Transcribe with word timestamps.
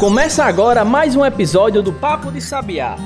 Começa 0.00 0.46
agora 0.46 0.82
mais 0.82 1.14
um 1.14 1.26
episódio 1.26 1.82
do 1.82 1.92
Papo 1.92 2.32
de 2.32 2.40
Sabiá, 2.40 2.96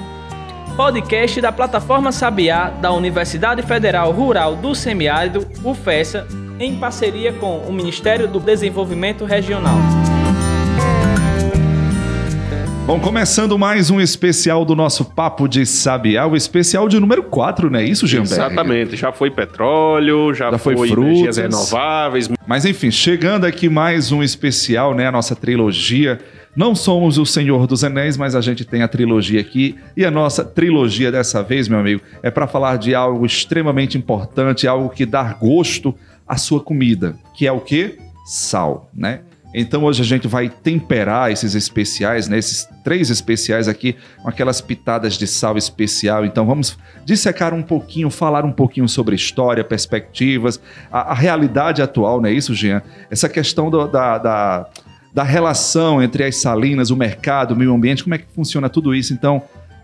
podcast 0.77 1.41
da 1.41 1.51
plataforma 1.51 2.13
Sabiá 2.13 2.69
da 2.71 2.93
Universidade 2.93 3.63
Federal 3.63 4.13
Rural 4.13 4.55
do 4.55 4.77
Semiárido, 4.77 5.45
UFESA, 5.65 6.25
em 6.57 6.77
parceria 6.77 7.33
com 7.33 7.59
o 7.59 7.73
Ministério 7.73 8.29
do 8.29 8.39
Desenvolvimento 8.39 9.25
Regional. 9.25 9.75
Bom, 12.87 13.01
começando 13.01 13.59
mais 13.59 13.91
um 13.91 14.01
especial 14.01 14.65
do 14.65 14.77
nosso 14.77 15.05
Papo 15.05 15.49
de 15.49 15.67
Sabiá, 15.67 16.29
o 16.29 16.37
especial 16.37 16.89
de 16.89 17.01
número 17.01 17.25
4, 17.25 17.71
não 17.71 17.81
é 17.81 17.85
isso, 17.85 18.07
Gianberg? 18.07 18.35
Exatamente, 18.35 18.95
já 18.95 19.11
foi 19.11 19.33
petróleo, 19.33 20.33
já, 20.33 20.53
Já 20.53 20.59
foi 20.59 20.77
foi, 20.77 20.89
frutas. 20.91 21.39
energias 21.39 21.39
renováveis, 21.39 22.31
Mas 22.47 22.65
enfim, 22.65 22.93
chegando 22.93 23.47
aqui 23.47 23.69
mais 23.69 24.13
um 24.13 24.23
especial, 24.23 24.95
né? 24.95 25.09
A 25.09 25.13
nossa 25.13 25.35
trilogia. 25.35 26.21
Não 26.57 26.75
somos 26.75 27.19
o 27.19 27.27
Senhor 27.27 27.67
dos 27.67 27.83
Anéis, 27.83 28.17
mas 28.17 28.35
a 28.37 28.41
gente 28.41 28.65
tem 28.65 28.83
a 28.83 28.89
trilogia 28.89 29.41
aqui. 29.41 29.75
E 29.97 30.05
a 30.05 30.11
nossa 30.11 30.45
trilogia 30.45 31.11
dessa 31.11 31.43
vez, 31.43 31.67
meu 31.69 31.79
amigo, 31.81 32.01
é 32.23 32.31
para 32.31 32.47
falar 32.47 32.77
de 32.79 32.95
algo 32.95 33.27
extremamente 33.27 33.99
importante, 33.99 34.67
algo 34.69 34.89
que 34.89 35.05
dá 35.05 35.33
gosto 35.33 35.95
à 36.27 36.37
sua 36.37 36.61
comida, 36.61 37.17
que 37.35 37.47
é 37.47 37.53
o 37.53 37.61
quê? 37.61 37.99
Sal, 38.25 38.89
né? 38.95 39.21
Então 39.57 39.85
hoje 39.85 40.03
a 40.03 40.05
gente 40.05 40.27
vai 40.27 40.49
temperar 40.49 41.31
esses 41.31 41.55
especiais, 41.55 42.29
né? 42.29 42.39
Esses 42.39 42.69
três 42.83 43.09
especiais 43.09 43.69
aqui 43.69 43.95
com 44.23 44.29
aquelas 44.29 44.61
pitadas 44.61 45.17
de 45.17 45.29
sal 45.29 45.57
especial. 45.57 46.25
Então 46.25 46.45
vamos 46.45 46.77
dissecar 47.05 47.55
um 47.55 47.63
pouquinho, 47.63 48.11
falar 48.11 48.45
um 48.45 48.51
pouquinho 48.51 48.89
sobre 48.89 49.15
história, 49.15 49.63
perspectivas, 49.63 50.61
a, 50.91 51.13
a 51.13 51.15
realidade 51.15 51.81
atual, 51.83 52.21
não 52.21 52.29
é 52.29 52.33
isso, 52.33 52.53
Jean? 52.53 52.83
Essa 53.09 53.29
questão 53.29 53.71
do- 53.71 53.87
da, 53.87 54.19
da, 54.19 54.67
da 55.15 55.23
relação 55.23 56.03
entre 56.03 56.25
as 56.25 56.37
salinas, 56.37 56.91
o 56.91 56.97
mercado, 56.97 57.55
o 57.55 57.57
meio 57.57 57.73
ambiente, 57.73 58.03
como 58.03 58.17
é 58.17 58.19
que 58.19 58.27
funciona 58.35 58.69
tudo 58.69 58.93
isso? 58.93 59.13
Então, 59.13 59.41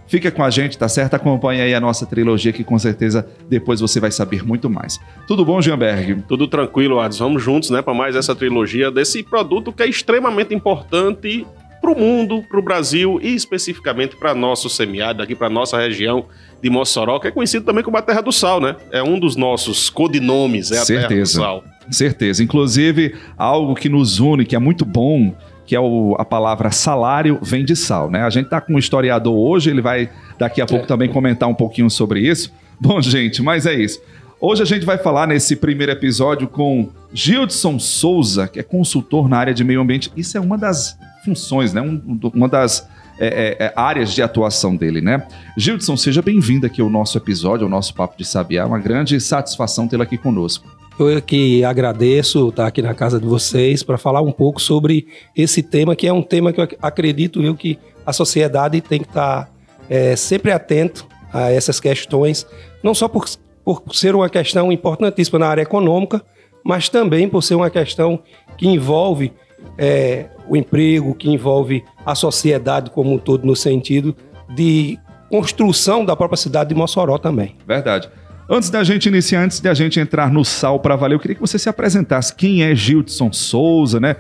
fica 0.09 0.28
com 0.28 0.42
a 0.42 0.50
gente, 0.50 0.77
tá 0.77 0.89
certo? 0.89 1.14
Acompanha 1.14 1.62
aí 1.62 1.72
a 1.72 1.81
nossa 1.81 2.05
trilogia 2.05 2.53
que 2.53 2.64
com 2.64 2.77
certeza 2.77 3.25
depois 3.48 3.81
você 3.81 4.00
vai 4.00 4.11
saber 4.11 4.45
muito 4.45 4.69
mais. 4.69 4.98
Tudo 5.28 5.45
bom, 5.45 5.62
Jeanberg? 5.62 6.25
tudo 6.27 6.48
tranquilo, 6.48 6.98
Ades. 6.98 7.20
Vamos 7.20 7.41
juntos, 7.41 7.70
né, 7.70 7.81
para 7.81 7.95
mais 7.95 8.17
essa 8.17 8.34
trilogia 8.34 8.91
desse 8.91 9.22
produto 9.22 9.72
que 9.72 9.84
é 9.84 9.89
extremamente 9.89 10.53
importante 10.53 11.47
para 11.81 11.92
o 11.92 11.98
mundo, 11.98 12.42
para 12.48 12.59
o 12.59 12.62
Brasil 12.62 13.20
e 13.22 13.33
especificamente 13.33 14.17
para 14.17 14.34
nosso 14.34 14.69
semiárido, 14.69 15.22
aqui 15.22 15.37
para 15.37 15.48
nossa 15.48 15.78
região 15.78 16.27
de 16.61 16.69
Mossoró, 16.69 17.20
que 17.20 17.28
é 17.28 17.31
conhecido 17.31 17.65
também 17.65 17.84
como 17.84 17.97
a 17.97 18.03
Terra 18.03 18.20
do 18.20 18.33
Sal, 18.33 18.61
né? 18.61 18.77
É 18.91 19.03
um 19.03 19.19
dos 19.19 19.37
nossos 19.37 19.89
codinomes, 19.89 20.72
é 20.72 20.78
a 20.78 20.84
Terra 20.84 21.03
do 21.03 21.09
Certeza. 21.09 21.41
Sal. 21.41 21.65
Certeza. 21.91 22.42
Inclusive, 22.42 23.14
algo 23.36 23.74
que 23.74 23.88
nos 23.88 24.20
une, 24.20 24.44
que 24.44 24.55
é 24.55 24.58
muito 24.58 24.84
bom, 24.84 25.34
que 25.66 25.74
é 25.77 25.80
o- 25.80 26.16
a 26.19 26.24
palavra 26.24 26.70
salário 26.70 27.38
vem 27.42 27.64
de 27.64 27.77
sal, 27.77 28.10
né? 28.10 28.22
A 28.22 28.30
gente 28.30 28.48
tá 28.48 28.60
com 28.60 28.74
um 28.74 28.78
historiador 28.78 29.34
hoje, 29.36 29.70
ele 29.70 29.80
vai 29.82 30.08
daqui 30.38 30.60
a 30.60 30.66
pouco 30.66 30.86
também 30.86 31.08
comentar 31.08 31.48
um 31.48 31.55
pouquinho 31.55 31.88
sobre 31.91 32.20
isso. 32.20 32.52
Bom, 32.80 33.00
gente, 33.00 33.42
mas 33.42 33.66
é 33.66 33.74
isso. 33.74 34.00
Hoje 34.41 34.62
a 34.62 34.64
gente 34.64 34.86
vai 34.86 34.97
falar 34.97 35.27
nesse 35.27 35.55
primeiro 35.55 35.92
episódio 35.92 36.48
com 36.48 36.88
Gildson 37.12 37.78
Souza, 37.78 38.48
que 38.48 38.58
é 38.58 38.62
consultor 38.62 39.28
na 39.28 39.36
área 39.36 39.52
de 39.52 39.62
meio 39.62 39.80
ambiente. 39.82 40.10
Isso 40.16 40.36
é 40.38 40.41
uma 40.41 40.56
das 40.56 40.97
funções, 41.25 41.75
né? 41.75 41.82
Um- 41.82 42.00
uma 42.34 42.48
das 42.48 42.88
é, 43.22 43.27
é, 43.60 43.66
é, 43.66 43.72
áreas 43.77 44.14
de 44.14 44.22
atuação 44.22 44.75
dele, 44.75 45.02
né? 45.02 45.22
Gildson, 45.58 45.94
seja 45.94 46.22
bem-vindo 46.22 46.64
aqui 46.64 46.80
ao 46.80 46.88
nosso 46.88 47.19
episódio, 47.19 47.64
ao 47.64 47.70
nosso 47.70 47.92
Papo 47.94 48.16
de 48.16 48.25
Sabiá. 48.25 48.64
Uma 48.64 48.78
grande 48.78 49.20
satisfação 49.20 49.86
tê-lo 49.86 50.02
aqui 50.02 50.16
conosco. 50.16 50.66
Eu 51.09 51.23
que 51.23 51.65
agradeço 51.65 52.48
estar 52.51 52.67
aqui 52.67 52.83
na 52.83 52.95
casa 52.95 53.19
de 53.19 53.27
vocês 53.27 53.83
para 53.83 53.97
falar 53.97 54.20
um 54.20 54.33
pouco 54.33 54.61
sobre 54.61 55.06
esse 55.34 55.62
tema, 55.62 55.97
que 55.97 56.06
é 56.06 56.12
um 56.12 56.23
tema 56.23 56.53
que 56.53 56.61
eu 56.61 56.65
ac- 56.65 56.77
acredito 56.81 57.43
eu 57.43 57.55
que 57.55 57.79
a 58.05 58.12
sociedade 58.12 58.81
tem 58.81 59.01
que 59.01 59.09
estar 59.09 59.51
é, 59.89 60.15
sempre 60.15 60.53
atento 60.53 61.06
a 61.33 61.51
essas 61.51 61.81
questões, 61.81 62.47
não 62.83 62.94
só 62.94 63.09
por, 63.09 63.25
por 63.65 63.83
ser 63.93 64.15
uma 64.15 64.28
questão 64.28 64.71
importantíssima 64.71 65.39
na 65.39 65.47
área 65.47 65.62
econômica, 65.62 66.22
mas 66.62 66.89
também 66.89 67.28
por 67.28 67.43
ser 67.43 67.55
uma 67.55 67.71
questão 67.71 68.21
que 68.59 68.69
envolve 68.69 69.33
é, 69.78 70.27
o 70.49 70.56
emprego, 70.56 71.15
que 71.15 71.31
envolve 71.31 71.83
a 72.05 72.15
sociedade 72.15 72.91
como 72.91 73.15
um 73.15 73.19
todo, 73.19 73.47
no 73.47 73.56
sentido 73.56 74.15
de 74.55 74.99
construção 75.31 76.05
da 76.05 76.15
própria 76.16 76.37
cidade 76.37 76.71
de 76.71 76.75
Mossoró 76.75 77.16
também. 77.16 77.56
Verdade. 77.66 78.10
Antes 78.53 78.69
da 78.69 78.83
gente 78.83 79.09
iniciar, 79.09 79.44
antes 79.44 79.61
da 79.61 79.72
gente 79.72 80.00
entrar 80.00 80.33
no 80.33 80.44
sal 80.44 80.81
para 80.81 80.97
valer, 80.97 81.15
eu 81.15 81.21
queria 81.21 81.37
que 81.37 81.41
você 81.41 81.56
se 81.56 81.69
apresentasse. 81.69 82.34
Quem 82.34 82.65
é 82.65 82.75
Gildson 82.75 83.33
Souza, 83.33 84.00
né? 84.00 84.16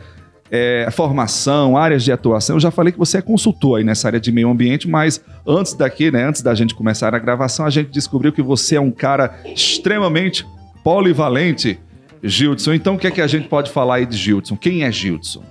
É, 0.48 0.88
formação, 0.92 1.76
áreas 1.76 2.04
de 2.04 2.12
atuação. 2.12 2.54
Eu 2.54 2.60
já 2.60 2.70
falei 2.70 2.92
que 2.92 2.98
você 2.98 3.18
é 3.18 3.22
consultor 3.22 3.78
aí 3.78 3.84
nessa 3.84 4.06
área 4.06 4.20
de 4.20 4.30
meio 4.30 4.48
ambiente, 4.48 4.88
mas 4.88 5.20
antes 5.44 5.74
daqui, 5.74 6.12
né, 6.12 6.24
antes 6.24 6.42
da 6.42 6.54
gente 6.54 6.76
começar 6.76 7.12
a 7.12 7.18
gravação, 7.18 7.66
a 7.66 7.70
gente 7.70 7.90
descobriu 7.90 8.32
que 8.32 8.42
você 8.42 8.76
é 8.76 8.80
um 8.80 8.92
cara 8.92 9.36
extremamente 9.44 10.46
polivalente, 10.84 11.80
Gildson. 12.22 12.74
Então, 12.74 12.94
o 12.94 12.98
que 12.98 13.08
é 13.08 13.10
que 13.10 13.20
a 13.20 13.26
gente 13.26 13.48
pode 13.48 13.70
falar 13.72 13.96
aí 13.96 14.06
de 14.06 14.16
Gildson? 14.16 14.56
Quem 14.56 14.84
é 14.84 14.92
Gildson? 14.92 15.42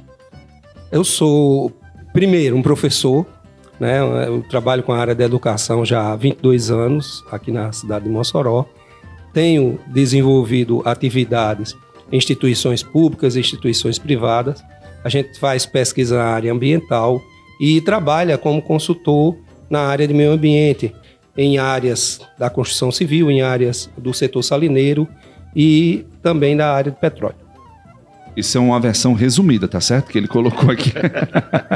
Eu 0.89 1.03
sou, 1.03 1.72
primeiro, 2.13 2.56
um 2.56 2.62
professor, 2.62 3.25
né? 3.79 4.00
Eu 4.28 4.41
trabalho 4.41 4.84
com 4.84 4.91
a 4.91 5.00
área 5.00 5.16
da 5.16 5.23
educação 5.23 5.85
já 5.85 6.12
há 6.12 6.16
22 6.16 6.69
anos 6.69 7.23
aqui 7.31 7.51
na 7.51 7.72
cidade 7.72 8.06
de 8.06 8.12
Mossoró. 8.12 8.66
Tenho 9.34 9.79
desenvolvido 9.88 10.81
atividades 10.85 11.75
em 12.12 12.18
instituições 12.18 12.84
públicas 12.84 13.35
e 13.35 13.39
instituições 13.39 13.97
privadas. 13.97 14.63
A 15.03 15.09
gente 15.09 15.39
faz 15.39 15.66
pesquisa 15.66 16.18
na 16.18 16.25
área 16.25 16.51
ambiental 16.51 17.22
e 17.59 17.79
trabalha 17.81 18.38
como 18.38 18.62
consultor 18.62 19.38
na 19.69 19.81
área 19.81 20.07
de 20.07 20.13
meio 20.13 20.31
ambiente, 20.31 20.94
em 21.38 21.57
áreas 21.57 22.19
da 22.38 22.50
construção 22.50 22.91
civil, 22.91 23.29
em 23.29 23.41
áreas 23.41 23.89
do 23.97 24.13
setor 24.13 24.44
salineiro 24.44 25.07
e 25.56 26.06
também 26.22 26.57
da 26.57 26.73
área 26.73 26.91
de 26.91 26.97
petróleo. 26.97 27.48
Isso 28.39 28.57
é 28.57 28.61
uma 28.61 28.79
versão 28.79 29.13
resumida, 29.13 29.67
tá 29.67 29.81
certo? 29.81 30.09
Que 30.09 30.17
ele 30.17 30.27
colocou 30.27 30.72
aqui. 30.72 30.91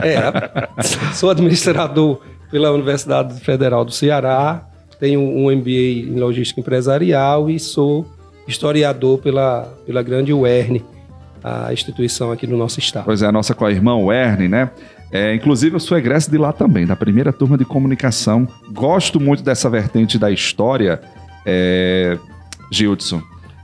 É, 0.04 1.14
sou 1.14 1.30
administrador 1.30 2.20
pela 2.52 2.72
Universidade 2.72 3.40
Federal 3.40 3.86
do 3.86 3.92
Ceará, 3.92 4.68
tenho 5.00 5.22
um 5.22 5.50
MBA 5.50 6.10
em 6.10 6.20
Logística 6.20 6.60
Empresarial 6.60 7.50
e 7.50 7.58
sou 7.58 8.06
historiador 8.48 9.20
pela, 9.20 9.64
pela 9.86 10.04
grande 10.04 10.34
UERN, 10.34 10.82
a 11.44 11.72
instituição 11.72 12.32
aqui 12.32 12.46
do 12.46 12.58
nosso 12.58 12.80
estado. 12.80 13.06
Pois 13.06 13.22
é, 13.22 13.28
a 13.28 13.32
nossa 13.32 13.54
co-irmã, 13.54 13.96
o 13.96 14.12
Ernie, 14.12 14.50
né? 14.50 14.72
É, 15.12 15.34
inclusive, 15.34 15.76
eu 15.76 15.80
sou 15.80 15.98
egresso 15.98 16.30
de 16.32 16.38
lá 16.38 16.52
também, 16.52 16.86
da 16.86 16.96
primeira 16.96 17.32
turma 17.32 17.58
de 17.58 17.64
comunicação. 17.64 18.48
Gosto 18.72 19.20
muito 19.20 19.44
dessa 19.44 19.70
vertente 19.70 20.18
da 20.18 20.32
história, 20.32 21.00
é, 21.46 22.18
Gildson. 22.72 23.22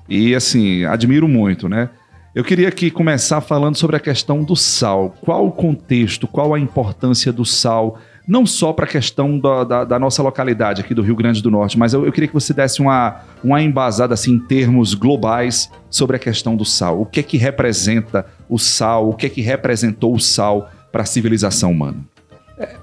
E, 0.07 0.35
assim, 0.35 0.85
admiro 0.85 1.27
muito, 1.27 1.67
né? 1.67 1.89
Eu 2.35 2.43
queria 2.43 2.67
aqui 2.67 2.91
começar 2.91 3.41
falando 3.41 3.75
sobre 3.75 3.95
a 3.95 3.99
questão 3.99 4.43
do 4.43 4.55
sal. 4.55 5.15
Qual 5.21 5.47
o 5.47 5.51
contexto, 5.51 6.27
qual 6.27 6.53
a 6.53 6.59
importância 6.59 7.33
do 7.33 7.43
sal, 7.43 7.97
não 8.27 8.45
só 8.45 8.71
para 8.71 8.85
a 8.85 8.87
questão 8.87 9.39
da, 9.39 9.63
da- 9.63 9.83
da 9.83 9.99
nossa 9.99 10.21
localidade 10.21 10.79
aqui 10.81 10.93
do 10.93 11.01
Rio 11.01 11.15
Grande 11.15 11.41
do 11.41 11.49
Norte, 11.49 11.77
mas 11.77 11.91
eu, 11.93 12.05
eu 12.05 12.11
queria 12.11 12.27
que 12.27 12.33
você 12.33 12.53
desse 12.53 12.81
uma, 12.81 13.21
uma 13.43 13.61
embasada 13.63 14.13
assim, 14.13 14.33
em 14.33 14.39
termos 14.39 14.93
globais 14.93 15.71
sobre 15.89 16.15
a 16.17 16.19
questão 16.19 16.55
do 16.55 16.63
sal. 16.63 17.01
O 17.01 17.05
que 17.05 17.19
é 17.19 17.23
que 17.23 17.35
representa 17.37 18.25
o 18.47 18.59
sal, 18.59 19.09
o 19.09 19.15
que 19.15 19.25
é 19.25 19.29
que 19.29 19.41
representou 19.41 20.13
o 20.13 20.19
sal 20.19 20.69
para 20.91 21.01
a 21.01 21.05
civilização 21.05 21.71
humana? 21.71 21.97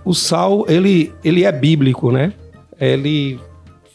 O 0.04 0.12
sal, 0.12 0.64
ele, 0.68 1.12
ele 1.22 1.44
é 1.44 1.52
bíblico, 1.52 2.10
né? 2.10 2.32
Ele 2.80 3.38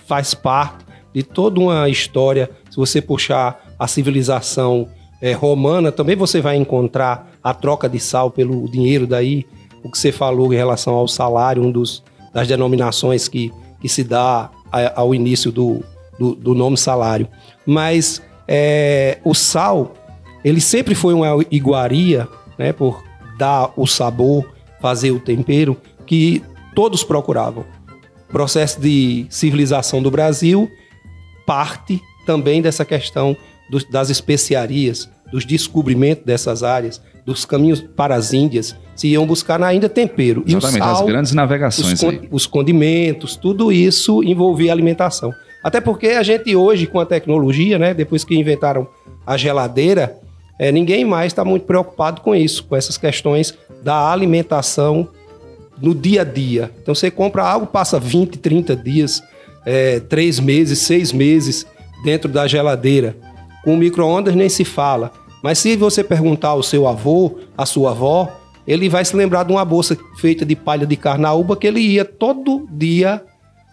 faz 0.07 0.33
parte 0.33 0.85
de 1.13 1.23
toda 1.23 1.59
uma 1.59 1.89
história. 1.89 2.49
Se 2.69 2.77
você 2.77 3.01
puxar 3.01 3.59
a 3.77 3.87
civilização 3.87 4.87
eh, 5.21 5.33
romana, 5.33 5.91
também 5.91 6.15
você 6.15 6.41
vai 6.41 6.55
encontrar 6.55 7.31
a 7.43 7.53
troca 7.53 7.87
de 7.87 7.99
sal 7.99 8.29
pelo 8.31 8.67
dinheiro 8.69 9.05
daí. 9.07 9.45
O 9.83 9.89
que 9.89 9.97
você 9.97 10.11
falou 10.11 10.53
em 10.53 10.57
relação 10.57 10.93
ao 10.93 11.07
salário, 11.07 11.63
um 11.63 11.71
dos 11.71 12.03
das 12.33 12.47
denominações 12.47 13.27
que, 13.27 13.51
que 13.81 13.89
se 13.89 14.03
dá 14.03 14.49
a- 14.71 15.01
ao 15.01 15.13
início 15.13 15.51
do, 15.51 15.83
do, 16.17 16.33
do 16.33 16.55
nome 16.55 16.77
salário. 16.77 17.27
Mas 17.65 18.21
eh, 18.47 19.17
o 19.23 19.33
sal, 19.33 19.93
ele 20.43 20.61
sempre 20.61 20.95
foi 20.95 21.13
uma 21.13 21.45
iguaria, 21.51 22.27
né? 22.57 22.71
Por 22.71 23.03
dar 23.37 23.71
o 23.75 23.85
sabor, 23.85 24.45
fazer 24.79 25.11
o 25.11 25.19
tempero 25.19 25.75
que 26.05 26.41
todos 26.73 27.03
procuravam. 27.03 27.65
O 28.29 28.31
processo 28.31 28.79
de 28.79 29.25
civilização 29.29 30.01
do 30.01 30.09
Brasil 30.09 30.69
parte 31.45 32.01
também 32.25 32.61
dessa 32.61 32.85
questão 32.85 33.35
dos- 33.71 33.85
das 33.89 34.09
especiarias, 34.11 35.09
dos 35.31 35.45
descobrimentos 35.45 36.25
dessas 36.25 36.61
áreas, 36.61 37.01
dos 37.25 37.45
caminhos 37.45 37.79
para 37.81 38.15
as 38.15 38.33
Índias, 38.33 38.75
se 38.95 39.07
iam 39.07 39.25
buscar 39.25 39.57
na 39.57 39.73
Índia 39.73 39.87
tempero. 39.87 40.43
E 40.45 40.53
o 40.53 40.57
Exatamente, 40.57 40.83
as 40.83 40.97
sal, 40.97 41.07
grandes 41.07 41.31
os, 41.31 41.35
navegações 41.35 42.03
aí. 42.03 42.27
os 42.31 42.45
condimentos, 42.45 43.35
tudo 43.35 43.71
isso 43.71 44.21
envolvia 44.23 44.71
alimentação. 44.71 45.33
Até 45.63 45.79
porque 45.79 46.07
a 46.07 46.23
gente 46.23 46.55
hoje, 46.55 46.85
com 46.87 46.99
a 46.99 47.05
tecnologia, 47.05 47.79
né, 47.79 47.93
depois 47.93 48.23
que 48.23 48.35
inventaram 48.35 48.87
a 49.25 49.37
geladeira, 49.37 50.17
é, 50.59 50.71
ninguém 50.71 51.05
mais 51.05 51.27
está 51.31 51.45
muito 51.45 51.65
preocupado 51.65 52.21
com 52.21 52.35
isso, 52.35 52.63
com 52.65 52.75
essas 52.75 52.97
questões 52.97 53.53
da 53.83 54.11
alimentação 54.11 55.07
no 55.81 55.95
dia 55.95 56.21
a 56.21 56.23
dia. 56.23 56.69
Então 56.81 56.93
você 56.93 57.09
compra 57.09 57.43
algo, 57.43 57.65
passa 57.67 57.99
20, 57.99 58.37
30 58.37 58.75
dias, 58.75 59.23
é, 59.65 59.99
3 60.01 60.39
meses, 60.39 60.79
6 60.79 61.11
meses 61.13 61.65
dentro 62.03 62.29
da 62.29 62.47
geladeira. 62.47 63.15
Com 63.63 63.77
micro-ondas 63.77 64.35
nem 64.35 64.49
se 64.49 64.65
fala. 64.65 65.11
Mas 65.43 65.59
se 65.59 65.75
você 65.75 66.03
perguntar 66.03 66.49
ao 66.49 66.63
seu 66.63 66.87
avô, 66.87 67.39
à 67.57 67.65
sua 67.65 67.91
avó, 67.91 68.29
ele 68.67 68.87
vai 68.87 69.03
se 69.03 69.15
lembrar 69.15 69.43
de 69.43 69.51
uma 69.51 69.65
bolsa 69.65 69.97
feita 70.17 70.45
de 70.45 70.55
palha 70.55 70.85
de 70.85 70.95
carnaúba 70.95 71.55
que 71.55 71.67
ele 71.67 71.79
ia 71.79 72.05
todo 72.05 72.67
dia 72.71 73.23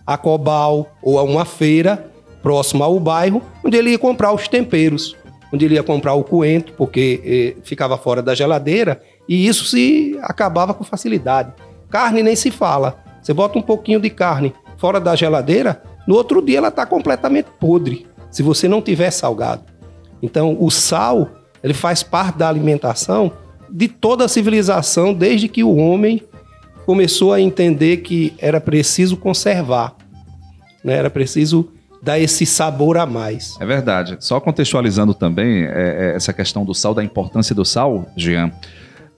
a 0.06 0.16
Cobal 0.16 0.90
ou 1.02 1.18
a 1.18 1.22
uma 1.22 1.44
feira 1.44 2.10
próxima 2.42 2.86
ao 2.86 2.98
bairro, 2.98 3.42
onde 3.62 3.76
ele 3.76 3.90
ia 3.90 3.98
comprar 3.98 4.32
os 4.32 4.48
temperos, 4.48 5.14
onde 5.52 5.66
ele 5.66 5.74
ia 5.74 5.82
comprar 5.82 6.14
o 6.14 6.24
coentro, 6.24 6.72
porque 6.76 7.20
eh, 7.24 7.60
ficava 7.62 7.98
fora 7.98 8.22
da 8.22 8.34
geladeira, 8.34 9.02
e 9.28 9.46
isso 9.46 9.66
se 9.66 10.18
acabava 10.22 10.72
com 10.72 10.84
facilidade. 10.84 11.52
Carne 11.90 12.22
nem 12.22 12.34
se 12.34 12.50
fala. 12.50 12.98
Você 13.20 13.34
bota 13.34 13.58
um 13.58 13.62
pouquinho 13.62 14.00
de 14.00 14.08
carne 14.08 14.54
fora 14.78 14.98
da 14.98 15.14
geladeira, 15.14 15.82
no 16.06 16.14
outro 16.14 16.40
dia 16.40 16.58
ela 16.58 16.68
está 16.68 16.86
completamente 16.86 17.48
podre, 17.60 18.06
se 18.30 18.42
você 18.42 18.66
não 18.66 18.80
tiver 18.80 19.10
salgado. 19.10 19.62
Então, 20.22 20.56
o 20.58 20.70
sal, 20.70 21.28
ele 21.62 21.74
faz 21.74 22.02
parte 22.02 22.38
da 22.38 22.48
alimentação 22.48 23.32
de 23.70 23.88
toda 23.88 24.24
a 24.24 24.28
civilização, 24.28 25.12
desde 25.12 25.48
que 25.48 25.62
o 25.62 25.76
homem 25.76 26.22
começou 26.86 27.32
a 27.32 27.40
entender 27.40 27.98
que 27.98 28.32
era 28.38 28.60
preciso 28.60 29.16
conservar, 29.16 29.94
né? 30.82 30.94
era 30.94 31.10
preciso 31.10 31.68
dar 32.02 32.18
esse 32.18 32.46
sabor 32.46 32.96
a 32.96 33.04
mais. 33.04 33.56
É 33.60 33.66
verdade. 33.66 34.16
Só 34.20 34.40
contextualizando 34.40 35.12
também 35.12 35.64
é, 35.64 35.68
é, 35.68 36.16
essa 36.16 36.32
questão 36.32 36.64
do 36.64 36.74
sal, 36.74 36.94
da 36.94 37.04
importância 37.04 37.54
do 37.54 37.64
sal, 37.64 38.06
Jean. 38.16 38.50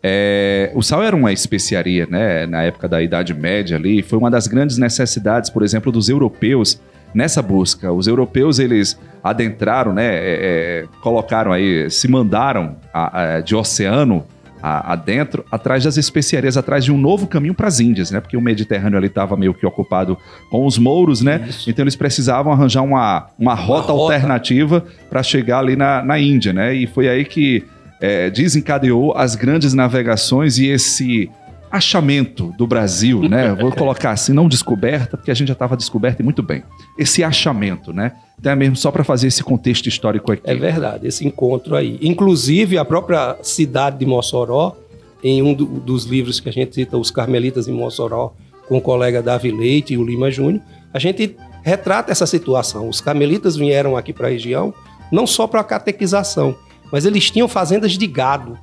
É, 0.03 0.73
o 0.75 0.83
sal 0.83 1.03
era 1.03 1.15
uma 1.15 1.31
especiaria, 1.31 2.07
né? 2.07 2.47
Na 2.47 2.63
época 2.63 2.89
da 2.89 3.03
Idade 3.03 3.35
Média 3.35 3.77
ali, 3.77 4.03
foi 4.03 4.19
uma 4.19 4.31
das 4.31 4.47
grandes 4.47 4.79
necessidades, 4.79 5.51
por 5.51 5.63
exemplo, 5.63 5.93
dos 5.93 6.09
europeus 6.09 6.81
nessa 7.15 7.43
busca. 7.43 7.93
Os 7.93 8.07
europeus 8.07 8.59
eles 8.59 8.99
adentraram, 9.23 9.93
né? 9.93 10.07
É, 10.07 10.39
é 10.85 10.85
colocaram 11.01 11.53
aí, 11.53 11.91
se 11.91 12.09
mandaram 12.09 12.77
a, 12.93 13.37
a, 13.37 13.41
de 13.41 13.55
oceano 13.55 14.25
adentro, 14.63 15.45
atrás 15.51 15.85
das 15.85 15.97
especiarias, 15.97 16.57
atrás 16.57 16.85
de 16.85 16.93
um 16.93 16.99
novo 16.99 17.27
caminho 17.27 17.55
para 17.55 17.67
as 17.67 17.81
Índias, 17.81 18.11
né? 18.11 18.21
Porque 18.21 18.37
o 18.37 18.41
Mediterrâneo 18.41 18.99
ali 18.99 19.07
estava 19.07 19.37
meio 19.37 19.55
que 19.55 19.65
ocupado 19.65 20.19
com 20.51 20.67
os 20.67 20.79
mouros, 20.79 21.23
né? 21.23 21.47
Isso. 21.49 21.71
Então 21.71 21.83
eles 21.83 21.97
precisavam 21.97 22.53
arranjar 22.53 22.83
uma, 22.83 23.29
uma 23.39 23.55
rota, 23.55 23.93
uma 23.93 24.03
alternativa 24.03 24.85
para 25.09 25.23
chegar 25.23 25.61
ali 25.61 25.77
na, 25.77 26.03
na 26.03 26.19
Índia, 26.19 26.53
né? 26.53 26.75
E 26.75 26.87
foi 26.87 27.09
aí 27.09 27.25
que 27.25 27.65
é, 28.01 28.31
desencadeou 28.31 29.17
as 29.17 29.35
grandes 29.35 29.73
navegações 29.73 30.59
e 30.59 30.67
esse 30.67 31.31
achamento 31.71 32.53
do 32.59 32.67
Brasil, 32.67 33.23
né? 33.29 33.55
Vou 33.59 33.73
colocar 33.73 34.11
assim, 34.11 34.33
não 34.33 34.49
descoberta, 34.49 35.17
porque 35.17 35.31
a 35.31 35.35
gente 35.35 35.49
já 35.49 35.55
estava 35.55 35.77
descoberta 35.77 36.23
e 36.23 36.25
muito 36.25 36.43
bem. 36.43 36.63
Esse 36.99 37.23
achamento, 37.23 37.93
né? 37.93 38.13
Então 38.39 38.53
é 38.53 38.57
mesmo 38.57 38.77
só 38.77 38.91
para 38.91 39.05
fazer 39.05 39.29
esse 39.29 39.43
contexto 39.43 39.87
histórico 39.89 40.33
aqui. 40.33 40.43
É 40.45 40.55
verdade, 40.55 41.07
esse 41.07 41.27
encontro 41.27 41.77
aí. 41.77 41.99
Inclusive, 42.01 42.79
a 42.79 42.85
própria 42.85 43.37
cidade 43.43 43.99
de 43.99 44.07
Mossoró, 44.07 44.77
em 45.23 45.43
um 45.43 45.53
do, 45.53 45.67
dos 45.67 46.05
livros 46.05 46.41
que 46.41 46.49
a 46.49 46.53
gente 46.53 46.75
cita, 46.75 46.97
Os 46.97 47.11
Carmelitas 47.11 47.69
em 47.69 47.73
Mossoró, 47.73 48.33
com 48.67 48.79
o 48.79 48.81
colega 48.81 49.23
Davi 49.23 49.51
Leite 49.51 49.95
e 49.95 49.99
o 49.99 50.05
Lima 50.05 50.31
Júnior, 50.31 50.63
a 50.93 50.99
gente 50.99 51.37
retrata 51.63 52.11
essa 52.11 52.27
situação. 52.27 52.89
Os 52.89 53.01
carmelitas 53.01 53.57
vieram 53.57 53.97
aqui 53.97 54.13
para 54.13 54.29
a 54.29 54.31
região 54.31 54.73
não 55.11 55.27
só 55.27 55.47
para 55.47 55.61
a 55.61 55.65
catequização, 55.65 56.55
mas 56.93 57.05
eles 57.05 57.31
tinham 57.31 57.49
fazendas 57.49 57.93
de 57.93 58.07
gado 58.07 58.59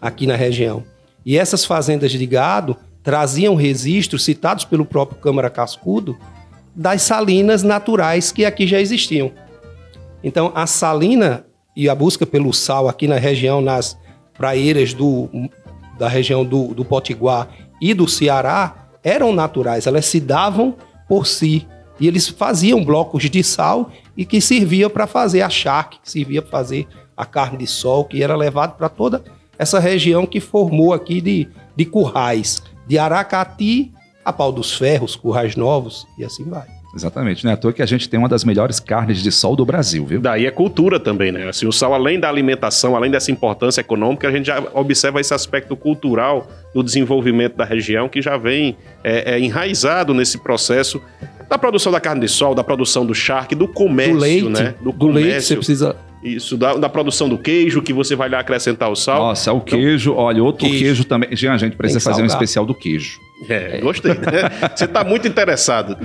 aqui 0.00 0.26
na 0.26 0.36
região. 0.36 0.82
E 1.24 1.38
essas 1.38 1.64
fazendas 1.64 2.10
de 2.10 2.26
gado 2.26 2.76
traziam 3.02 3.54
registros 3.54 4.24
citados 4.24 4.64
pelo 4.64 4.84
próprio 4.84 5.20
Câmara 5.20 5.50
Cascudo 5.50 6.16
das 6.74 7.02
salinas 7.02 7.62
naturais 7.62 8.32
que 8.32 8.44
aqui 8.44 8.66
já 8.66 8.80
existiam. 8.80 9.32
Então, 10.22 10.52
a 10.54 10.66
salina 10.66 11.44
e 11.76 11.88
a 11.88 11.94
busca 11.94 12.24
pelo 12.24 12.52
sal 12.52 12.88
aqui 12.88 13.08
na 13.08 13.16
região, 13.16 13.60
nas 13.60 13.98
praeiras 14.34 14.94
do, 14.94 15.28
da 15.98 16.08
região 16.08 16.44
do, 16.44 16.74
do 16.74 16.84
Potiguar 16.84 17.48
e 17.80 17.92
do 17.92 18.08
Ceará, 18.08 18.88
eram 19.02 19.32
naturais, 19.32 19.86
elas 19.86 20.06
se 20.06 20.20
davam 20.20 20.76
por 21.08 21.26
si. 21.26 21.66
E 22.00 22.06
eles 22.06 22.28
faziam 22.28 22.84
blocos 22.84 23.28
de 23.28 23.42
sal 23.44 23.90
e 24.16 24.24
que 24.24 24.40
servia 24.40 24.88
para 24.88 25.06
fazer 25.06 25.42
a 25.42 25.50
charque, 25.50 26.00
que 26.00 26.10
servia 26.10 26.40
para 26.40 26.50
fazer 26.50 26.86
a 27.16 27.26
carne 27.26 27.58
de 27.58 27.66
sol, 27.66 28.04
que 28.04 28.22
era 28.22 28.34
levado 28.34 28.76
para 28.76 28.88
toda 28.88 29.22
essa 29.62 29.78
região 29.78 30.26
que 30.26 30.40
formou 30.40 30.92
aqui 30.92 31.20
de, 31.20 31.48
de 31.76 31.84
currais, 31.84 32.62
de 32.86 32.98
Aracati 32.98 33.92
a 34.24 34.32
Pau 34.32 34.52
dos 34.52 34.76
Ferros, 34.76 35.16
Currais 35.16 35.56
Novos 35.56 36.06
e 36.18 36.24
assim 36.24 36.44
vai. 36.44 36.66
Exatamente, 36.94 37.46
né? 37.46 37.52
À 37.52 37.56
toa 37.56 37.72
que 37.72 37.82
a 37.82 37.86
gente 37.86 38.08
tem 38.08 38.18
uma 38.18 38.28
das 38.28 38.44
melhores 38.44 38.78
carnes 38.78 39.22
de 39.22 39.32
sol 39.32 39.56
do 39.56 39.64
Brasil, 39.64 40.04
viu? 40.04 40.20
Daí 40.20 40.46
é 40.46 40.50
cultura 40.50 41.00
também, 41.00 41.32
né? 41.32 41.48
Assim, 41.48 41.66
o 41.66 41.72
sal, 41.72 41.94
além 41.94 42.20
da 42.20 42.28
alimentação, 42.28 42.94
além 42.94 43.10
dessa 43.10 43.30
importância 43.30 43.80
econômica, 43.80 44.28
a 44.28 44.30
gente 44.30 44.46
já 44.46 44.62
observa 44.74 45.20
esse 45.20 45.32
aspecto 45.32 45.74
cultural 45.74 46.46
do 46.74 46.82
desenvolvimento 46.82 47.56
da 47.56 47.64
região 47.64 48.08
que 48.08 48.20
já 48.20 48.36
vem 48.36 48.76
é, 49.02 49.34
é, 49.34 49.40
enraizado 49.40 50.12
nesse 50.12 50.38
processo 50.38 51.00
da 51.48 51.58
produção 51.58 51.92
da 51.92 52.00
carne 52.00 52.20
de 52.20 52.28
sol, 52.28 52.54
da 52.54 52.64
produção 52.64 53.04
do 53.04 53.14
charque, 53.14 53.54
do 53.54 53.68
comércio, 53.68 54.14
do 54.14 54.20
leite, 54.20 54.48
né? 54.48 54.74
Do, 54.78 54.84
do 54.84 54.92
comércio. 54.92 55.30
leite, 55.30 55.44
você 55.44 55.56
precisa 55.56 55.96
isso, 56.22 56.56
da, 56.56 56.74
da, 56.74 56.88
produção 56.88 57.28
do 57.28 57.36
queijo, 57.36 57.82
que 57.82 57.92
você 57.92 58.14
vai 58.14 58.28
lá 58.28 58.38
acrescentar 58.38 58.90
o 58.90 58.94
sal. 58.94 59.18
Nossa, 59.18 59.52
o 59.52 59.56
então, 59.56 59.78
queijo, 59.78 60.14
olha, 60.14 60.42
outro 60.42 60.66
queijo, 60.66 60.84
queijo 60.84 61.04
também. 61.04 61.34
Jean, 61.34 61.52
a 61.52 61.58
gente 61.58 61.76
precisa 61.76 62.00
fazer 62.00 62.22
um 62.22 62.26
especial 62.26 62.64
do 62.64 62.74
queijo. 62.74 63.18
É, 63.48 63.78
gostei. 63.80 64.12
Né? 64.12 64.50
Você 64.74 64.84
está 64.84 65.04
muito 65.04 65.26
interessado. 65.26 65.96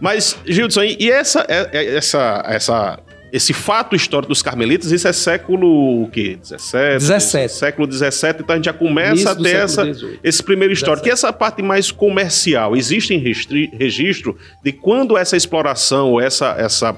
Mas, 0.00 0.36
Gildson, 0.46 0.82
e 0.82 1.10
essa, 1.10 1.44
é, 1.48 1.68
é, 1.72 1.96
essa, 1.96 2.44
essa, 2.46 2.98
esse 3.32 3.52
fato 3.52 3.96
histórico 3.96 4.28
dos 4.28 4.42
carmelitas, 4.42 4.90
isso 4.90 5.06
é 5.08 5.12
século 5.12 6.04
o 6.04 6.10
quê? 6.10 6.38
17? 6.40 6.98
17. 6.98 7.52
Século 7.52 7.86
17, 7.86 8.42
então 8.42 8.54
a 8.54 8.56
gente 8.56 8.66
já 8.66 8.72
começa 8.72 9.30
a 9.30 9.34
ter 9.34 9.56
essa, 9.56 9.84
esse 10.22 10.42
primeiro 10.42 10.72
histórico. 10.72 11.04
17. 11.04 11.08
E 11.08 11.12
essa 11.12 11.32
parte 11.32 11.62
mais 11.62 11.90
comercial, 11.90 12.76
existe 12.76 13.16
registro 13.16 14.36
de 14.62 14.72
quando 14.72 15.16
essa 15.16 15.36
exploração, 15.36 16.20
essa, 16.20 16.54
essa 16.58 16.96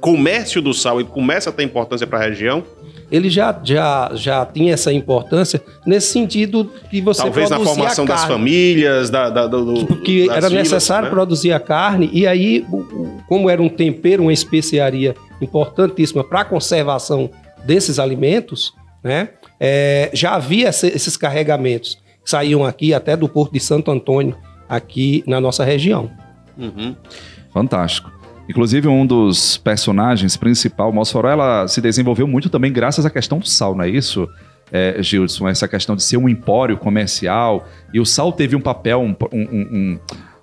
comércio 0.00 0.60
do 0.60 0.74
sal 0.74 1.00
ele 1.00 1.08
começa 1.08 1.50
a 1.50 1.52
ter 1.52 1.62
importância 1.62 2.06
para 2.06 2.18
a 2.18 2.22
região? 2.22 2.62
Ele 3.10 3.28
já, 3.30 3.58
já, 3.62 4.10
já 4.14 4.46
tinha 4.46 4.74
essa 4.74 4.92
importância 4.92 5.62
nesse 5.86 6.08
sentido 6.08 6.70
que 6.90 7.00
você 7.00 7.22
Talvez 7.22 7.50
na 7.50 7.60
formação 7.60 8.04
das 8.04 8.24
famílias, 8.24 9.10
da, 9.10 9.30
da, 9.30 9.46
do, 9.46 9.86
que 10.02 10.28
era 10.30 10.48
vilas, 10.48 10.52
necessário 10.52 11.06
né? 11.06 11.10
produzir 11.10 11.52
a 11.52 11.60
carne 11.60 12.10
e 12.12 12.26
aí, 12.26 12.64
como 13.28 13.48
era 13.48 13.62
um 13.62 13.68
tempero, 13.68 14.22
uma 14.22 14.32
especiaria 14.32 15.14
importantíssima 15.40 16.24
para 16.24 16.40
a 16.40 16.44
conservação 16.44 17.30
desses 17.64 17.98
alimentos, 17.98 18.72
né? 19.02 19.30
É, 19.60 20.10
já 20.12 20.34
havia 20.34 20.68
esses 20.68 21.16
carregamentos 21.16 21.98
que 22.22 22.30
saíam 22.30 22.64
aqui 22.64 22.92
até 22.92 23.16
do 23.16 23.28
Porto 23.28 23.52
de 23.52 23.60
Santo 23.60 23.90
Antônio, 23.90 24.36
aqui 24.68 25.22
na 25.26 25.40
nossa 25.40 25.64
região. 25.64 26.10
Uhum. 26.58 26.96
Fantástico. 27.52 28.10
Inclusive, 28.48 28.88
um 28.88 29.06
dos 29.06 29.56
personagens 29.56 30.36
principal, 30.36 30.92
Mossoró, 30.92 31.30
ela 31.30 31.66
se 31.66 31.80
desenvolveu 31.80 32.26
muito 32.26 32.50
também 32.50 32.72
graças 32.72 33.06
à 33.06 33.10
questão 33.10 33.38
do 33.38 33.48
sal, 33.48 33.74
não 33.74 33.84
é 33.84 33.88
isso, 33.88 34.28
é, 34.70 35.02
Gildson? 35.02 35.48
Essa 35.48 35.68
questão 35.68 35.96
de 35.96 36.02
ser 36.02 36.16
um 36.16 36.28
empório 36.28 36.76
comercial. 36.76 37.66
E 37.92 38.00
o 38.00 38.04
sal 38.04 38.32
teve 38.32 38.54
um 38.56 38.60
papel, 38.60 39.00
um, 39.00 39.14
um, 39.32 39.98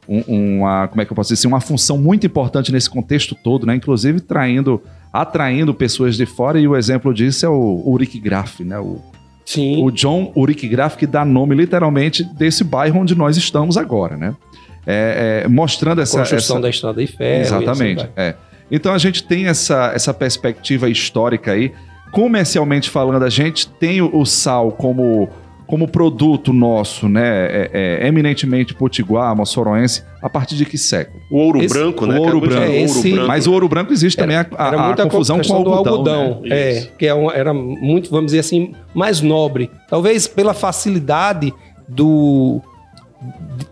um, 0.08 0.58
uma, 0.58 0.88
como 0.88 1.02
é 1.02 1.06
que 1.06 1.12
eu 1.12 1.16
posso 1.16 1.34
dizer, 1.34 1.48
uma 1.48 1.62
função 1.62 1.98
muito 1.98 2.26
importante 2.26 2.72
nesse 2.72 2.90
contexto 2.90 3.36
todo, 3.36 3.66
né? 3.66 3.76
Inclusive 3.76 4.20
traindo, 4.20 4.82
atraindo 5.12 5.74
pessoas 5.74 6.16
de 6.16 6.26
fora. 6.26 6.60
E 6.60 6.68
o 6.68 6.76
exemplo 6.76 7.14
disso 7.14 7.46
é 7.46 7.50
o 7.50 7.84
Uric 7.86 8.20
Graf, 8.20 8.62
né? 8.62 8.80
O, 8.80 9.00
Sim. 9.46 9.84
o 9.84 9.92
John 9.92 10.32
Uric 10.36 10.68
Graf, 10.68 10.96
que 10.96 11.06
dá 11.06 11.26
nome 11.26 11.56
literalmente 11.56 12.24
desse 12.24 12.64
bairro 12.64 13.00
onde 13.00 13.16
nós 13.16 13.38
estamos 13.38 13.78
agora, 13.78 14.18
né? 14.18 14.36
É, 14.86 15.44
é, 15.44 15.48
mostrando 15.48 16.02
essa. 16.02 16.20
Construção 16.20 16.58
essa... 16.58 16.62
da 16.64 16.70
estrada 16.70 17.02
de 17.02 17.08
ferro. 17.08 17.42
Exatamente. 17.42 18.02
Assim 18.02 18.12
é. 18.16 18.36
Então 18.72 18.94
a 18.94 18.98
gente 18.98 19.24
tem 19.24 19.48
essa, 19.48 19.92
essa 19.94 20.14
perspectiva 20.14 20.90
histórica 20.90 21.52
aí. 21.52 21.74
Comercialmente 22.12 22.90
falando, 22.90 23.24
a 23.24 23.30
gente 23.30 23.68
tem 23.68 24.02
o, 24.02 24.26
sal 24.26 24.72
como, 24.72 25.30
como 25.66 25.88
produto 25.88 26.52
nosso, 26.52 27.08
né? 27.08 27.46
É, 27.46 28.00
é, 28.02 28.08
eminentemente 28.08 28.74
potiguar, 28.74 29.34
moçoroense, 29.36 30.04
a 30.22 30.30
partir 30.30 30.56
de 30.56 30.66
que 30.66 30.78
século? 30.78 31.22
O 31.30 31.38
ouro 31.38 31.62
esse, 31.62 31.74
branco, 31.74 32.06
né? 32.06 32.18
O 32.18 32.22
ouro 32.22 32.42
branco. 32.42 32.64
É, 32.64 32.82
esse... 32.82 32.98
ouro 32.98 33.12
branco. 33.12 33.28
Mas 33.28 33.48
o 33.48 33.54
ouro 33.54 33.70
branco 33.70 33.94
existe 33.94 34.18
também 34.18 34.38
a, 34.38 34.46
a, 34.58 34.68
era 34.68 34.92
a 34.92 35.10
confusão 35.10 35.40
com 35.42 35.54
o 35.54 35.56
algodão. 35.56 35.88
algodão 35.88 36.42
né? 36.42 36.50
É, 36.50 36.88
que 36.98 37.08
é 37.08 37.14
um, 37.14 37.32
era 37.32 37.54
muito, 37.54 38.10
vamos 38.10 38.28
dizer 38.28 38.40
assim, 38.40 38.74
mais 38.94 39.22
nobre. 39.22 39.70
Talvez 39.90 40.28
pela 40.28 40.54
facilidade 40.54 41.54
do 41.88 42.62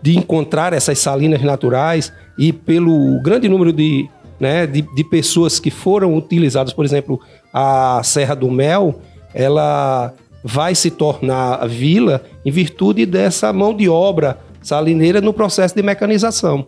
de 0.02 0.16
encontrar 0.16 0.72
essas 0.72 0.98
salinas 0.98 1.42
naturais 1.42 2.12
e 2.38 2.52
pelo 2.52 3.20
grande 3.22 3.48
número 3.48 3.72
de, 3.72 4.08
né, 4.38 4.66
de, 4.66 4.82
de, 4.82 5.04
pessoas 5.04 5.60
que 5.60 5.70
foram 5.70 6.16
utilizadas, 6.16 6.72
por 6.72 6.84
exemplo, 6.84 7.20
a 7.52 8.00
Serra 8.02 8.34
do 8.34 8.50
Mel, 8.50 9.00
ela 9.34 10.14
vai 10.42 10.74
se 10.74 10.90
tornar 10.90 11.66
vila 11.66 12.22
em 12.44 12.50
virtude 12.50 13.04
dessa 13.04 13.52
mão 13.52 13.74
de 13.74 13.88
obra 13.88 14.38
salineira 14.62 15.20
no 15.20 15.32
processo 15.32 15.74
de 15.74 15.82
mecanização. 15.82 16.66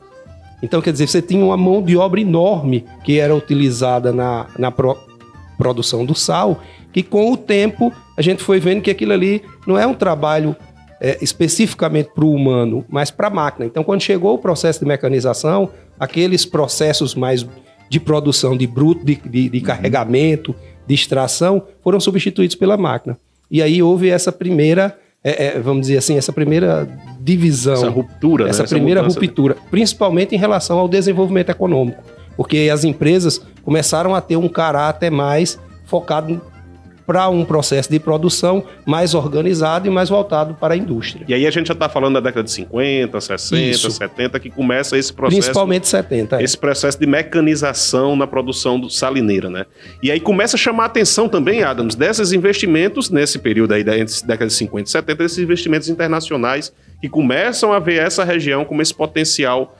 Então, 0.62 0.80
quer 0.80 0.92
dizer, 0.92 1.08
você 1.08 1.20
tinha 1.20 1.44
uma 1.44 1.56
mão 1.56 1.82
de 1.82 1.96
obra 1.96 2.20
enorme 2.20 2.84
que 3.04 3.18
era 3.18 3.34
utilizada 3.34 4.12
na, 4.12 4.46
na 4.58 4.70
pro, 4.70 4.96
produção 5.58 6.04
do 6.04 6.14
sal, 6.14 6.60
que 6.92 7.02
com 7.02 7.32
o 7.32 7.36
tempo 7.36 7.92
a 8.16 8.22
gente 8.22 8.42
foi 8.42 8.60
vendo 8.60 8.82
que 8.82 8.90
aquilo 8.90 9.12
ali 9.12 9.42
não 9.66 9.78
é 9.78 9.86
um 9.86 9.94
trabalho 9.94 10.54
é, 11.02 11.18
especificamente 11.20 12.10
para 12.14 12.24
o 12.24 12.32
humano, 12.32 12.84
mas 12.88 13.10
para 13.10 13.26
a 13.26 13.30
máquina. 13.30 13.66
Então, 13.66 13.82
quando 13.82 14.00
chegou 14.00 14.34
o 14.34 14.38
processo 14.38 14.78
de 14.78 14.86
mecanização, 14.86 15.68
aqueles 15.98 16.46
processos 16.46 17.16
mais 17.16 17.44
de 17.90 17.98
produção 17.98 18.56
de 18.56 18.68
bruto, 18.68 19.04
de, 19.04 19.16
de, 19.16 19.48
de 19.48 19.60
carregamento, 19.60 20.54
de 20.86 20.94
extração, 20.94 21.64
foram 21.82 21.98
substituídos 21.98 22.54
pela 22.54 22.76
máquina. 22.76 23.18
E 23.50 23.60
aí 23.60 23.82
houve 23.82 24.10
essa 24.10 24.30
primeira 24.30 24.96
é, 25.24 25.46
é, 25.46 25.60
vamos 25.60 25.82
dizer 25.82 25.98
assim, 25.98 26.16
essa 26.16 26.32
primeira 26.32 26.88
divisão. 27.20 27.74
Essa 27.74 27.88
ruptura, 27.88 28.48
Essa 28.48 28.62
né? 28.62 28.68
primeira 28.68 29.00
essa 29.00 29.20
ruptura, 29.20 29.56
principalmente 29.70 30.34
em 30.34 30.38
relação 30.38 30.78
ao 30.78 30.88
desenvolvimento 30.88 31.50
econômico. 31.50 32.02
Porque 32.36 32.70
as 32.72 32.82
empresas 32.84 33.40
começaram 33.64 34.14
a 34.14 34.20
ter 34.20 34.36
um 34.36 34.48
caráter 34.48 35.10
mais 35.10 35.58
focado 35.84 36.40
para 37.06 37.28
um 37.28 37.44
processo 37.44 37.90
de 37.90 37.98
produção 37.98 38.64
mais 38.86 39.14
organizado 39.14 39.86
e 39.86 39.90
mais 39.90 40.08
voltado 40.08 40.54
para 40.54 40.74
a 40.74 40.76
indústria. 40.76 41.24
E 41.28 41.34
aí 41.34 41.46
a 41.46 41.50
gente 41.50 41.66
já 41.66 41.74
está 41.74 41.88
falando 41.88 42.14
da 42.14 42.20
década 42.20 42.44
de 42.44 42.50
50, 42.50 43.20
60, 43.20 43.62
Isso. 43.62 43.90
70, 43.90 44.40
que 44.40 44.50
começa 44.50 44.96
esse 44.96 45.12
processo. 45.12 45.40
Principalmente 45.40 45.88
70. 45.88 46.40
é. 46.40 46.44
Esse 46.44 46.56
processo 46.56 46.98
de 46.98 47.06
mecanização 47.06 48.14
na 48.16 48.26
produção 48.26 48.78
do 48.78 48.88
salineira, 48.88 49.50
né? 49.50 49.66
E 50.02 50.10
aí 50.10 50.20
começa 50.20 50.56
a 50.56 50.58
chamar 50.58 50.84
a 50.84 50.86
atenção 50.86 51.28
também, 51.28 51.62
Adams, 51.62 51.94
desses 51.94 52.32
investimentos, 52.32 53.10
nesse 53.10 53.38
período 53.38 53.72
aí 53.72 53.84
da 53.84 53.98
entre 53.98 54.14
década 54.24 54.46
de 54.46 54.54
50 54.54 54.88
e 54.88 54.92
70, 54.92 55.24
esses 55.24 55.38
investimentos 55.38 55.88
internacionais 55.88 56.72
que 57.00 57.08
começam 57.08 57.72
a 57.72 57.78
ver 57.78 58.00
essa 58.00 58.24
região 58.24 58.64
como 58.64 58.80
esse 58.80 58.94
potencial 58.94 59.76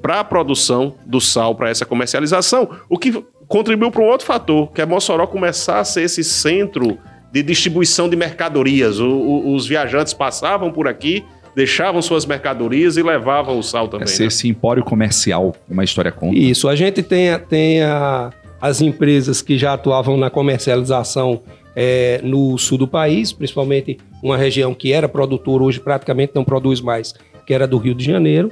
para 0.00 0.20
a 0.20 0.24
produção 0.24 0.94
do 1.04 1.20
sal, 1.20 1.54
para 1.54 1.68
essa 1.68 1.84
comercialização, 1.84 2.70
o 2.88 2.98
que 2.98 3.22
contribuiu 3.50 3.90
para 3.90 4.00
um 4.02 4.06
outro 4.06 4.24
fator, 4.24 4.70
que 4.72 4.80
é 4.80 4.86
Mossoró 4.86 5.26
começar 5.26 5.80
a 5.80 5.84
ser 5.84 6.02
esse 6.02 6.22
centro 6.22 6.96
de 7.32 7.42
distribuição 7.42 8.08
de 8.08 8.14
mercadorias. 8.14 9.00
O- 9.00 9.08
o- 9.08 9.54
os 9.56 9.66
viajantes 9.66 10.14
passavam 10.14 10.70
por 10.70 10.86
aqui, 10.86 11.24
deixavam 11.56 12.00
suas 12.00 12.24
mercadorias 12.24 12.96
e 12.96 13.02
levavam 13.02 13.58
o 13.58 13.62
sal 13.62 13.88
também. 13.88 14.04
Esse, 14.04 14.20
né? 14.22 14.28
esse 14.28 14.48
empório 14.48 14.84
comercial, 14.84 15.52
uma 15.68 15.82
história 15.82 16.12
conta. 16.12 16.38
Isso, 16.38 16.68
a 16.68 16.76
gente 16.76 17.02
tem, 17.02 17.36
tem 17.40 17.82
a- 17.82 18.30
as 18.60 18.80
empresas 18.80 19.42
que 19.42 19.58
já 19.58 19.72
atuavam 19.72 20.16
na 20.16 20.30
comercialização 20.30 21.42
é, 21.76 22.20
no 22.24 22.58
sul 22.58 22.76
do 22.78 22.86
país, 22.88 23.32
principalmente 23.32 23.96
uma 24.22 24.36
região 24.36 24.74
que 24.74 24.92
era 24.92 25.08
produtora, 25.08 25.62
hoje 25.62 25.78
praticamente 25.78 26.32
não 26.34 26.42
produz 26.44 26.80
mais, 26.80 27.14
que 27.46 27.54
era 27.54 27.64
do 27.66 27.78
Rio 27.78 27.94
de 27.94 28.04
Janeiro, 28.04 28.50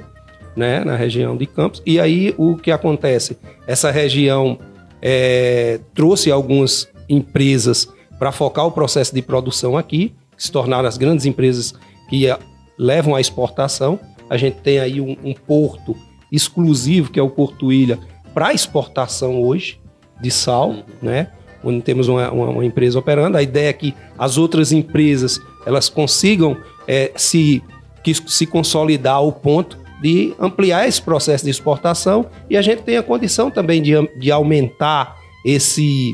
né, 0.55 0.83
na 0.85 0.95
região 0.95 1.35
de 1.35 1.45
Campos. 1.45 1.81
E 1.85 1.99
aí 1.99 2.33
o 2.37 2.55
que 2.55 2.71
acontece? 2.71 3.37
Essa 3.67 3.91
região 3.91 4.57
é, 5.01 5.79
trouxe 5.93 6.31
algumas 6.31 6.87
empresas 7.07 7.87
para 8.17 8.31
focar 8.31 8.65
o 8.65 8.71
processo 8.71 9.13
de 9.13 9.21
produção 9.21 9.77
aqui, 9.77 10.13
que 10.35 10.43
se 10.43 10.51
tornaram 10.51 10.87
as 10.87 10.97
grandes 10.97 11.25
empresas 11.25 11.73
que 12.09 12.29
a- 12.29 12.39
levam 12.77 13.15
à 13.15 13.21
exportação. 13.21 13.99
A 14.29 14.37
gente 14.37 14.57
tem 14.61 14.79
aí 14.79 14.99
um, 15.01 15.15
um 15.23 15.33
porto 15.33 15.95
exclusivo, 16.31 17.11
que 17.11 17.19
é 17.19 17.23
o 17.23 17.29
Porto 17.29 17.71
Ilha, 17.71 17.97
para 18.33 18.53
exportação 18.53 19.41
hoje 19.41 19.79
de 20.21 20.29
sal, 20.29 20.75
né? 21.01 21.31
Onde 21.63 21.81
temos 21.81 22.07
uma, 22.07 22.29
uma- 22.31 22.49
uma 22.49 22.65
empresa 22.65 22.99
operando. 22.99 23.37
A 23.37 23.41
ideia 23.43 23.69
é 23.69 23.73
que 23.73 23.93
as 24.17 24.37
outras 24.37 24.71
empresas 24.71 25.39
elas 25.65 25.89
consigam 25.89 26.55
é, 26.87 27.11
se, 27.15 27.61
que 28.03 28.13
se 28.13 28.45
consolidar 28.45 29.15
ao 29.15 29.31
ponto 29.31 29.77
de 30.01 30.33
ampliar 30.39 30.87
esse 30.87 31.01
processo 31.01 31.43
de 31.43 31.51
exportação 31.51 32.25
e 32.49 32.55
a 32.55 32.61
gente 32.61 32.83
tem 32.83 32.97
a 32.97 33.03
condição 33.03 33.51
também 33.51 33.81
de, 33.81 33.93
de 34.17 34.31
aumentar 34.31 35.17
esse 35.45 36.13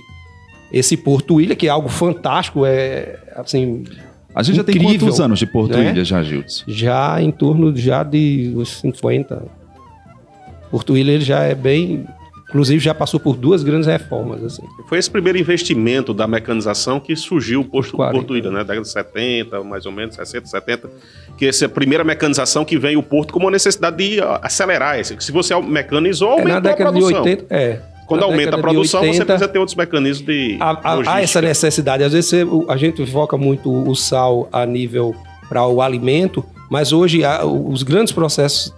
esse 0.72 0.98
Porto 0.98 1.40
Ilha, 1.40 1.56
que 1.56 1.68
é 1.68 1.70
algo 1.70 1.88
fantástico, 1.88 2.66
é 2.66 3.18
assim, 3.36 3.86
A 4.34 4.44
gente 4.44 4.58
já 4.58 4.64
tem 4.64 4.76
Incrível, 4.76 5.08
quantos 5.08 5.22
anos 5.22 5.40
de 5.40 5.46
Porto 5.46 5.78
né? 5.78 5.92
Ilha, 5.92 6.04
já, 6.04 6.22
Gildes? 6.22 6.64
já 6.68 7.22
em 7.22 7.32
torno 7.32 7.74
já 7.76 8.04
de 8.04 8.52
uns 8.56 8.80
50. 8.82 9.44
Porto 10.70 10.98
Ilha 10.98 11.12
ele 11.12 11.24
já 11.24 11.44
é 11.44 11.56
bem, 11.56 12.06
inclusive 12.56 12.80
já 12.82 12.94
passou 12.96 13.20
por 13.20 13.36
duas 13.36 13.64
grandes 13.64 13.86
reformas 13.86 14.42
assim. 14.42 14.64
Foi 14.88 14.98
esse 14.98 15.12
primeiro 15.12 15.38
investimento 15.38 16.14
da 16.14 16.26
mecanização 16.26 17.02
que 17.02 17.14
surgiu 17.14 17.60
o 17.60 17.66
posto 17.66 17.92
do 17.92 17.98
40. 17.98 18.18
Porto 18.18 18.38
Ilha, 18.38 18.50
né? 18.50 18.60
Década 18.60 18.82
de 18.82 18.88
70, 18.90 19.62
mais 19.66 19.86
ou 19.86 19.92
menos, 19.92 20.16
60, 20.16 20.48
70. 20.48 20.90
Que 21.38 21.48
essa 21.48 21.66
é 21.66 21.68
a 21.68 21.70
primeira 21.70 22.06
mecanização 22.06 22.64
que 22.64 22.78
vem 22.80 22.96
o 22.96 23.04
Porto 23.04 23.34
como 23.34 23.46
uma 23.46 23.52
necessidade 23.52 23.98
de 23.98 24.22
ó, 24.22 24.40
acelerar. 24.42 24.98
esse. 24.98 25.14
Se 25.20 25.34
você 25.34 25.54
mecanizou, 25.60 26.30
É, 26.30 26.32
aumentou 26.32 26.52
na 26.54 26.58
a 26.58 26.60
década 26.62 26.92
de 26.94 27.00
produção. 27.00 27.24
80, 27.24 27.46
é. 27.54 27.82
Quando 28.08 28.22
Na 28.22 28.28
aumenta 28.28 28.52
a 28.52 28.56
de 28.56 28.62
produção, 28.62 29.02
você 29.02 29.08
80, 29.08 29.26
precisa 29.26 29.48
ter 29.50 29.60
outros 29.60 29.76
mecanismos 29.76 30.26
de 30.26 30.58
há, 30.62 31.22
essa 31.22 31.42
necessidade. 31.42 32.04
Às 32.04 32.14
vezes 32.14 32.30
você- 32.30 32.46
a 32.70 32.78
gente 32.78 33.06
foca 33.08 33.36
muito 33.36 33.70
o 33.70 33.94
sal 33.96 34.48
a 34.52 34.66
nível 34.66 35.14
para 35.50 35.66
o 35.68 35.82
alimento, 35.82 36.46
mas 36.70 36.94
hoje 36.94 37.22
os 37.70 37.84
grandes 37.84 38.14
processos 38.14 38.74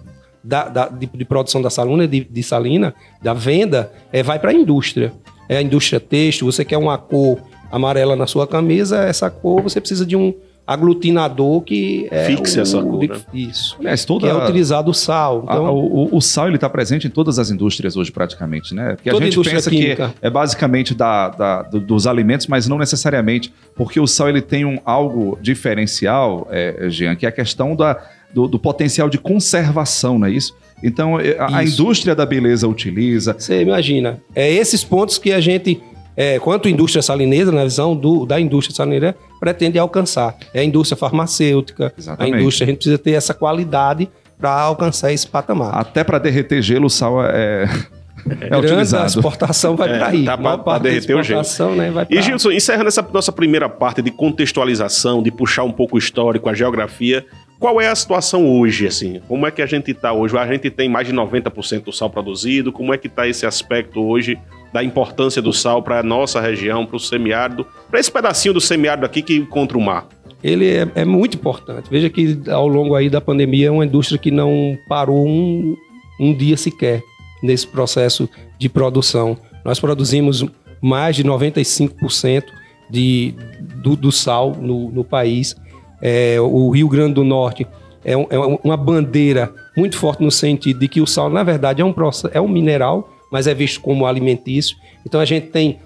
da- 0.47 0.69
da- 0.69 0.87
de, 0.89 1.05
de 1.05 1.25
produção 1.25 1.61
da 1.61 1.69
salina, 1.69 2.07
de, 2.07 2.23
de 2.23 2.43
salina, 2.43 2.93
da 3.21 3.33
venda, 3.33 3.91
é, 4.11 4.23
vai 4.23 4.39
para 4.39 4.51
a 4.51 4.53
indústria. 4.53 5.11
É 5.49 5.57
a 5.57 5.61
indústria 5.61 5.99
têxtil, 5.99 6.45
você 6.51 6.63
quer 6.65 6.77
uma 6.77 6.97
cor 6.97 7.39
amarela 7.71 8.15
na 8.15 8.25
sua 8.27 8.47
camisa, 8.47 9.03
essa 9.03 9.29
cor 9.29 9.61
você 9.61 9.79
precisa 9.79 10.05
de 10.05 10.15
um 10.15 10.33
aglutinador 10.65 11.61
que 11.61 12.07
é 12.11 12.25
Fixe 12.25 12.59
o- 12.59 12.61
essa 12.61 12.81
cor, 12.81 12.99
de- 12.99 13.07
né? 13.07 13.15
Isso. 13.33 13.75
Aliás, 13.79 14.01
Que 14.01 14.07
toda... 14.07 14.27
é 14.27 14.33
utilizado 14.33 14.91
o 14.91 14.93
sal. 14.93 15.45
a- 15.47 15.53
Então, 15.53 15.73
o, 15.73 16.03
o- 16.13 16.17
o 16.17 16.21
sal 16.21 16.47
ele 16.47 16.55
está 16.55 16.69
presente 16.69 17.07
em 17.07 17.09
todas 17.09 17.39
as 17.39 17.49
indústrias 17.49 17.95
hoje, 17.95 18.11
praticamente, 18.11 18.73
né? 18.75 18.95
Porque 18.95 19.09
a 19.09 19.13
gente 19.13 19.41
pensa 19.49 19.69
química. 19.69 20.13
que 20.19 20.25
é 20.25 20.29
basicamente 20.29 20.93
da, 20.93 21.29
da- 21.29 21.61
do- 21.63 21.79
dos 21.79 22.05
alimentos, 22.05 22.47
mas 22.47 22.67
não 22.67 22.77
necessariamente, 22.77 23.53
porque 23.75 23.99
o 23.99 24.07
sal 24.07 24.27
ele 24.29 24.41
tem 24.41 24.65
um 24.65 24.79
algo 24.85 25.37
diferencial, 25.41 26.47
é, 26.51 26.89
Jean, 26.89 27.15
que 27.15 27.25
é 27.25 27.29
a 27.29 27.31
questão 27.31 27.75
da, 27.75 27.97
do, 28.33 28.47
do 28.47 28.59
potencial 28.59 29.09
de 29.09 29.17
conservação, 29.17 30.19
não 30.19 30.27
é 30.27 30.31
isso? 30.31 30.55
Então, 30.83 31.19
é, 31.19 31.35
a, 31.39 31.57
a 31.57 31.63
Isso. 31.63 31.81
indústria 31.81 32.13
da 32.15 32.23
beleza 32.25 32.67
utiliza. 32.67 33.35
Você 33.37 33.61
imagina, 33.61 34.19
é 34.35 34.51
esses 34.53 34.83
pontos 34.83 35.17
que 35.17 35.31
a 35.31 35.39
gente, 35.41 35.81
é, 36.15 36.37
quanto 36.37 36.69
indústria 36.69 37.01
salineira, 37.01 37.51
na 37.51 37.63
visão 37.63 37.95
do, 37.95 38.25
da 38.27 38.39
indústria 38.39 38.75
salineira, 38.75 39.15
pretende 39.39 39.79
alcançar. 39.79 40.35
É 40.53 40.59
a 40.59 40.63
indústria 40.63 40.95
farmacêutica, 40.95 41.91
Exatamente. 41.97 42.35
a 42.35 42.39
indústria, 42.39 42.65
a 42.65 42.67
gente 42.67 42.77
precisa 42.77 42.97
ter 42.99 43.11
essa 43.13 43.33
qualidade 43.33 44.07
para 44.39 44.51
alcançar 44.51 45.11
esse 45.11 45.25
patamar. 45.27 45.73
Até 45.75 46.03
para 46.03 46.19
derreter 46.19 46.61
gelo, 46.61 46.85
o 46.85 46.89
sal 46.91 47.25
é, 47.25 47.63
é 47.63 48.47
Grande, 48.49 48.53
a 48.53 48.59
utilizado. 48.59 49.05
exportação 49.07 49.75
vai 49.75 49.89
É, 49.89 49.97
para 49.97 50.07
aí. 50.09 50.25
tá 50.25 50.33
A 50.33 50.37
pra 50.37 50.57
parte 50.59 50.83
da 50.83 50.89
derreter 50.89 51.15
o 51.17 51.23
gelo. 51.23 51.41
né, 51.75 51.89
vai 51.89 52.05
E 52.07 52.21
Gilson, 52.21 52.51
encerrando 52.51 52.87
essa 52.89 53.01
nossa 53.11 53.31
primeira 53.31 53.67
parte 53.67 53.99
de 54.03 54.11
contextualização, 54.11 55.23
de 55.23 55.31
puxar 55.31 55.63
um 55.63 55.71
pouco 55.71 55.95
o 55.95 55.97
histórico, 55.99 56.47
a 56.49 56.53
geografia, 56.53 57.25
qual 57.59 57.81
é 57.81 57.87
a 57.87 57.95
situação 57.95 58.47
hoje, 58.47 58.87
assim? 58.87 59.21
Como 59.27 59.45
é 59.47 59.51
que 59.51 59.61
a 59.61 59.65
gente 59.65 59.91
está 59.91 60.13
hoje? 60.13 60.37
A 60.37 60.45
gente 60.45 60.69
tem 60.69 60.87
mais 60.87 61.07
de 61.07 61.13
90% 61.13 61.83
do 61.83 61.91
sal 61.91 62.09
produzido, 62.09 62.71
como 62.71 62.93
é 62.93 62.97
que 62.97 63.07
está 63.07 63.27
esse 63.27 63.45
aspecto 63.45 64.01
hoje 64.01 64.37
da 64.71 64.83
importância 64.83 65.41
do 65.41 65.53
sal 65.53 65.81
para 65.81 65.99
a 65.99 66.03
nossa 66.03 66.39
região, 66.39 66.85
para 66.85 66.97
o 66.97 66.99
semiárido, 66.99 67.65
para 67.89 67.99
esse 67.99 68.11
pedacinho 68.11 68.53
do 68.53 68.61
semiárido 68.61 69.05
aqui 69.05 69.21
que 69.21 69.35
encontra 69.35 69.77
o 69.77 69.81
mar? 69.81 70.07
ele 70.43 70.67
é, 70.67 70.87
é 70.95 71.05
muito 71.05 71.35
importante. 71.35 71.89
Veja 71.89 72.09
que 72.09 72.39
ao 72.49 72.67
longo 72.67 72.95
aí 72.95 73.09
da 73.09 73.21
pandemia 73.21 73.67
é 73.67 73.71
uma 73.71 73.85
indústria 73.85 74.17
que 74.17 74.31
não 74.31 74.77
parou 74.87 75.27
um, 75.27 75.75
um 76.19 76.33
dia 76.33 76.57
sequer 76.57 77.01
nesse 77.41 77.67
processo 77.67 78.29
de 78.57 78.69
produção. 78.69 79.37
Nós 79.63 79.79
produzimos 79.79 80.45
mais 80.81 81.15
de 81.15 81.23
95% 81.23 82.43
de, 82.89 83.33
do, 83.81 83.95
do 83.95 84.11
sal 84.11 84.55
no, 84.55 84.91
no 84.91 85.03
país. 85.03 85.55
É, 86.01 86.37
o 86.39 86.69
Rio 86.69 86.87
Grande 86.87 87.13
do 87.15 87.23
Norte 87.23 87.65
é, 88.05 88.15
um- 88.15 88.27
é 88.29 88.37
uma 88.63 88.77
bandeira 88.77 89.51
muito 89.75 89.97
forte 89.97 90.23
no 90.23 90.31
sentido 90.31 90.79
de 90.79 90.87
que 90.87 91.01
o 91.01 91.07
sal, 91.07 91.29
na 91.29 91.43
verdade, 91.43 91.81
é 91.81 91.85
um, 91.85 91.93
é 92.31 92.39
um 92.41 92.47
mineral, 92.47 93.09
mas 93.31 93.47
é 93.47 93.53
visto 93.53 93.81
como 93.81 94.05
alimentício. 94.05 94.77
Então 95.05 95.19
a 95.19 95.25
gente 95.25 95.47
tem 95.47 95.79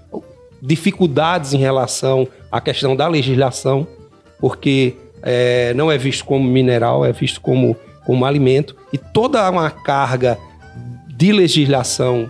dificuldades 0.61 1.53
em 1.53 1.57
relação 1.57 2.27
à 2.51 2.61
questão 2.61 2.95
da 2.95 3.07
legislação, 3.07 3.87
porque 4.39 4.95
é, 5.23 5.73
não 5.73 5.91
é 5.91 5.97
visto 5.97 6.23
como 6.25 6.47
mineral, 6.47 7.03
é 7.05 7.11
visto 7.11 7.41
como, 7.41 7.75
como 8.05 8.25
alimento. 8.25 8.75
E 8.93 8.97
toda 8.97 9.49
uma 9.49 9.69
carga 9.71 10.37
de 11.17 11.31
legislação 11.31 12.29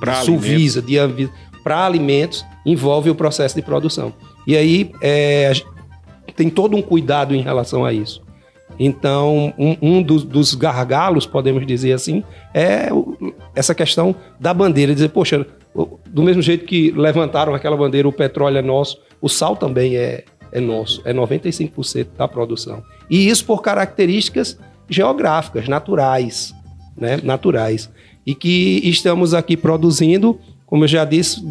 Pra 0.00 0.20
de 0.20 0.26
Suvisa, 0.26 0.82
de 0.82 0.94
para 1.62 1.86
alimentos, 1.86 2.44
envolve 2.66 3.08
o 3.10 3.14
processo 3.14 3.54
de 3.54 3.62
produção. 3.62 4.12
E 4.46 4.56
aí 4.56 4.90
é, 5.00 5.52
tem 6.36 6.50
todo 6.50 6.76
um 6.76 6.82
cuidado 6.82 7.34
em 7.34 7.40
relação 7.40 7.84
a 7.84 7.92
isso. 7.92 8.22
Então, 8.78 9.54
um, 9.58 9.76
um 9.80 10.02
dos, 10.02 10.24
dos 10.24 10.54
gargalos, 10.54 11.26
podemos 11.26 11.66
dizer 11.66 11.92
assim, 11.92 12.24
é 12.52 12.88
essa 13.54 13.74
questão 13.74 14.14
da 14.40 14.52
bandeira. 14.52 14.92
Dizer, 14.92 15.10
poxa, 15.10 15.46
do 16.06 16.22
mesmo 16.22 16.42
jeito 16.42 16.64
que 16.64 16.90
levantaram 16.90 17.54
aquela 17.54 17.76
bandeira, 17.76 18.08
o 18.08 18.12
petróleo 18.12 18.58
é 18.58 18.62
nosso, 18.62 18.98
o 19.20 19.28
sal 19.28 19.56
também 19.56 19.96
é, 19.96 20.24
é 20.50 20.60
nosso, 20.60 21.02
é 21.04 21.12
95% 21.12 22.08
da 22.16 22.26
produção. 22.26 22.82
E 23.08 23.28
isso 23.28 23.44
por 23.44 23.62
características 23.62 24.58
geográficas, 24.88 25.68
naturais, 25.68 26.54
né? 26.96 27.18
Naturais. 27.22 27.90
E 28.26 28.34
que 28.34 28.80
estamos 28.84 29.34
aqui 29.34 29.56
produzindo, 29.56 30.38
como 30.66 30.84
eu 30.84 30.88
já 30.88 31.04
disse, 31.04 31.44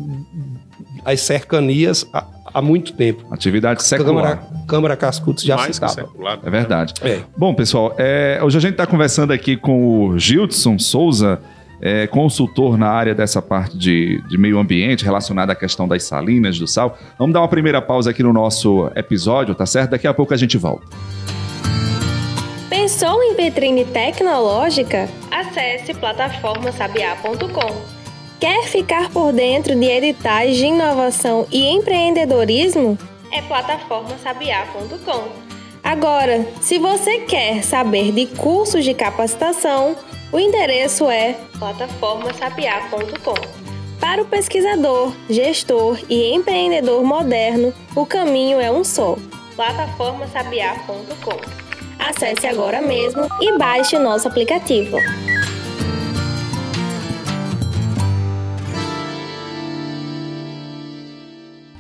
as 1.05 1.21
cercanias 1.21 2.05
há, 2.53 2.61
muito 2.61 2.93
tempo. 2.93 3.25
Atividade 3.31 3.83
secular. 3.83 4.37
Câmara, 4.37 4.65
Câmara 4.67 4.97
Cascudos 4.97 5.43
já 5.43 5.55
Mais 5.55 5.75
citava. 5.75 5.93
secular. 5.93 6.39
É 6.43 6.49
verdade. 6.49 6.93
É. 7.01 7.19
Bom, 7.37 7.53
pessoal, 7.53 7.93
é, 7.97 8.39
hoje 8.41 8.57
a 8.57 8.61
gente 8.61 8.71
está 8.71 8.85
conversando 8.85 9.33
aqui 9.33 9.57
com 9.57 10.07
o 10.07 10.19
Gildson 10.19 10.77
Souza, 10.77 11.39
é, 11.81 12.07
consultor 12.07 12.77
na 12.77 12.89
área 12.89 13.13
dessa 13.13 13.41
parte 13.41 13.77
de, 13.77 14.21
de 14.29 14.37
meio 14.37 14.57
ambiente 14.57 15.03
relacionada 15.03 15.51
à 15.51 15.55
questão 15.55 15.87
das 15.87 16.03
salinas, 16.03 16.57
do 16.57 16.67
sal. 16.67 16.97
Vamos 17.19 17.33
dar 17.33 17.41
uma 17.41 17.47
primeira 17.47 17.81
pausa 17.81 18.11
aqui 18.11 18.23
no 18.23 18.31
nosso 18.31 18.89
episódio, 18.95 19.53
tá 19.53 19.65
certo? 19.65 19.91
Daqui 19.91 20.07
a 20.07 20.13
pouco 20.13 20.33
a 20.33 20.37
gente 20.37 20.57
volta. 20.57 20.85
Pensou 22.69 23.21
em 23.21 23.35
vitrine 23.35 23.85
tecnológica? 23.85 25.07
Acesse 25.29 25.93
plataformasabiá.com. 25.93 27.92
Quer 28.39 28.65
ficar 28.65 29.09
por 29.09 29.31
dentro 29.31 29.75
de 29.75 29.85
editais 29.85 30.57
de 30.57 30.65
inovação 30.65 31.47
e 31.51 31.67
empreendedorismo? 31.67 32.97
É 33.31 33.41
plataformasabiá.com. 33.41 35.23
Agora, 35.83 36.45
se 36.61 36.77
você 36.77 37.19
quer 37.19 37.63
saber 37.63 38.11
de 38.11 38.25
cursos 38.25 38.83
de 38.83 38.93
capacitação, 38.93 39.95
o 40.31 40.39
endereço 40.39 41.09
é 41.09 41.35
plataformasabiá.com. 41.59 43.63
Para 43.99 44.21
o 44.21 44.25
pesquisador, 44.25 45.13
gestor 45.29 45.97
e 46.09 46.33
empreendedor 46.33 47.03
moderno, 47.03 47.73
o 47.95 48.05
caminho 48.05 48.59
é 48.59 48.69
um 48.69 48.83
só: 48.83 49.17
plataformasabiá.com. 49.55 51.63
Acesse 51.99 52.45
agora 52.45 52.81
mesmo 52.81 53.27
e 53.39 53.57
baixe 53.57 53.95
o 53.95 53.99
nosso 53.99 54.27
aplicativo. 54.27 54.97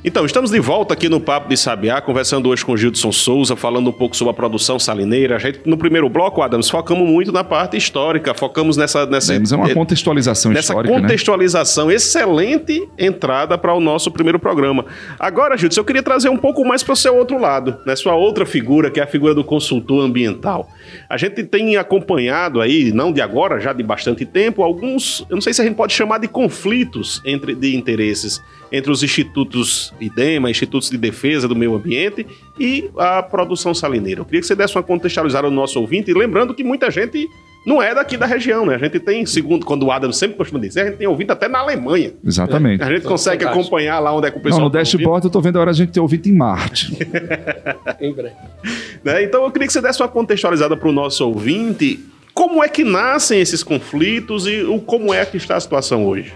Então, 0.05 0.25
estamos 0.25 0.51
de 0.51 0.59
volta 0.59 0.93
aqui 0.93 1.07
no 1.07 1.17
Papo 1.21 1.47
de 1.47 1.55
Sabiá, 1.55 2.01
conversando 2.01 2.49
hoje 2.49 2.65
com 2.65 2.73
o 2.73 2.77
Gilson 2.77 3.09
Souza, 3.13 3.55
falando 3.55 3.89
um 3.89 3.93
pouco 3.93 4.17
sobre 4.17 4.31
a 4.31 4.33
produção 4.33 4.77
salineira. 4.77 5.37
A 5.37 5.39
gente, 5.39 5.61
no 5.65 5.77
primeiro 5.77 6.09
bloco, 6.09 6.41
Adams, 6.41 6.69
focamos 6.69 7.07
muito 7.07 7.31
na 7.31 7.41
parte 7.41 7.77
histórica, 7.77 8.33
focamos 8.33 8.75
nessa... 8.75 9.05
nessa 9.05 9.31
Demos 9.31 9.53
uma 9.53 9.73
contextualização 9.73 10.51
nessa 10.51 10.73
histórica, 10.73 10.93
né? 10.93 11.01
contextualização, 11.01 11.89
excelente 11.89 12.85
entrada 12.97 13.57
para 13.57 13.73
o 13.73 13.79
nosso 13.79 14.11
primeiro 14.11 14.37
programa. 14.37 14.85
Agora, 15.17 15.55
Gilson, 15.55 15.79
eu 15.79 15.85
queria 15.85 16.03
trazer 16.03 16.27
um 16.27 16.37
pouco 16.37 16.65
mais 16.65 16.83
para 16.83 16.91
o 16.91 16.97
seu 16.97 17.15
outro 17.15 17.39
lado, 17.39 17.77
né? 17.85 17.95
Sua 17.95 18.13
outra 18.13 18.45
figura, 18.45 18.91
que 18.91 18.99
é 18.99 19.03
a 19.03 19.07
figura 19.07 19.33
do 19.33 19.43
consultor 19.43 20.03
ambiental. 20.03 20.67
A 21.09 21.15
gente 21.15 21.45
tem 21.45 21.77
acompanhado 21.77 22.59
aí, 22.59 22.91
não 22.91 23.13
de 23.13 23.21
agora, 23.21 23.57
já 23.57 23.71
de 23.71 23.81
bastante 23.81 24.25
tempo, 24.25 24.63
alguns, 24.63 25.25
eu 25.29 25.35
não 25.35 25.41
sei 25.41 25.53
se 25.53 25.61
a 25.61 25.63
gente 25.63 25.75
pode 25.75 25.93
chamar 25.93 26.17
de 26.17 26.27
conflitos 26.27 27.21
entre, 27.23 27.55
de 27.55 27.73
interesses 27.73 28.41
entre 28.73 28.91
os 28.91 29.03
institutos 29.03 29.92
IDEMA, 29.99 30.49
institutos 30.49 30.89
de 30.89 30.97
defesa 30.97 31.47
do 31.47 31.55
meio 31.55 31.75
ambiente 31.75 32.25
e 32.59 32.89
a 32.97 33.21
produção 33.23 33.73
salineira. 33.73 34.21
Eu 34.21 34.25
queria 34.25 34.41
que 34.41 34.47
você 34.47 34.55
desse 34.55 34.75
uma 34.75 34.83
contextualizada 34.83 35.49
no 35.49 35.55
nosso 35.55 35.79
ouvinte, 35.79 36.11
e 36.11 36.13
lembrando 36.13 36.53
que 36.53 36.63
muita 36.63 36.89
gente 36.91 37.27
não 37.65 37.81
é 37.81 37.95
daqui 37.95 38.17
da 38.17 38.25
região, 38.25 38.65
né? 38.65 38.75
A 38.75 38.77
gente 38.77 38.99
tem, 38.99 39.25
segundo 39.25 39.65
quando 39.65 39.83
o 39.83 39.91
Adam 39.91 40.11
sempre 40.11 40.35
costuma 40.35 40.59
dizer, 40.59 40.81
a 40.81 40.85
gente 40.87 40.97
tem 40.97 41.07
ouvinte 41.07 41.31
até 41.31 41.47
na 41.47 41.59
Alemanha. 41.59 42.11
Exatamente. 42.23 42.83
A 42.83 42.89
gente 42.89 43.03
consegue 43.03 43.43
fantástico. 43.43 43.61
acompanhar 43.61 43.99
lá 43.99 44.13
onde 44.13 44.27
é 44.27 44.31
que 44.31 44.37
o 44.37 44.39
Não, 44.39 44.43
pessoal 44.43 44.63
no 44.63 44.69
tá 44.69 44.79
dashboard 44.79 45.25
eu 45.25 45.31
tô 45.31 45.39
vendo 45.39 45.57
a 45.57 45.61
hora 45.61 45.71
de 45.71 45.81
a 45.81 45.85
gente 45.85 45.93
ter 45.93 46.01
ouvido 46.01 46.27
em 46.27 46.33
Marte. 46.33 46.97
Em 48.01 48.13
breve. 48.13 48.35
né? 49.03 49.23
Então 49.23 49.43
eu 49.45 49.51
queria 49.51 49.67
que 49.67 49.73
você 49.73 49.81
desse 49.81 50.01
uma 50.01 50.09
contextualizada 50.09 50.75
para 50.75 50.89
o 50.89 50.91
nosso 50.91 51.25
ouvinte. 51.25 51.99
Como 52.33 52.63
é 52.63 52.67
que 52.67 52.83
nascem 52.83 53.39
esses 53.39 53.63
conflitos 53.63 54.45
e 54.45 54.63
o, 54.63 54.79
como 54.79 55.13
é 55.13 55.23
que 55.25 55.37
está 55.37 55.55
a 55.55 55.59
situação 55.59 56.05
hoje? 56.05 56.33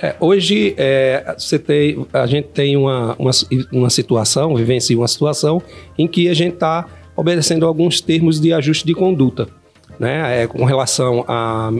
É, 0.00 0.14
hoje 0.20 0.74
é, 0.76 1.34
você 1.36 1.58
tem, 1.58 2.06
a 2.12 2.26
gente 2.26 2.48
tem 2.48 2.76
uma, 2.76 3.16
uma, 3.18 3.30
uma 3.72 3.90
situação, 3.90 4.54
vivencia 4.54 4.96
uma 4.96 5.08
situação 5.08 5.60
em 5.98 6.06
que 6.06 6.28
a 6.28 6.34
gente 6.34 6.54
está 6.54 6.86
obedecendo 7.16 7.66
alguns 7.66 8.00
termos 8.00 8.40
de 8.40 8.52
ajuste 8.52 8.86
de 8.86 8.94
conduta. 8.94 9.48
Né, 9.98 10.42
é, 10.42 10.46
com 10.46 10.64
relação 10.64 11.24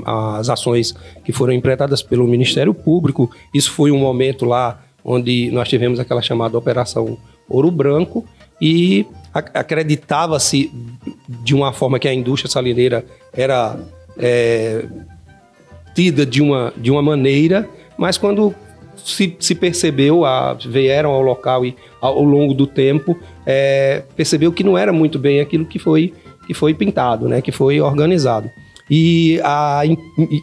às 0.04 0.48
ações 0.48 0.92
que 1.24 1.31
foram 1.31 1.52
empreitadas 1.52 2.02
pelo 2.02 2.26
Ministério 2.26 2.74
Público, 2.74 3.31
isso 3.54 3.70
foi 3.70 3.92
um 3.92 3.98
momento 3.98 4.44
lá 4.44 4.83
onde 5.04 5.52
nós 5.52 5.68
tivemos 5.68 6.00
aquela 6.00 6.20
chamada 6.20 6.59
Operação 6.59 7.16
Ouro 7.48 7.70
Branco 7.70 8.26
e 8.61 9.07
ac- 9.33 9.52
acreditava-se 9.54 10.68
de 11.44 11.54
uma 11.54 11.72
forma 11.72 12.00
que 12.00 12.09
a 12.09 12.12
indústria 12.12 12.50
salineira 12.50 13.04
era 13.33 13.76
é, 14.18 14.85
tida 15.94 16.26
de 16.26 16.42
uma, 16.42 16.72
de 16.76 16.90
uma 16.90 17.00
maneira, 17.00 17.68
mas 17.98 18.16
quando 18.16 18.54
se, 18.96 19.37
se 19.38 19.54
percebeu, 19.54 20.24
a, 20.24 20.54
vieram 20.54 21.11
ao 21.11 21.20
local 21.22 21.66
e 21.66 21.76
ao 22.00 22.22
longo 22.22 22.54
do 22.54 22.66
tempo, 22.66 23.18
é, 23.44 24.02
percebeu 24.16 24.52
que 24.52 24.64
não 24.64 24.78
era 24.78 24.92
muito 24.92 25.18
bem 25.18 25.40
aquilo 25.40 25.66
que 25.66 25.78
foi, 25.78 26.14
que 26.46 26.54
foi 26.54 26.72
pintado, 26.72 27.28
né, 27.28 27.42
que 27.42 27.52
foi 27.52 27.80
organizado. 27.80 28.48
E, 28.90 29.38
a, 29.44 29.82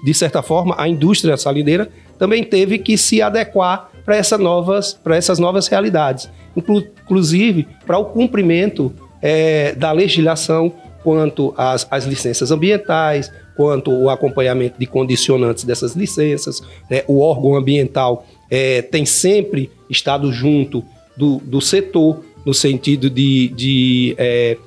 de 0.03 0.13
certa 0.13 0.43
forma, 0.43 0.75
a 0.77 0.87
indústria 0.87 1.35
salineira 1.37 1.89
também 2.19 2.43
teve 2.43 2.77
que 2.77 2.97
se 2.97 3.21
adequar 3.21 3.89
para 4.05 4.15
essa 4.15 4.37
novas, 4.37 4.93
para 4.93 5.15
essas 5.15 5.39
novas 5.39 5.67
realidades, 5.67 6.29
Inclu- 6.55 6.85
inclusive 7.03 7.67
para 7.85 7.97
o 7.97 8.05
cumprimento 8.05 8.93
é, 9.21 9.73
da 9.73 9.91
legislação 9.91 10.71
quanto 11.05 11.53
às, 11.55 11.87
às 11.91 12.05
licenças 12.05 12.49
ambientais, 12.49 13.31
quanto 13.55 13.91
o 13.91 14.09
acompanhamento 14.09 14.79
de 14.79 14.87
condicionantes 14.87 15.63
dessas 15.63 15.95
licenças. 15.95 16.63
né? 16.89 17.03
O 17.07 17.19
órgão 17.19 17.55
ambiental 17.55 18.25
é, 18.49 18.81
tem 18.81 19.05
sempre 19.05 19.69
estado 19.87 20.33
junto 20.33 20.83
do, 21.15 21.37
do 21.37 21.61
setor, 21.61 22.25
no 22.43 22.55
sentido 22.55 23.07
de, 23.07 23.49
de 23.49 24.15
é, 24.17 24.57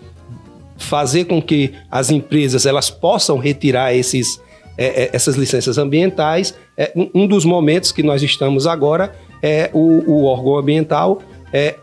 fazer 0.77 1.25
com 1.25 1.43
que 1.43 1.73
as 1.91 2.09
empresas 2.09 2.67
elas 2.67 2.89
possam 2.89 3.37
retirar 3.37 3.93
esses, 3.93 4.41
é, 4.77 4.87
é, 4.87 5.11
essas 5.13 5.35
licenças 5.35 5.77
ambientais. 5.77 6.55
É, 6.77 6.93
um, 6.95 7.23
um 7.23 7.27
dos 7.27 7.45
momentos 7.45 7.91
que 7.91 8.05
nós 8.05 8.23
estamos 8.23 8.65
agora 8.65 9.13
é 9.43 9.71
o, 9.73 10.09
o 10.09 10.25
órgão 10.25 10.57
ambiental 10.57 11.21
é, 11.53 11.75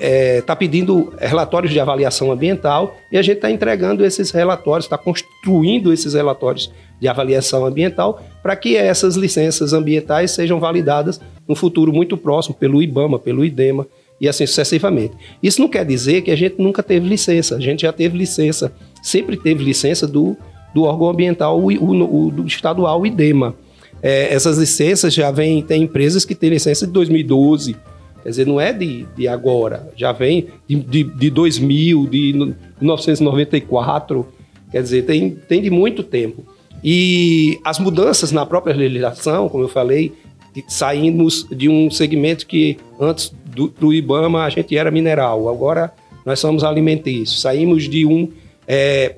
está 0.00 0.54
pedindo 0.54 1.12
relatórios 1.18 1.72
de 1.72 1.80
avaliação 1.80 2.30
ambiental 2.32 2.96
e 3.10 3.18
a 3.18 3.22
gente 3.22 3.36
está 3.36 3.50
entregando 3.50 4.04
esses 4.04 4.30
relatórios, 4.30 4.84
está 4.86 4.96
construindo 4.98 5.92
esses 5.92 6.14
relatórios 6.14 6.70
de 7.00 7.08
avaliação 7.08 7.64
ambiental 7.66 8.20
para 8.42 8.56
que 8.56 8.76
essas 8.76 9.16
licenças 9.16 9.72
ambientais 9.72 10.30
sejam 10.32 10.58
validadas 10.60 11.20
no 11.46 11.54
futuro 11.54 11.92
muito 11.92 12.16
próximo 12.16 12.54
pelo 12.54 12.82
IBAMA, 12.82 13.18
pelo 13.18 13.44
IDEMA 13.44 13.86
e 14.20 14.28
assim 14.28 14.46
sucessivamente. 14.46 15.14
Isso 15.42 15.60
não 15.60 15.68
quer 15.68 15.84
dizer 15.84 16.22
que 16.22 16.30
a 16.30 16.36
gente 16.36 16.56
nunca 16.58 16.82
teve 16.82 17.08
licença, 17.08 17.56
a 17.56 17.60
gente 17.60 17.82
já 17.82 17.92
teve 17.92 18.18
licença, 18.18 18.72
sempre 19.02 19.36
teve 19.36 19.62
licença 19.62 20.06
do, 20.06 20.36
do 20.74 20.82
órgão 20.84 21.08
ambiental, 21.08 21.58
o, 21.60 21.66
o- 21.72 22.26
o- 22.26 22.30
do 22.30 22.46
estadual, 22.46 23.06
IDEMA. 23.06 23.54
É, 24.02 24.32
essas 24.32 24.58
licenças 24.58 25.12
já 25.14 25.30
vêm, 25.30 25.60
tem 25.62 25.82
empresas 25.82 26.24
que 26.24 26.34
têm 26.34 26.50
licença 26.50 26.86
de 26.86 26.92
2012, 26.92 27.76
Quer 28.22 28.30
dizer, 28.30 28.46
não 28.46 28.60
é 28.60 28.72
de, 28.72 29.06
de 29.16 29.28
agora, 29.28 29.90
já 29.96 30.12
vem 30.12 30.48
de, 30.68 30.76
de, 30.76 31.04
de 31.04 31.30
2000, 31.30 32.06
de 32.06 32.32
no- 32.32 32.54
1994, 32.80 34.26
quer 34.70 34.82
dizer, 34.82 35.02
tem, 35.02 35.30
tem 35.30 35.62
de 35.62 35.70
muito 35.70 36.02
tempo. 36.02 36.44
E 36.82 37.58
as 37.64 37.78
mudanças 37.78 38.30
na 38.32 38.46
própria 38.46 38.74
legislação, 38.74 39.48
como 39.48 39.64
eu 39.64 39.68
falei, 39.68 40.12
saímos 40.66 41.46
de 41.50 41.68
um 41.68 41.90
segmento 41.90 42.46
que 42.46 42.76
antes 43.00 43.32
do, 43.46 43.68
do 43.68 43.92
IBAMA 43.92 44.44
a 44.44 44.50
gente 44.50 44.76
era 44.76 44.90
mineral, 44.90 45.48
agora 45.48 45.92
nós 46.24 46.38
somos 46.38 46.62
alimentícios. 46.64 47.40
Saímos 47.40 47.88
de 47.88 48.04
um 48.04 48.28
é, 48.66 49.16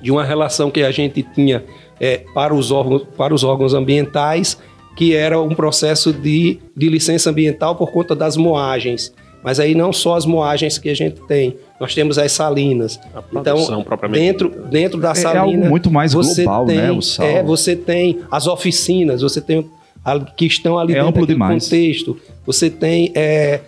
de 0.00 0.10
uma 0.10 0.24
relação 0.24 0.70
que 0.70 0.82
a 0.82 0.90
gente 0.90 1.22
tinha 1.22 1.64
é, 2.00 2.22
para, 2.32 2.54
os 2.54 2.70
órgãos, 2.70 3.02
para 3.16 3.34
os 3.34 3.44
órgãos 3.44 3.74
ambientais, 3.74 4.58
que 5.00 5.14
era 5.16 5.40
um 5.40 5.54
processo 5.54 6.12
de, 6.12 6.58
de 6.76 6.86
licença 6.90 7.30
ambiental 7.30 7.74
por 7.74 7.90
conta 7.90 8.14
das 8.14 8.36
moagens. 8.36 9.10
Mas 9.42 9.58
aí 9.58 9.74
não 9.74 9.94
só 9.94 10.14
as 10.14 10.26
moagens 10.26 10.76
que 10.76 10.90
a 10.90 10.94
gente 10.94 11.22
tem, 11.22 11.56
nós 11.80 11.94
temos 11.94 12.18
as 12.18 12.30
salinas. 12.32 13.00
A 13.14 13.22
produção 13.22 13.82
propriamente 13.82 14.20
dentro, 14.22 14.50
dita. 14.50 14.62
dentro 14.68 15.00
da 15.00 15.12
É 15.12 15.14
salina... 15.14 15.40
algo 15.40 15.56
muito 15.70 15.90
mais 15.90 16.12
você 16.12 16.44
global, 16.44 16.66
tem, 16.66 16.76
né, 16.76 16.92
o 16.92 17.00
sal. 17.00 17.24
É, 17.26 17.42
você 17.42 17.74
tem 17.74 18.18
as 18.30 18.46
oficinas, 18.46 19.22
você 19.22 19.40
tem 19.40 19.66
a- 20.04 20.20
que 20.20 20.44
estão 20.44 20.78
ali 20.78 20.94
É 20.94 21.02
dentro 21.02 21.26
demais. 21.26 21.64
contexto. 21.64 22.18
Você 22.44 22.68
tem 22.68 23.10
é, 23.14 23.60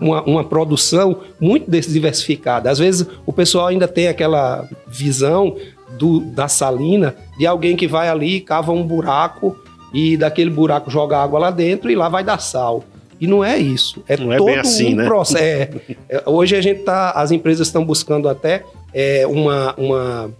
uma, 0.00 0.20
uma 0.24 0.42
produção 0.42 1.20
muito 1.40 1.70
diversificada. 1.70 2.68
Às 2.72 2.80
vezes 2.80 3.06
o 3.24 3.32
pessoal 3.32 3.68
ainda 3.68 3.86
tem 3.86 4.08
aquela 4.08 4.68
visão 4.88 5.54
do, 5.96 6.18
da 6.18 6.48
salina 6.48 7.14
de 7.38 7.46
alguém 7.46 7.76
que 7.76 7.86
vai 7.86 8.08
ali, 8.08 8.40
cava 8.40 8.72
um 8.72 8.82
buraco 8.82 9.56
e 9.92 10.16
daquele 10.16 10.50
buraco 10.50 10.90
joga 10.90 11.18
água 11.18 11.38
lá 11.38 11.50
dentro 11.50 11.90
e 11.90 11.94
lá 11.94 12.08
vai 12.08 12.24
dar 12.24 12.38
sal. 12.38 12.84
E 13.20 13.26
não 13.26 13.42
é 13.42 13.56
isso. 13.56 14.02
É 14.06 14.16
Não 14.16 14.32
é 14.32 14.36
todo 14.36 14.46
bem 14.46 14.58
assim, 14.58 14.92
um 14.92 14.96
né? 14.96 15.04
processo. 15.06 15.40
É, 15.42 15.70
é, 16.08 16.22
hoje 16.26 16.54
a 16.54 16.60
gente 16.60 16.82
tá, 16.82 17.12
as 17.12 17.30
empresas 17.30 17.66
estão 17.66 17.84
buscando 17.84 18.28
até 18.28 18.62
é, 18.92 19.26
uma, 19.26 19.74
uma 19.78 20.30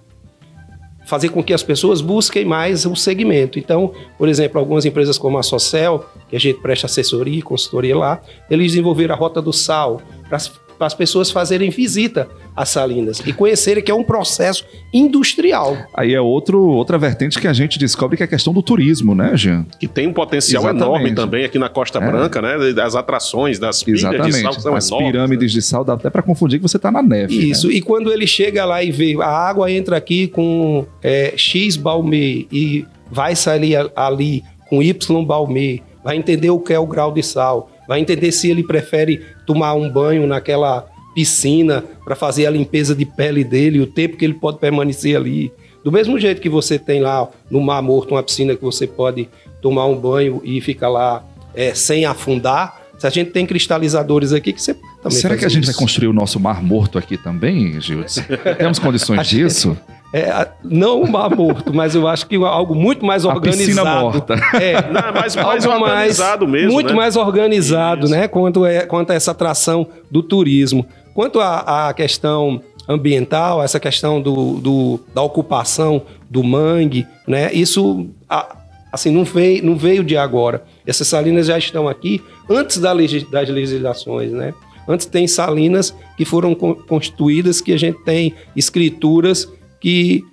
fazer 1.06 1.30
com 1.30 1.42
que 1.42 1.54
as 1.54 1.62
pessoas 1.62 2.00
busquem 2.00 2.44
mais 2.44 2.84
o 2.84 2.94
segmento. 2.94 3.58
Então, 3.58 3.92
por 4.18 4.28
exemplo, 4.28 4.58
algumas 4.58 4.84
empresas 4.84 5.16
como 5.16 5.38
a 5.38 5.42
Socel, 5.42 6.04
que 6.28 6.36
a 6.36 6.40
gente 6.40 6.60
presta 6.60 6.86
assessoria 6.86 7.38
e 7.38 7.42
consultoria 7.42 7.96
lá, 7.96 8.20
eles 8.50 8.72
desenvolveram 8.72 9.14
a 9.14 9.18
Rota 9.18 9.40
do 9.40 9.52
Sal 9.52 10.02
para 10.28 10.38
as 10.80 10.94
pessoas 10.94 11.30
fazerem 11.30 11.70
visita 11.70 12.28
às 12.54 12.68
salinas 12.70 13.22
e 13.26 13.32
conhecerem 13.32 13.82
que 13.82 13.90
é 13.90 13.94
um 13.94 14.04
processo 14.04 14.64
industrial. 14.92 15.76
Aí 15.94 16.14
é 16.14 16.20
outro, 16.20 16.60
outra 16.62 16.98
vertente 16.98 17.40
que 17.40 17.46
a 17.46 17.52
gente 17.52 17.78
descobre 17.78 18.16
que 18.16 18.22
é 18.22 18.26
a 18.26 18.28
questão 18.28 18.52
do 18.52 18.62
turismo, 18.62 19.14
né, 19.14 19.32
Jean? 19.36 19.64
Que 19.78 19.86
tem 19.86 20.06
um 20.06 20.12
potencial 20.12 20.62
Exatamente. 20.62 20.84
enorme 20.86 21.14
também 21.14 21.44
aqui 21.44 21.58
na 21.58 21.68
Costa 21.68 21.98
É. 21.98 22.06
Branca, 22.06 22.42
né? 22.42 22.72
Das 22.72 22.94
atrações, 22.94 23.58
das 23.58 23.82
pilhas 23.82 24.00
de 24.00 24.32
sal 24.40 24.52
que 24.54 24.60
são 24.62 24.74
As 24.74 24.88
enormes, 24.88 25.12
pirâmides 25.12 25.52
de 25.52 25.62
sal 25.62 25.84
dá 25.84 25.94
até 25.94 26.10
para 26.10 26.22
confundir 26.22 26.58
que 26.58 26.62
você 26.68 26.76
está 26.76 26.90
na 26.90 27.02
neve. 27.02 27.50
Isso, 27.50 27.68
né? 27.68 27.74
e 27.74 27.82
quando 27.82 28.12
ele 28.12 28.26
chega 28.26 28.64
lá 28.64 28.82
e 28.82 28.90
vê, 28.90 29.16
a 29.20 29.26
água 29.28 29.70
entra 29.70 29.96
aqui 29.96 30.26
com 30.28 30.86
é, 31.02 31.34
X 31.36 31.76
balmê 31.76 32.46
e 32.50 32.84
vai 33.10 33.36
sair 33.36 33.76
a- 33.76 33.90
ali 33.94 34.42
com 34.68 34.82
Y 34.82 35.24
balmê, 35.24 35.80
vai 36.04 36.16
entender 36.16 36.50
o 36.50 36.58
que 36.58 36.72
é 36.72 36.78
o 36.78 36.86
grau 36.86 37.12
de 37.12 37.22
sal, 37.22 37.70
vai 37.88 38.00
entender 38.00 38.32
se 38.32 38.50
ele 38.50 38.62
prefere 38.62 39.24
tomar 39.46 39.74
um 39.74 39.90
banho 39.90 40.26
naquela 40.26 40.86
piscina 41.14 41.82
para 42.04 42.14
fazer 42.14 42.46
a 42.46 42.50
limpeza 42.50 42.94
de 42.94 43.06
pele 43.06 43.42
dele, 43.42 43.80
o 43.80 43.86
tempo 43.86 44.16
que 44.16 44.24
ele 44.24 44.34
pode 44.34 44.58
permanecer 44.58 45.16
ali. 45.16 45.50
Do 45.82 45.90
mesmo 45.90 46.18
jeito 46.18 46.40
que 46.40 46.48
você 46.48 46.78
tem 46.78 47.00
lá 47.00 47.28
no 47.50 47.60
Mar 47.60 47.80
Morto 47.80 48.12
uma 48.14 48.22
piscina 48.22 48.54
que 48.54 48.62
você 48.62 48.86
pode 48.86 49.28
tomar 49.62 49.86
um 49.86 49.96
banho 49.96 50.42
e 50.44 50.60
ficar 50.60 50.88
lá 50.88 51.24
é, 51.54 51.74
sem 51.74 52.04
afundar, 52.04 52.82
se 52.98 53.06
a 53.06 53.10
gente 53.10 53.30
tem 53.30 53.46
cristalizadores 53.46 54.32
aqui 54.32 54.52
que 54.52 54.60
você 54.60 54.74
também 55.02 55.18
Será 55.18 55.36
que 55.36 55.44
a 55.44 55.48
gente 55.48 55.64
isso. 55.64 55.72
vai 55.72 55.78
construir 55.78 56.08
o 56.08 56.12
nosso 56.12 56.40
mar 56.40 56.62
morto 56.62 56.98
aqui 56.98 57.16
também, 57.16 57.80
Gildes? 57.80 58.16
Temos 58.58 58.78
condições 58.78 59.26
disso? 59.26 59.76
É, 60.12 60.30
a- 60.30 60.48
não 60.64 61.02
o 61.02 61.10
mar 61.10 61.28
morto, 61.34 61.74
mas 61.74 61.94
eu 61.94 62.06
acho 62.08 62.26
que 62.26 62.36
algo 62.36 62.74
muito 62.74 63.04
mais 63.04 63.24
A 63.24 63.28
organizado. 63.28 63.66
piscina 63.66 63.84
morta. 64.00 64.34
É, 64.60 64.80
Não, 64.90 65.12
mais, 65.12 65.36
mais 65.36 65.66
algo 65.66 65.84
organizado 65.84 66.48
mesmo, 66.48 66.72
Muito 66.72 66.90
né? 66.90 66.94
mais 66.94 67.16
organizado, 67.16 68.04
Isso. 68.06 68.14
né? 68.14 68.28
Quanto, 68.28 68.64
é, 68.64 68.86
quanto 68.86 69.10
a 69.10 69.14
essa 69.14 69.32
atração 69.32 69.86
do 70.10 70.22
turismo. 70.22 70.86
Quanto 71.12 71.40
à 71.40 71.92
questão 71.94 72.60
ambiental, 72.88 73.62
essa 73.62 73.80
questão 73.80 74.20
do, 74.20 74.54
do- 74.60 75.00
da 75.14 75.20
ocupação 75.22 76.02
do 76.30 76.42
mangue, 76.44 77.06
né? 77.26 77.52
Isso 77.52 78.06
a- 78.28 78.56
assim 78.92 79.10
não 79.10 79.24
veio, 79.24 79.64
não 79.64 79.76
veio 79.76 80.04
de 80.04 80.16
agora. 80.16 80.62
Essas 80.86 81.08
salinas 81.08 81.46
já 81.48 81.58
estão 81.58 81.88
aqui 81.88 82.22
antes 82.48 82.78
da 82.78 82.92
legis- 82.92 83.28
das 83.28 83.48
legislações, 83.48 84.30
né? 84.30 84.54
Antes 84.88 85.04
tem 85.06 85.26
salinas 85.26 85.92
que 86.16 86.24
foram 86.24 86.54
con- 86.54 86.76
constituídas 86.76 87.60
que 87.60 87.72
a 87.72 87.76
gente 87.76 87.98
tem 88.04 88.32
escrituras 88.54 89.48
que, 89.80 90.24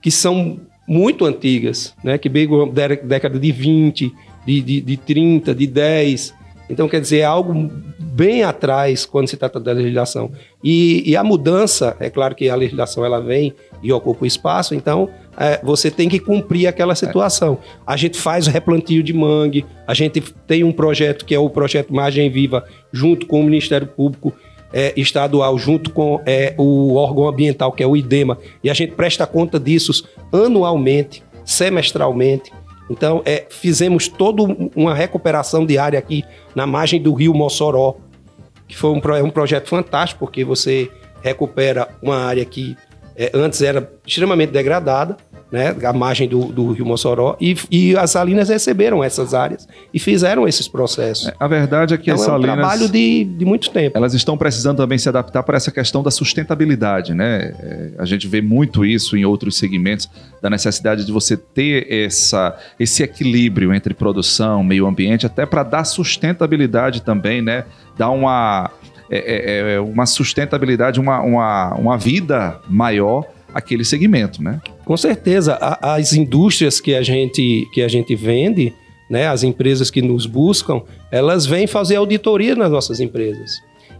que 0.00 0.10
são 0.10 0.60
muito 0.86 1.24
antigas, 1.24 1.94
né? 2.02 2.16
Que 2.16 2.28
da 2.28 2.88
década 2.88 3.38
de 3.38 3.52
20, 3.52 4.12
de, 4.46 4.62
de, 4.62 4.80
de 4.80 4.96
30, 4.96 5.54
de 5.54 5.66
10. 5.66 6.34
Então, 6.70 6.88
quer 6.88 7.00
dizer, 7.00 7.18
é 7.18 7.24
algo 7.24 7.70
bem 7.98 8.42
atrás 8.42 9.06
quando 9.06 9.28
se 9.28 9.36
trata 9.36 9.60
da 9.60 9.72
legislação. 9.72 10.30
E, 10.62 11.02
e 11.08 11.16
a 11.16 11.22
mudança, 11.22 11.96
é 12.00 12.10
claro 12.10 12.34
que 12.34 12.48
a 12.48 12.54
legislação 12.54 13.04
ela 13.04 13.20
vem 13.20 13.54
e 13.82 13.92
ocupa 13.92 14.24
o 14.24 14.26
espaço, 14.26 14.74
então 14.74 15.08
é, 15.38 15.60
você 15.62 15.90
tem 15.90 16.08
que 16.08 16.18
cumprir 16.18 16.66
aquela 16.66 16.94
situação. 16.94 17.58
A 17.86 17.96
gente 17.96 18.18
faz 18.18 18.46
o 18.46 18.50
replantio 18.50 19.02
de 19.02 19.12
mangue, 19.12 19.64
a 19.86 19.94
gente 19.94 20.20
tem 20.46 20.64
um 20.64 20.72
projeto 20.72 21.24
que 21.24 21.34
é 21.34 21.38
o 21.38 21.48
projeto 21.48 21.94
Margem 21.94 22.28
Viva, 22.28 22.64
junto 22.92 23.26
com 23.26 23.40
o 23.40 23.44
Ministério 23.44 23.86
Público 23.86 24.34
é, 24.72 24.92
Estadual, 24.96 25.58
junto 25.58 25.90
com 25.90 26.20
é, 26.26 26.54
o 26.56 26.94
órgão 26.94 27.28
ambiental, 27.28 27.72
que 27.72 27.82
é 27.82 27.86
o 27.86 27.96
IDEMA, 27.96 28.38
e 28.62 28.70
a 28.70 28.74
gente 28.74 28.92
presta 28.92 29.26
conta 29.26 29.58
disso 29.58 30.08
anualmente, 30.32 31.22
semestralmente. 31.44 32.52
Então, 32.90 33.22
é, 33.24 33.46
fizemos 33.48 34.08
toda 34.08 34.42
uma 34.74 34.94
recuperação 34.94 35.64
diária 35.66 35.98
aqui 35.98 36.24
na 36.54 36.66
margem 36.66 37.00
do 37.00 37.12
rio 37.12 37.34
Mossoró, 37.34 37.96
que 38.66 38.76
foi 38.76 38.90
um, 38.90 39.00
é 39.14 39.22
um 39.22 39.30
projeto 39.30 39.68
fantástico, 39.68 40.20
porque 40.20 40.44
você 40.44 40.90
recupera 41.22 41.88
uma 42.02 42.16
área 42.16 42.44
que 42.44 42.76
é, 43.18 43.32
antes 43.34 43.60
era 43.60 43.90
extremamente 44.06 44.50
degradada, 44.50 45.16
né, 45.50 45.74
a 45.82 45.92
margem 45.92 46.28
do, 46.28 46.44
do 46.46 46.72
rio 46.72 46.84
Mossoró, 46.84 47.36
e, 47.40 47.56
e 47.70 47.96
as 47.96 48.10
salinas 48.10 48.48
receberam 48.48 49.02
essas 49.02 49.32
áreas 49.32 49.66
e 49.92 49.98
fizeram 49.98 50.46
esses 50.46 50.68
processos. 50.68 51.30
A 51.40 51.48
verdade 51.48 51.94
é 51.94 51.96
que 51.96 52.10
então, 52.10 52.14
as 52.14 52.20
é 52.20 52.24
um 52.24 52.34
salinas... 52.34 52.56
trabalho 52.56 52.88
de, 52.88 53.24
de 53.24 53.44
muito 53.44 53.70
tempo. 53.70 53.96
elas 53.96 54.14
estão 54.14 54.36
precisando 54.36 54.76
também 54.76 54.98
se 54.98 55.08
adaptar 55.08 55.42
para 55.42 55.56
essa 55.56 55.70
questão 55.70 56.02
da 56.02 56.10
sustentabilidade, 56.10 57.14
né? 57.14 57.54
É, 57.58 57.90
a 57.98 58.04
gente 58.04 58.28
vê 58.28 58.40
muito 58.42 58.84
isso 58.84 59.16
em 59.16 59.24
outros 59.24 59.56
segmentos, 59.56 60.08
da 60.40 60.50
necessidade 60.50 61.04
de 61.04 61.10
você 61.10 61.36
ter 61.36 61.90
essa, 61.90 62.56
esse 62.78 63.02
equilíbrio 63.02 63.72
entre 63.72 63.94
produção, 63.94 64.62
meio 64.62 64.86
ambiente, 64.86 65.26
até 65.26 65.46
para 65.46 65.62
dar 65.62 65.84
sustentabilidade 65.84 67.02
também, 67.02 67.40
né? 67.40 67.64
Dar 67.96 68.10
uma, 68.10 68.70
é, 69.10 69.18
é, 69.18 69.74
é, 69.74 69.80
uma 69.80 70.06
sustentabilidade, 70.06 71.00
uma, 71.00 71.20
uma, 71.20 71.74
uma 71.74 71.96
vida 71.98 72.60
maior 72.68 73.24
àquele 73.54 73.84
segmento, 73.84 74.42
né? 74.42 74.60
Com 74.84 74.96
certeza, 74.96 75.54
a- 75.60 75.94
as 75.94 76.12
indústrias 76.12 76.80
que 76.80 76.94
a 76.94 77.02
gente, 77.02 77.66
que 77.72 77.82
a 77.82 77.88
gente 77.88 78.14
vende, 78.14 78.72
né, 79.10 79.26
as 79.26 79.42
empresas 79.42 79.90
que 79.90 80.02
nos 80.02 80.26
buscam, 80.26 80.82
elas 81.10 81.46
vêm 81.46 81.66
fazer 81.66 81.96
auditoria 81.96 82.54
nas 82.54 82.70
nossas 82.70 83.00
empresas. 83.00 83.52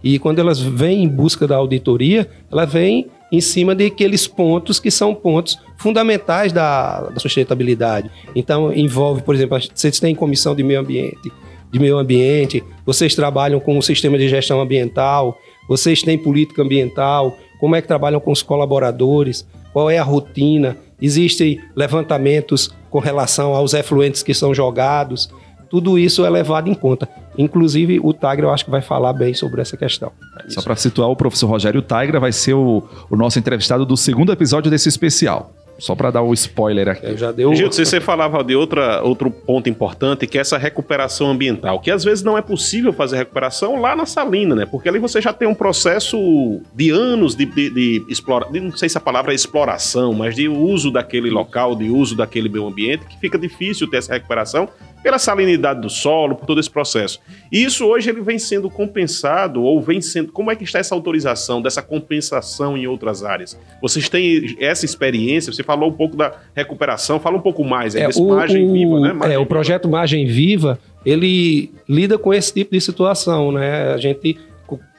E 0.05 0.19
quando 0.19 0.39
elas 0.39 0.61
vêm 0.61 1.03
em 1.03 1.09
busca 1.09 1.47
da 1.47 1.57
auditoria, 1.57 2.29
ela 2.53 2.65
vem 2.67 3.07
em 3.33 3.41
cima 3.41 3.75
de 3.75 3.87
aqueles 3.87 4.27
pontos 4.27 4.79
que 4.79 4.91
são 4.91 5.15
pontos 5.15 5.59
fundamentais 5.77 6.53
da, 6.53 7.01
da 7.11 7.19
sustentabilidade. 7.21 8.11
Então, 8.35 8.73
envolve, 8.73 9.23
por 9.23 9.35
exemplo, 9.35 9.59
vocês 9.75 9.99
têm 9.99 10.15
comissão 10.15 10.55
de 10.55 10.63
meio 10.63 10.81
ambiente, 10.81 11.33
de 11.71 11.79
meio 11.79 11.99
ambiente, 11.99 12.65
vocês 12.85 13.15
trabalham 13.15 13.61
com 13.61 13.77
o 13.77 13.83
sistema 13.83 14.17
de 14.17 14.29
gestão 14.29 14.61
ambiental, 14.61 15.39
vocês 15.69 16.03
têm 16.03 16.17
política 16.17 16.63
ambiental, 16.63 17.37
como 17.61 17.77
é 17.77 17.83
que 17.83 17.89
trabalham 17.89 18.21
com 18.21 18.33
os 18.33 18.43
colaboradores, 18.43 19.47
qual 19.73 19.91
é 19.91 19.99
a 19.99 20.03
rotina, 20.03 20.77
existem 21.01 21.61
levantamentos 21.77 22.71
com 22.91 22.99
relação 22.99 23.55
aos 23.55 23.75
efluentes 23.75 24.23
que 24.23 24.33
são 24.33 24.55
jogados, 24.55 25.29
tudo 25.69 25.99
isso 25.99 26.25
é 26.25 26.31
levado 26.31 26.71
em 26.71 26.75
conta. 26.75 27.09
Inclusive, 27.37 28.01
o 28.03 28.13
Tagre 28.13 28.47
eu 28.47 28.51
acho 28.51 28.65
que 28.65 28.71
vai 28.71 28.81
falar 28.81 29.13
bem 29.13 29.35
sobre 29.35 29.61
essa 29.61 29.77
questão. 29.77 30.11
Só 30.49 30.63
para 30.63 30.75
situar, 30.75 31.09
o 31.11 31.17
professor 31.17 31.47
Rogério 31.47 31.83
Taigra 31.83 32.19
vai 32.19 32.33
ser 32.33 32.55
o, 32.55 32.83
o 33.11 33.17
nosso 33.17 33.39
entrevistado 33.39 33.85
do 33.85 33.97
segundo 33.97 34.33
episódio 34.33 34.71
desse 34.71 34.89
especial. 34.89 35.53
Só 35.79 35.95
para 35.95 36.11
dar 36.11 36.23
o 36.23 36.33
spoiler 36.35 36.89
aqui. 36.89 37.07
Eu 37.07 37.17
já 37.17 37.31
deu. 37.33 37.55
Gildo, 37.55 37.75
você 37.75 37.85
você 37.85 38.01
falava 38.01 38.43
de 38.43 38.55
outra, 38.57 39.01
outro 39.03 39.31
ponto 39.31 39.69
importante, 39.69 40.27
que 40.27 40.37
é 40.37 40.41
essa 40.41 40.59
recuperação 40.59 41.31
ambiental, 41.31 41.79
que 41.81 41.91
às 41.91 42.03
vezes 42.05 42.25
não 42.25 42.37
é 42.37 42.43
possível 42.43 42.93
fazer 42.93 43.17
recuperação 43.17 43.81
lá 43.81 43.95
na 43.95 44.05
salina, 44.05 44.55
né? 44.55 44.67
Porque 44.67 44.89
ali 44.89 44.99
você 44.99 45.21
já 45.21 45.33
tem 45.33 45.47
um 45.47 45.55
processo 45.55 46.61
de 46.75 46.91
anos 46.91 47.35
de, 47.35 47.47
de, 47.47 47.71
de 47.71 48.05
explorar, 48.09 48.51
de- 48.51 48.61
não 48.61 48.77
sei 48.77 48.89
se 48.89 48.99
a 48.99 49.01
palavra 49.01 49.33
é 49.33 49.35
exploração, 49.35 50.13
mas 50.13 50.35
de 50.35 50.49
uso 50.49 50.91
daquele 50.91 51.31
local, 51.31 51.75
de 51.77 51.89
uso 51.91 52.17
daquele 52.17 52.49
meio 52.49 52.67
ambiente, 52.67 53.05
que 53.07 53.19
fica 53.19 53.39
difícil 53.39 53.89
ter 53.89 53.99
essa 53.99 54.13
recuperação 54.13 54.69
pela 55.03 55.19
salinidade 55.19 55.81
do 55.81 55.89
solo, 55.89 56.35
por 56.35 56.45
todo 56.47 56.59
esse 56.61 56.71
processo. 56.71 57.21
E 57.53 57.63
isso 57.63 57.87
hoje 57.87 58.11
ele 58.11 58.21
vem 58.21 58.39
sendo 58.39 58.69
compensado, 58.69 59.63
ou 59.63 59.81
vem 59.81 60.01
sendo. 60.01 60.33
Como 60.33 60.51
é 60.51 60.57
que 60.57 60.65
está 60.65 60.79
essa 60.79 60.95
autorização 60.95 61.63
dessa 61.63 61.81
compensação 61.83 62.77
em 62.77 62.87
outras 62.87 63.23
áreas? 63.23 63.59
Vocês 63.81 64.09
têm 64.09 64.57
essa 64.61 64.85
experiência? 64.85 65.53
Você 65.53 65.63
falou 65.63 65.89
um 65.89 65.93
pouco 65.93 66.17
da 66.17 66.33
recuperação, 66.55 67.21
fala 67.21 67.37
um 67.37 67.41
pouco 67.41 67.65
mais, 67.65 67.95
é, 67.95 68.01
É, 68.03 68.07
desse 68.09 68.21
o, 68.21 68.29
margem 68.29 68.69
o- 68.69 68.73
viva, 68.73 69.01
né? 69.01 69.11
é, 69.11 69.13
Margem 69.13 69.37
o 69.37 69.41
viva. 69.41 69.49
projeto 69.49 69.89
Margem 69.89 70.27
Viva, 70.27 70.79
ele 71.07 71.71
lida 71.89 72.19
com 72.19 72.35
esse 72.35 72.53
tipo 72.53 72.73
de 72.73 72.81
situação, 72.81 73.53
né? 73.53 73.93
A 73.93 73.97
gente, 73.99 74.37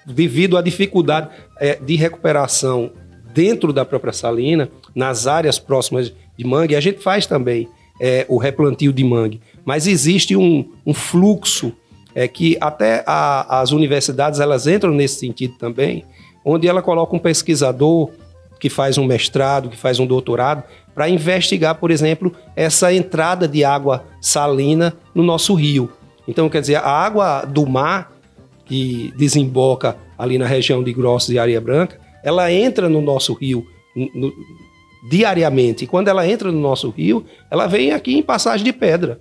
devido 0.05 0.57
à 0.57 0.61
dificuldade 0.61 1.29
é, 1.59 1.75
de 1.75 1.95
recuperação 1.95 2.91
dentro 3.33 3.71
da 3.71 3.85
própria 3.85 4.11
salina, 4.13 4.69
nas 4.95 5.27
áreas 5.27 5.59
próximas 5.59 6.11
de 6.37 6.45
mangue, 6.47 6.75
a 6.75 6.79
gente 6.79 6.99
faz 6.99 7.25
também 7.27 7.67
é, 8.01 8.25
o 8.29 8.37
replantio 8.37 8.91
de 8.93 9.03
mangue. 9.03 9.41
Mas 9.69 9.85
existe 9.85 10.35
um, 10.35 10.65
um 10.83 10.95
fluxo 10.95 11.71
é, 12.15 12.27
que 12.27 12.57
até 12.59 13.03
a- 13.05 13.59
as 13.61 13.71
universidades 13.71 14.39
elas 14.39 14.65
entram 14.65 14.91
nesse 14.91 15.19
sentido 15.19 15.53
também, 15.59 16.03
onde 16.43 16.67
ela 16.67 16.81
coloca 16.81 17.15
um 17.15 17.19
pesquisador 17.19 18.09
que 18.59 18.67
faz 18.67 18.97
um 18.97 19.05
mestrado, 19.05 19.69
que 19.69 19.77
faz 19.77 19.99
um 19.99 20.07
doutorado, 20.07 20.63
para 20.95 21.07
investigar, 21.07 21.75
por 21.75 21.91
exemplo, 21.91 22.33
essa 22.55 22.91
entrada 22.91 23.47
de 23.47 23.63
água 23.63 24.05
salina 24.19 24.95
no 25.13 25.21
nosso 25.21 25.53
rio. 25.53 25.87
Então, 26.27 26.49
quer 26.49 26.61
dizer, 26.61 26.77
a 26.77 26.89
água 26.89 27.45
do 27.45 27.63
mar, 27.67 28.11
que 28.65 29.13
desemboca 29.19 29.95
ali 30.17 30.39
na 30.39 30.47
região 30.47 30.83
de 30.83 30.91
Grossos 30.91 31.29
e 31.29 31.37
Areia 31.37 31.61
Branca, 31.61 31.99
ela 32.23 32.51
entra 32.51 32.89
no 32.89 33.01
nosso 33.01 33.33
rio 33.33 33.63
no- 33.95 34.33
diariamente. 35.11 35.83
E 35.83 35.87
quando 35.87 36.07
ela 36.07 36.27
entra 36.27 36.51
no 36.51 36.59
nosso 36.59 36.89
rio, 36.89 37.23
ela 37.51 37.67
vem 37.67 37.91
aqui 37.91 38.17
em 38.17 38.23
passagem 38.23 38.65
de 38.65 38.73
pedra. 38.73 39.19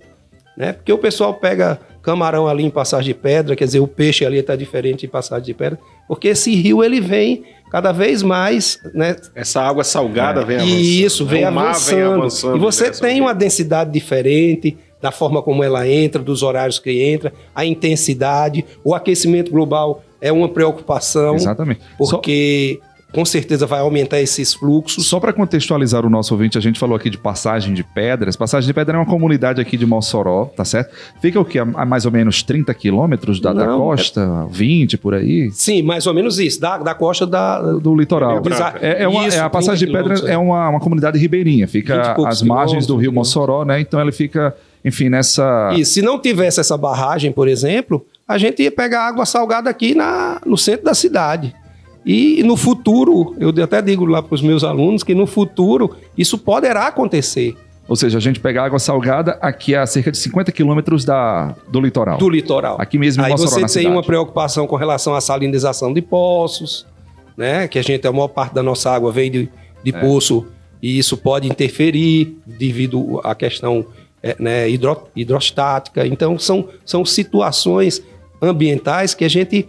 Né? 0.59 0.73
Porque 0.73 0.91
o 0.91 0.97
pessoal 0.97 1.33
pega 1.35 1.79
camarão 2.01 2.45
ali 2.45 2.65
em 2.65 2.69
Passagem 2.69 3.13
de 3.13 3.19
Pedra, 3.19 3.55
quer 3.55 3.63
dizer, 3.63 3.79
o 3.79 3.87
peixe 3.87 4.25
ali 4.25 4.39
está 4.39 4.57
diferente 4.57 5.05
em 5.05 5.09
Passagem 5.09 5.45
de 5.45 5.53
Pedra, 5.53 5.79
porque 6.05 6.27
esse 6.27 6.53
rio 6.53 6.83
ele 6.83 6.99
vem 6.99 7.45
cada 7.71 7.93
vez 7.93 8.21
mais, 8.21 8.77
né? 8.93 9.15
Essa 9.33 9.61
água 9.61 9.85
salgada 9.85 10.41
é. 10.41 10.45
vem 10.45 10.57
avançando. 10.57 10.79
Isso, 10.81 11.25
vem, 11.25 11.49
mar 11.49 11.69
avançando. 11.69 11.95
vem 11.95 12.03
avançando. 12.03 12.57
E 12.57 12.59
você 12.59 12.91
tem 12.91 13.01
vez. 13.01 13.21
uma 13.21 13.33
densidade 13.33 13.91
diferente 13.91 14.77
da 15.01 15.11
forma 15.11 15.41
como 15.41 15.63
ela 15.63 15.87
entra, 15.87 16.21
dos 16.21 16.43
horários 16.43 16.77
que 16.77 17.03
entra, 17.03 17.31
a 17.55 17.63
intensidade, 17.63 18.65
o 18.83 18.93
aquecimento 18.93 19.49
global 19.49 20.03
é 20.19 20.29
uma 20.29 20.49
preocupação, 20.49 21.35
Exatamente. 21.35 21.79
Só- 22.01 22.17
porque 22.17 22.81
com 23.11 23.25
certeza 23.25 23.65
vai 23.65 23.79
aumentar 23.79 24.19
esses 24.21 24.53
fluxos. 24.53 25.07
Só 25.07 25.19
para 25.19 25.33
contextualizar 25.33 26.05
o 26.05 26.09
nosso 26.09 26.33
ouvinte, 26.33 26.57
a 26.57 26.61
gente 26.61 26.79
falou 26.79 26.95
aqui 26.95 27.09
de 27.09 27.17
Passagem 27.17 27.73
de 27.73 27.83
Pedras. 27.83 28.35
Passagem 28.35 28.67
de 28.67 28.73
Pedra 28.73 28.95
é 28.97 28.99
uma 28.99 29.05
comunidade 29.05 29.59
aqui 29.59 29.75
de 29.77 29.85
Mossoró, 29.85 30.45
tá 30.45 30.63
certo? 30.63 30.93
Fica 31.21 31.39
o 31.39 31.45
quê? 31.45 31.59
A 31.59 31.85
mais 31.85 32.05
ou 32.05 32.11
menos 32.11 32.43
30 32.43 32.71
quilômetros 32.73 33.39
da, 33.39 33.51
da 33.51 33.65
Não, 33.65 33.79
costa? 33.79 34.45
20 34.51 34.97
por 34.97 35.15
aí? 35.15 35.49
Sim, 35.51 35.81
mais 35.81 36.05
ou 36.05 36.13
menos 36.13 36.37
isso, 36.39 36.61
da, 36.61 36.77
da 36.77 36.93
costa 36.93 37.25
da, 37.25 37.59
Do 37.73 37.95
litoral. 37.95 38.41
Exa- 38.45 38.75
É, 38.81 39.03
é 39.03 39.07
uma- 39.07 39.27
Isso, 39.27 39.37
é 39.37 39.41
a 39.41 39.49
Passagem 39.49 39.87
de 39.87 39.91
30 39.91 39.97
Pedra 39.97 40.15
quilômetros, 40.15 40.29
é 40.31 40.37
uma, 40.37 40.69
uma 40.69 40.79
comunidade 40.79 41.17
ribeirinha, 41.17 41.65
20 41.65 41.71
fica 41.71 42.15
às 42.27 42.41
margens 42.43 42.85
do 42.85 42.93
rio 42.95 43.09
quilômetros, 43.11 43.35
Mossoró, 43.35 43.65
né? 43.65 43.79
Então 43.81 43.99
ela 43.99 44.11
fica, 44.11 44.55
enfim, 44.85 45.09
nessa. 45.09 45.71
E 45.75 45.83
se 45.83 46.01
não 46.01 46.19
tivesse 46.19 46.59
essa 46.59 46.77
barragem, 46.77 47.31
por 47.31 47.47
exemplo, 47.47 48.05
a 48.27 48.37
gente 48.37 48.61
ia 48.61 48.71
pegar 48.71 49.07
água 49.07 49.25
salgada 49.25 49.67
aqui 49.69 49.95
na, 49.95 50.39
no 50.45 50.57
centro 50.57 50.85
da 50.85 50.93
cidade. 50.93 51.55
E 52.05 52.41
no 52.43 52.55
futuro, 52.55 53.35
eu 53.39 53.49
até 53.63 53.81
digo 53.81 54.05
lá 54.05 54.21
para 54.23 54.33
os 54.33 54.41
meus 54.41 54.63
alunos 54.63 55.03
que 55.03 55.13
no 55.13 55.27
futuro 55.27 55.95
isso 56.17 56.37
poderá 56.37 56.87
acontecer 56.87 57.55
Ou 57.87 57.95
seja, 57.95 58.17
a 58.17 58.21
gente 58.21 58.39
pega 58.39 58.63
água 58.63 58.79
salgada 58.79 59.37
aqui 59.41 59.75
a 59.75 59.85
cerca 59.85 60.11
de 60.11 60.17
50 60.17 60.51
quilômetros 60.51 61.03
do 61.05 61.81
litoral. 61.81 62.17
do 62.17 62.29
litoral. 62.29 62.77
Aqui 62.79 62.97
mesmo 62.97 63.21
em 63.23 63.25
Aí 63.25 63.31
Mossoró, 63.31 63.49
você 63.51 63.59
tem 63.59 63.67
cidade. 63.67 63.87
uma 63.87 64.03
preocupação 64.03 64.65
com 64.67 64.75
relação 64.75 65.13
à 65.15 65.19
salinização 65.21 65.91
de 65.93 66.01
poços, 66.01 66.85
né? 67.35 67.67
Que 67.67 67.77
a 67.79 67.81
gente, 67.81 68.07
a 68.07 68.11
maior 68.11 68.27
parte 68.29 68.53
da 68.53 68.61
nossa 68.63 68.91
água 68.91 69.11
vem 69.11 69.29
de, 69.31 69.49
de 69.83 69.93
É. 69.95 69.99
poço 69.99 70.45
e 70.81 70.97
isso 70.97 71.17
pode 71.17 71.47
interferir 71.49 72.37
devido 72.45 73.19
à 73.23 73.33
questão 73.35 73.85
é, 74.21 74.35
né, 74.39 74.69
hidro- 74.69 75.07
hidrostática. 75.15 76.05
Então, 76.05 76.37
são, 76.39 76.67
são 76.85 77.03
situações 77.05 78.01
ambientais 78.41 79.13
que 79.13 79.25
a 79.25 79.29
gente 79.29 79.67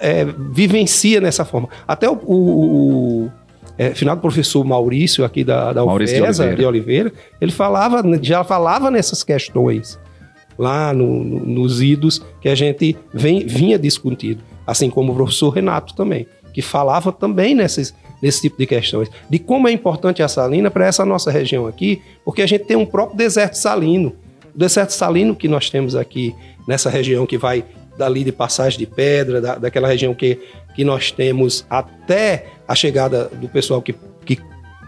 é, 0.00 0.24
vivencia 0.24 1.20
nessa 1.20 1.44
forma. 1.44 1.68
Até 1.86 2.08
o, 2.08 2.14
o, 2.24 3.24
o 3.26 3.32
é, 3.78 3.90
finado 3.94 4.20
professor 4.20 4.64
Maurício, 4.64 5.24
aqui 5.24 5.44
da, 5.44 5.72
da 5.72 5.84
Maurício 5.84 6.16
de 6.16 6.22
UFESA, 6.22 6.42
Oliveira. 6.44 6.60
de 6.62 6.66
Oliveira, 6.66 7.12
ele 7.40 7.52
falava, 7.52 8.02
já 8.22 8.42
falava 8.44 8.90
nessas 8.90 9.22
questões 9.22 9.98
lá 10.58 10.92
no- 10.92 11.22
no- 11.22 11.44
nos 11.46 11.82
idos 11.82 12.22
que 12.40 12.48
a 12.48 12.54
gente 12.54 12.96
vem, 13.12 13.46
vinha 13.46 13.78
discutindo, 13.78 14.40
assim 14.66 14.88
como 14.88 15.12
o 15.12 15.14
professor 15.16 15.50
Renato 15.50 15.94
também, 15.94 16.26
que 16.54 16.62
falava 16.62 17.12
também 17.12 17.54
nesses, 17.54 17.94
nesse 18.22 18.40
tipo 18.42 18.56
de 18.56 18.66
questões, 18.66 19.10
de 19.28 19.38
como 19.38 19.68
é 19.68 19.72
importante 19.72 20.22
a 20.22 20.28
salina 20.28 20.70
para 20.70 20.86
essa 20.86 21.04
nossa 21.04 21.30
região 21.30 21.66
aqui, 21.66 22.00
porque 22.24 22.40
a 22.40 22.46
gente 22.46 22.64
tem 22.64 22.76
um 22.76 22.86
próprio 22.86 23.16
deserto 23.18 23.54
salino. 23.54 24.14
O 24.54 24.58
deserto 24.58 24.90
salino 24.92 25.36
que 25.36 25.46
nós 25.48 25.68
temos 25.68 25.94
aqui 25.94 26.34
nessa 26.66 26.88
região 26.88 27.26
que 27.26 27.36
vai 27.36 27.62
dali 27.96 28.24
de 28.24 28.32
Passagem 28.32 28.78
de 28.78 28.86
Pedra, 28.86 29.40
da, 29.40 29.54
daquela 29.56 29.88
região 29.88 30.14
que, 30.14 30.38
que 30.74 30.84
nós 30.84 31.10
temos 31.10 31.64
até 31.70 32.46
a 32.68 32.74
chegada 32.74 33.24
do 33.26 33.48
pessoal 33.48 33.80
que, 33.82 33.94
que 34.24 34.38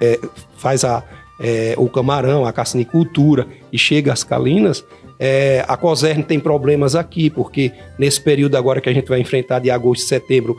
é, 0.00 0.18
faz 0.56 0.84
a, 0.84 1.02
é, 1.40 1.74
o 1.78 1.88
camarão, 1.88 2.44
a 2.44 2.52
carcinicultura 2.52 3.46
e 3.72 3.78
chega 3.78 4.12
às 4.12 4.22
calinas, 4.24 4.84
é, 5.20 5.64
a 5.66 5.76
Coserne 5.76 6.22
tem 6.22 6.38
problemas 6.38 6.94
aqui, 6.94 7.28
porque 7.28 7.72
nesse 7.98 8.20
período 8.20 8.56
agora 8.56 8.80
que 8.80 8.88
a 8.88 8.92
gente 8.92 9.08
vai 9.08 9.20
enfrentar 9.20 9.58
de 9.58 9.70
agosto 9.70 10.02
e 10.04 10.06
setembro, 10.06 10.56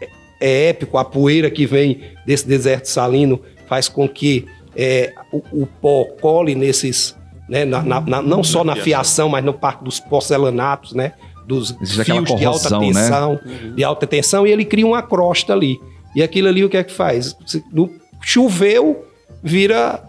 é, 0.00 0.08
é 0.40 0.68
épico, 0.70 0.98
a 0.98 1.04
poeira 1.04 1.48
que 1.50 1.64
vem 1.66 2.00
desse 2.26 2.46
deserto 2.48 2.86
salino 2.86 3.40
faz 3.68 3.88
com 3.88 4.08
que 4.08 4.46
é, 4.74 5.12
o, 5.32 5.62
o 5.62 5.66
pó 5.66 6.04
cole 6.20 6.54
nesses, 6.54 7.16
né, 7.48 7.64
na- 7.64 7.82
na- 7.82 8.00
na- 8.00 8.22
não 8.22 8.42
só 8.42 8.64
na 8.64 8.74
fiação, 8.82 9.28
mas 9.28 9.44
no 9.44 9.52
parte 9.54 9.84
dos 9.84 10.00
porcelanatos, 10.00 10.94
né, 10.94 11.12
dos 11.46 11.74
Existe 11.80 12.04
fios 12.04 12.36
de 12.36 12.44
alta 12.44 12.70
né? 12.70 12.86
tensão, 12.86 13.40
de 13.74 13.84
alta 13.84 14.06
tensão, 14.06 14.46
e 14.46 14.50
ele 14.50 14.64
cria 14.64 14.86
uma 14.86 15.02
crosta 15.02 15.52
ali. 15.52 15.78
E 16.14 16.22
aquilo 16.22 16.48
ali 16.48 16.64
o 16.64 16.68
que 16.68 16.76
é 16.76 16.84
que 16.84 16.92
faz? 16.92 17.36
No- 17.72 17.90
choveu, 18.20 19.04
vira 19.42 20.02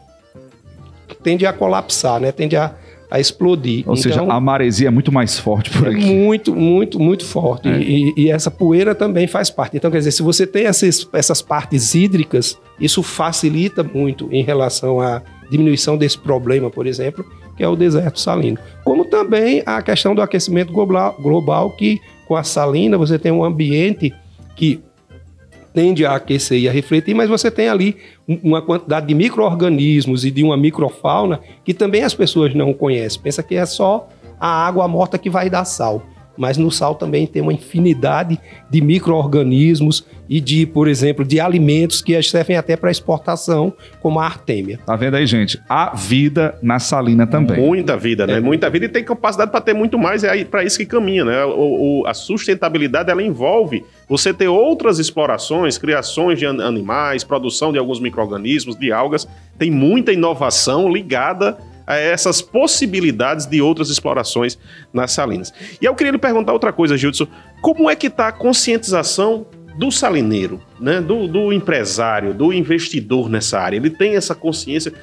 tende 1.23 1.45
a 1.45 1.53
colapsar, 1.53 2.19
né? 2.19 2.31
Tende 2.31 2.55
a, 2.57 2.73
a 3.09 3.19
explodir. 3.19 3.83
Ou 3.87 3.95
seja, 3.95 4.15
Então, 4.15 4.31
a 4.31 4.39
maresia 4.39 4.87
é 4.89 4.91
muito 4.91 5.11
mais 5.11 5.39
forte 5.39 5.69
por 5.69 5.87
é 5.87 5.91
aqui. 5.91 6.05
muito, 6.05 6.53
muito, 6.55 6.99
muito 6.99 7.25
forte. 7.25 7.69
É. 7.69 7.79
E, 7.79 8.13
e 8.17 8.29
essa 8.29 8.51
poeira 8.51 8.93
também 8.93 9.25
faz 9.27 9.49
parte. 9.49 9.77
Então, 9.77 9.89
quer 9.89 9.99
dizer, 9.99 10.11
se 10.11 10.21
você 10.21 10.45
tem 10.45 10.65
essas, 10.65 11.07
essas 11.13 11.41
partes 11.41 11.95
hídricas, 11.95 12.57
isso 12.79 13.01
facilita 13.01 13.83
muito 13.83 14.27
em 14.31 14.43
relação 14.43 14.99
à 14.99 15.21
diminuição 15.53 15.95
desse 15.95 16.17
problema, 16.17 16.69
por 16.69 16.85
exemplo, 16.85 17.23
que 17.55 17.63
é 17.63 17.67
o 17.67 17.75
deserto 17.75 18.19
salino. 18.19 18.57
Como 18.83 19.05
também 19.05 19.63
a 19.65 19.81
questão 19.81 20.13
do 20.13 20.21
aquecimento 20.21 20.73
global, 20.73 21.71
que 21.71 22.01
com 22.27 22.35
a 22.35 22.43
salina 22.43 22.97
você 22.97 23.17
tem 23.19 23.31
um 23.31 23.43
ambiente 23.43 24.13
que 24.55 24.81
tende 25.73 26.05
a 26.05 26.15
aquecer 26.15 26.59
e 26.59 26.67
a 26.69 26.71
refletir, 26.71 27.15
mas 27.15 27.29
você 27.29 27.49
tem 27.49 27.67
ali 27.67 27.95
um- 28.27 28.39
uma 28.43 28.61
quantidade 28.61 29.07
de 29.07 29.13
micro-organismos 29.15 30.23
e 30.25 30.31
de 30.31 30.43
uma 30.43 30.55
microfauna 30.57 31.39
que 31.63 31.73
também 31.73 32.03
as 32.03 32.13
pessoas 32.13 32.53
não 32.53 32.73
conhecem. 32.73 33.21
Pensa 33.21 33.41
que 33.41 33.55
é 33.55 33.65
só 33.65 34.07
a 34.39 34.67
água 34.67 34.87
morta 34.87 35.17
que 35.17 35.29
vai 35.29 35.49
dar 35.49 35.65
sal. 35.65 36.03
Mas 36.37 36.57
no 36.57 36.71
sal 36.71 36.95
também 36.95 37.27
tem 37.27 37.41
uma 37.41 37.53
infinidade 37.53 38.39
de 38.69 38.81
micro-organismos 38.81 40.05
e 40.29 40.39
de, 40.41 40.65
por 40.65 40.87
exemplo, 40.87 41.23
de 41.23 41.39
alimentos 41.39 42.01
que 42.01 42.19
servem 42.23 42.57
até 42.57 42.75
para 42.75 42.89
exportação, 42.89 43.73
como 44.01 44.19
a 44.19 44.25
artêmia. 44.25 44.79
Tá 44.85 44.95
vendo 44.95 45.15
aí, 45.15 45.27
gente? 45.27 45.59
Há 45.69 45.93
vida 45.95 46.57
na 46.61 46.79
salina 46.79 47.27
também. 47.27 47.59
Muita 47.59 47.95
vida, 47.97 48.25
né? 48.25 48.39
Muita 48.39 48.69
vida 48.69 48.85
e 48.85 48.89
tem 48.89 49.03
capacidade 49.03 49.51
para 49.51 49.61
ter 49.61 49.73
muito 49.73 49.97
mais, 49.99 50.23
é 50.23 50.29
aí 50.29 50.43
para 50.45 50.63
isso 50.63 50.77
que 50.77 50.85
caminha, 50.85 51.23
né? 51.25 51.43
O, 51.45 52.01
o- 52.01 52.07
a 52.07 52.13
sustentabilidade 52.13 53.11
ela 53.11 53.21
envolve 53.21 53.83
você 54.09 54.33
ter 54.33 54.47
outras 54.47 54.97
explorações, 54.99 55.77
criações 55.77 56.39
de 56.39 56.45
an- 56.45 56.61
animais, 56.65 57.23
produção 57.23 57.71
de 57.71 57.77
alguns 57.77 57.99
micro-organismos, 57.99 58.75
de 58.75 58.91
algas. 58.91 59.27
Tem 59.57 59.69
muita 59.69 60.11
inovação 60.11 60.89
ligada 60.91 61.57
a 61.85 61.95
essas 61.95 62.41
possibilidades 62.41 63.45
de 63.45 63.61
outras 63.61 63.89
explorações 63.89 64.57
nas 64.93 65.11
salinas. 65.11 65.53
E 65.81 65.85
eu 65.85 65.95
queria 65.95 66.11
lhe 66.11 66.17
perguntar 66.17 66.53
outra 66.53 66.71
coisa, 66.71 66.97
Gilson. 66.97 67.27
Como 67.61 67.89
é 67.89 67.95
que 67.95 68.07
está 68.07 68.27
a 68.27 68.31
conscientização 68.31 69.45
do 69.77 69.91
salineiro, 69.91 70.61
né? 70.79 71.01
do, 71.01 71.27
do 71.27 71.51
empresário, 71.51 72.33
do 72.33 72.53
investidor 72.53 73.29
nessa 73.29 73.59
área? 73.59 73.77
Ele 73.77 73.89
tem 73.89 74.15
essa 74.15 74.35
consciência, 74.35 74.93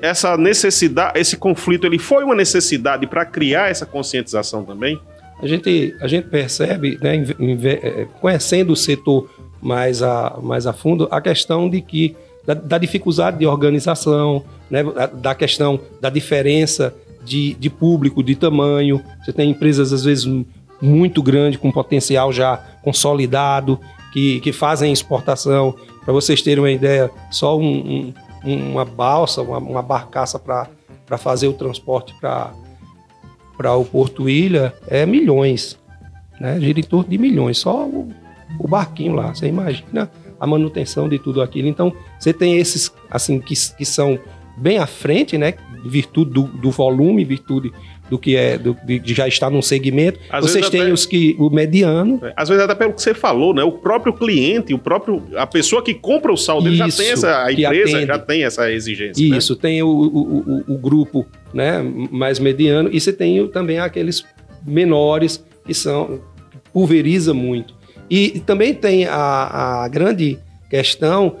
essa 0.00 0.36
necessidade, 0.36 1.18
esse 1.18 1.36
conflito, 1.36 1.86
ele 1.86 1.98
foi 1.98 2.24
uma 2.24 2.34
necessidade 2.34 3.06
para 3.06 3.24
criar 3.24 3.70
essa 3.70 3.86
conscientização 3.86 4.64
também? 4.64 4.98
A 5.40 5.46
gente, 5.46 5.94
a 6.00 6.06
gente 6.06 6.28
percebe, 6.28 6.98
né, 7.02 7.16
eh, 7.18 8.06
conhecendo 8.20 8.72
o 8.72 8.76
setor 8.76 9.28
mais 9.60 10.02
a, 10.02 10.38
mais 10.42 10.66
a 10.66 10.72
fundo, 10.72 11.08
a 11.10 11.20
questão 11.20 11.68
de 11.68 11.80
que 11.80 12.16
da, 12.46 12.54
da 12.54 12.78
dificuldade 12.78 13.38
de 13.38 13.46
organização, 13.46 14.44
né, 14.70 14.82
da- 15.14 15.34
questão 15.34 15.80
da 16.00 16.10
diferença 16.10 16.94
de, 17.24 17.54
de 17.54 17.70
público, 17.70 18.22
de 18.22 18.34
tamanho. 18.34 19.02
Você 19.24 19.32
tem 19.32 19.50
empresas, 19.50 19.92
às 19.92 20.04
vezes, 20.04 20.26
muito 20.80 21.22
grandes, 21.22 21.58
com 21.58 21.70
potencial 21.72 22.32
já 22.32 22.56
consolidado, 22.82 23.80
que, 24.12 24.40
que 24.40 24.52
fazem 24.52 24.92
exportação. 24.92 25.74
Para 26.04 26.12
vocês 26.12 26.42
terem 26.42 26.62
uma 26.62 26.70
ideia, 26.70 27.10
só 27.30 27.58
um- 27.58 28.12
um- 28.44 28.72
uma 28.72 28.84
balsa, 28.84 29.40
uma, 29.42 29.58
uma 29.58 29.82
barcaça 29.82 30.38
para 30.38 30.68
fazer 31.18 31.48
o 31.48 31.52
transporte 31.54 32.14
para 32.20 32.52
para 33.56 33.72
o 33.76 33.84
Porto 33.84 34.28
Ilha 34.28 34.74
é 34.88 35.06
milhões, 35.06 35.78
né? 36.40 36.58
Gira 36.60 36.80
em 36.80 36.82
torno 36.82 37.08
de 37.08 37.16
milhões, 37.16 37.56
só 37.58 37.84
o, 37.86 38.12
o 38.58 38.66
barquinho 38.66 39.14
lá. 39.14 39.32
Você 39.32 39.46
imagina 39.46 40.10
a 40.38 40.46
manutenção 40.46 41.08
de 41.08 41.18
tudo 41.18 41.40
aquilo. 41.42 41.68
Então, 41.68 41.92
você 42.18 42.32
tem 42.32 42.58
esses, 42.58 42.92
assim, 43.10 43.40
que, 43.40 43.54
que 43.76 43.84
são 43.84 44.18
bem 44.56 44.78
à 44.78 44.86
frente, 44.86 45.36
né? 45.38 45.54
Virtude 45.86 46.30
do, 46.32 46.42
do 46.44 46.70
volume, 46.70 47.24
virtude 47.24 47.70
do 48.08 48.18
que 48.18 48.36
é, 48.36 48.56
do, 48.58 48.76
de 48.84 49.14
já 49.14 49.26
estar 49.26 49.48
num 49.50 49.62
segmento. 49.62 50.18
Às 50.30 50.44
Vocês 50.44 50.68
têm 50.68 50.82
até- 50.82 50.92
os 50.92 51.06
que, 51.06 51.34
o 51.38 51.48
mediano, 51.50 52.20
Às 52.36 52.48
vezes 52.50 52.62
até 52.62 52.74
pelo 52.74 52.92
que 52.92 53.00
você 53.02 53.14
falou, 53.14 53.54
né? 53.54 53.62
O 53.64 53.72
próprio 53.72 54.12
cliente, 54.12 54.72
o 54.74 54.78
próprio 54.78 55.22
a 55.36 55.46
pessoa 55.46 55.82
que 55.82 55.94
compra 55.94 56.30
o 56.32 56.36
sal 56.36 56.62
dele 56.62 56.76
já 56.76 56.88
tem 56.88 57.10
essa 57.10 57.44
a 57.44 57.52
empresa 57.52 57.90
atende. 57.96 58.06
já 58.06 58.18
tem 58.18 58.44
essa 58.44 58.70
exigência. 58.70 59.28
né? 59.28 59.38
Isso, 59.38 59.56
tem 59.56 59.82
o, 59.82 59.88
o, 59.88 60.38
o- 60.68 60.74
o 60.74 60.78
grupo 60.78 61.26
né, 61.52 61.82
mais 62.10 62.38
mediano 62.38 62.90
e 62.92 63.00
você 63.00 63.12
tem 63.12 63.46
também 63.48 63.78
aqueles 63.78 64.24
menores 64.66 65.44
que 65.66 65.72
são 65.74 66.20
pulveriza 66.72 67.32
muito. 67.34 67.74
E 68.10 68.42
também 68.46 68.74
tem 68.74 69.06
a, 69.06 69.82
a 69.84 69.88
grande 69.88 70.38
questão 70.68 71.36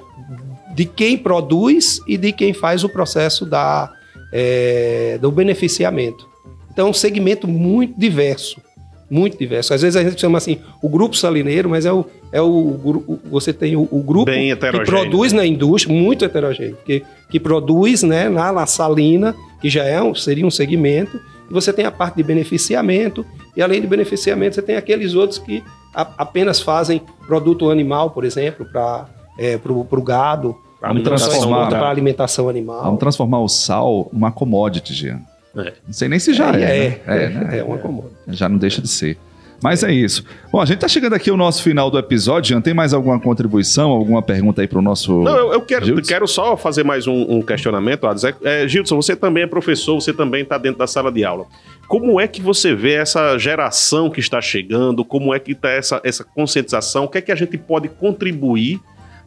de 0.74 0.84
quem 0.84 1.16
produz 1.16 2.00
e 2.06 2.16
de 2.16 2.32
quem 2.32 2.52
faz 2.52 2.82
o 2.84 2.88
processo 2.88 3.46
da, 3.46 3.92
é, 4.32 5.18
do 5.20 5.30
beneficiamento. 5.30 6.28
Então, 6.72 6.88
é 6.88 6.90
um 6.90 6.94
segmento 6.94 7.46
muito 7.46 7.98
diverso. 7.98 8.60
Muito 9.08 9.38
diverso. 9.38 9.72
Às 9.72 9.82
vezes 9.82 9.96
a 9.96 10.02
gente 10.02 10.20
chama 10.20 10.38
assim 10.38 10.58
o 10.82 10.88
grupo 10.88 11.16
salineiro, 11.16 11.68
mas 11.68 11.86
é 11.86 11.92
o, 11.92 12.06
é 12.32 12.40
o 12.40 13.20
você 13.30 13.52
tem 13.52 13.76
o, 13.76 13.86
o 13.90 14.02
grupo 14.02 14.30
que 14.32 14.84
produz 14.84 15.32
na 15.32 15.46
indústria, 15.46 15.94
muito 15.94 16.24
heterogêneo, 16.24 16.76
que, 16.84 17.04
que 17.30 17.38
produz 17.38 18.02
né, 18.02 18.28
na, 18.28 18.50
na 18.50 18.66
salina, 18.66 19.36
que 19.60 19.68
já 19.68 19.84
é 19.84 20.02
um, 20.02 20.14
seria 20.14 20.44
um 20.44 20.50
segmento, 20.50 21.20
você 21.50 21.72
tem 21.72 21.84
a 21.84 21.90
parte 21.90 22.16
de 22.16 22.22
beneficiamento, 22.22 23.24
e 23.56 23.62
além 23.62 23.80
de 23.80 23.86
beneficiamento, 23.86 24.54
você 24.56 24.62
tem 24.62 24.76
aqueles 24.76 25.14
outros 25.14 25.38
que 25.38 25.62
a- 25.94 26.08
apenas 26.18 26.60
fazem 26.60 27.02
produto 27.26 27.70
animal, 27.70 28.10
por 28.10 28.24
exemplo, 28.24 28.66
para 28.66 29.06
é, 29.38 29.58
o 29.64 30.02
gado, 30.02 30.56
transformar. 31.02 31.68
para 31.68 31.78
gado. 31.78 31.90
alimentação 31.90 32.48
animal. 32.48 32.82
Vamos 32.82 33.00
transformar 33.00 33.40
o 33.40 33.48
sal 33.48 34.08
numa 34.12 34.30
commodity, 34.30 34.92
Jean. 34.94 35.20
É. 35.56 35.72
Não 35.86 35.92
sei 35.92 36.08
nem 36.08 36.18
se 36.18 36.32
já 36.34 36.50
é. 36.52 36.62
é, 36.62 36.88
né? 36.88 37.00
é, 37.06 37.28
né? 37.28 37.58
é 37.58 37.62
uma 37.64 37.78
commodity. 37.78 38.14
Já 38.28 38.48
não 38.48 38.58
deixa 38.58 38.82
de 38.82 38.88
ser. 38.88 39.16
Mas 39.64 39.82
é 39.82 39.90
isso. 39.90 40.22
Bom, 40.52 40.60
a 40.60 40.66
gente 40.66 40.80
tá 40.80 40.88
chegando 40.88 41.14
aqui 41.14 41.30
ao 41.30 41.38
nosso 41.38 41.62
final 41.62 41.90
do 41.90 41.98
episódio. 41.98 42.50
Jean, 42.50 42.60
tem 42.60 42.74
mais 42.74 42.92
alguma 42.92 43.18
contribuição, 43.18 43.92
alguma 43.92 44.20
pergunta 44.20 44.60
aí 44.60 44.68
pro 44.68 44.82
nosso. 44.82 45.22
Não, 45.22 45.34
eu, 45.38 45.52
eu 45.54 45.62
quero, 45.62 46.02
quero 46.02 46.28
só 46.28 46.54
fazer 46.54 46.84
mais 46.84 47.06
um, 47.06 47.22
um 47.30 47.40
questionamento, 47.40 48.06
Ades. 48.06 48.24
É, 48.24 48.34
é, 48.42 48.68
Gilson, 48.68 48.96
você 48.96 49.16
também 49.16 49.44
é 49.44 49.46
professor, 49.46 49.94
você 49.94 50.12
também 50.12 50.42
está 50.42 50.58
dentro 50.58 50.78
da 50.78 50.86
sala 50.86 51.10
de 51.10 51.24
aula. 51.24 51.46
Como 51.88 52.20
é 52.20 52.28
que 52.28 52.42
você 52.42 52.74
vê 52.74 52.92
essa 52.92 53.38
geração 53.38 54.10
que 54.10 54.20
está 54.20 54.38
chegando? 54.38 55.02
Como 55.02 55.34
é 55.34 55.38
que 55.38 55.52
está 55.52 55.70
essa, 55.70 55.98
essa 56.04 56.24
conscientização? 56.24 57.04
O 57.04 57.08
que 57.08 57.16
é 57.16 57.22
que 57.22 57.32
a 57.32 57.34
gente 57.34 57.56
pode 57.56 57.88
contribuir 57.88 58.78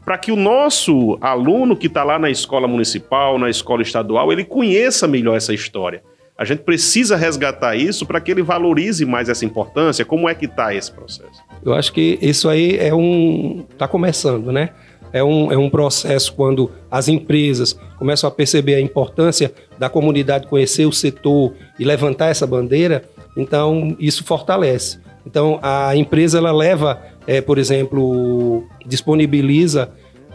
para 0.05 0.19
que 0.19 0.31
o 0.31 0.35
nosso 0.35 1.17
aluno 1.19 1.75
que 1.75 1.87
está 1.87 2.03
lá 2.03 2.19
na 2.19 2.29
escola 2.29 2.67
municipal, 2.67 3.39
na 3.39 3.49
escola 3.49 3.81
estadual, 3.81 4.31
ele 4.31 4.45
conheça 4.45 5.07
melhor 5.07 5.35
essa 5.35 5.51
história? 5.51 6.03
A 6.37 6.45
gente 6.45 6.59
precisa 6.59 7.15
resgatar 7.15 7.75
isso 7.75 8.05
para 8.05 8.21
que 8.21 8.29
ele 8.29 8.43
valorize 8.43 9.03
mais 9.05 9.27
essa 9.27 9.43
importância. 9.43 10.05
Como 10.05 10.29
é 10.29 10.35
que 10.35 10.45
está 10.45 10.73
esse 10.73 10.91
processo? 10.91 11.41
Eu 11.65 11.73
acho 11.73 11.91
que 11.91 12.19
isso 12.21 12.47
aí 12.47 12.77
é 12.77 12.93
um. 12.93 13.65
Está 13.71 13.87
começando, 13.87 14.51
né? 14.51 14.69
É 15.11 15.23
um, 15.23 15.51
é 15.51 15.57
um 15.57 15.69
processo 15.69 16.33
quando 16.33 16.69
as 16.91 17.07
empresas 17.07 17.79
começam 17.97 18.27
a 18.27 18.31
perceber 18.31 18.75
a 18.75 18.81
importância 18.81 19.51
da 19.79 19.89
comunidade 19.89 20.45
conhecer 20.47 20.85
o 20.85 20.91
setor 20.91 21.53
e 21.79 21.83
levantar 21.83 22.27
essa 22.27 22.45
bandeira, 22.45 23.03
então 23.35 23.95
isso 23.99 24.23
fortalece. 24.23 24.99
Então 25.25 25.59
a 25.63 25.95
empresa 25.95 26.37
ela 26.37 26.51
leva, 26.51 27.01
eh, 27.25 27.41
por 27.41 27.57
exemplo, 27.57 28.63
disponibiliza 28.85 29.89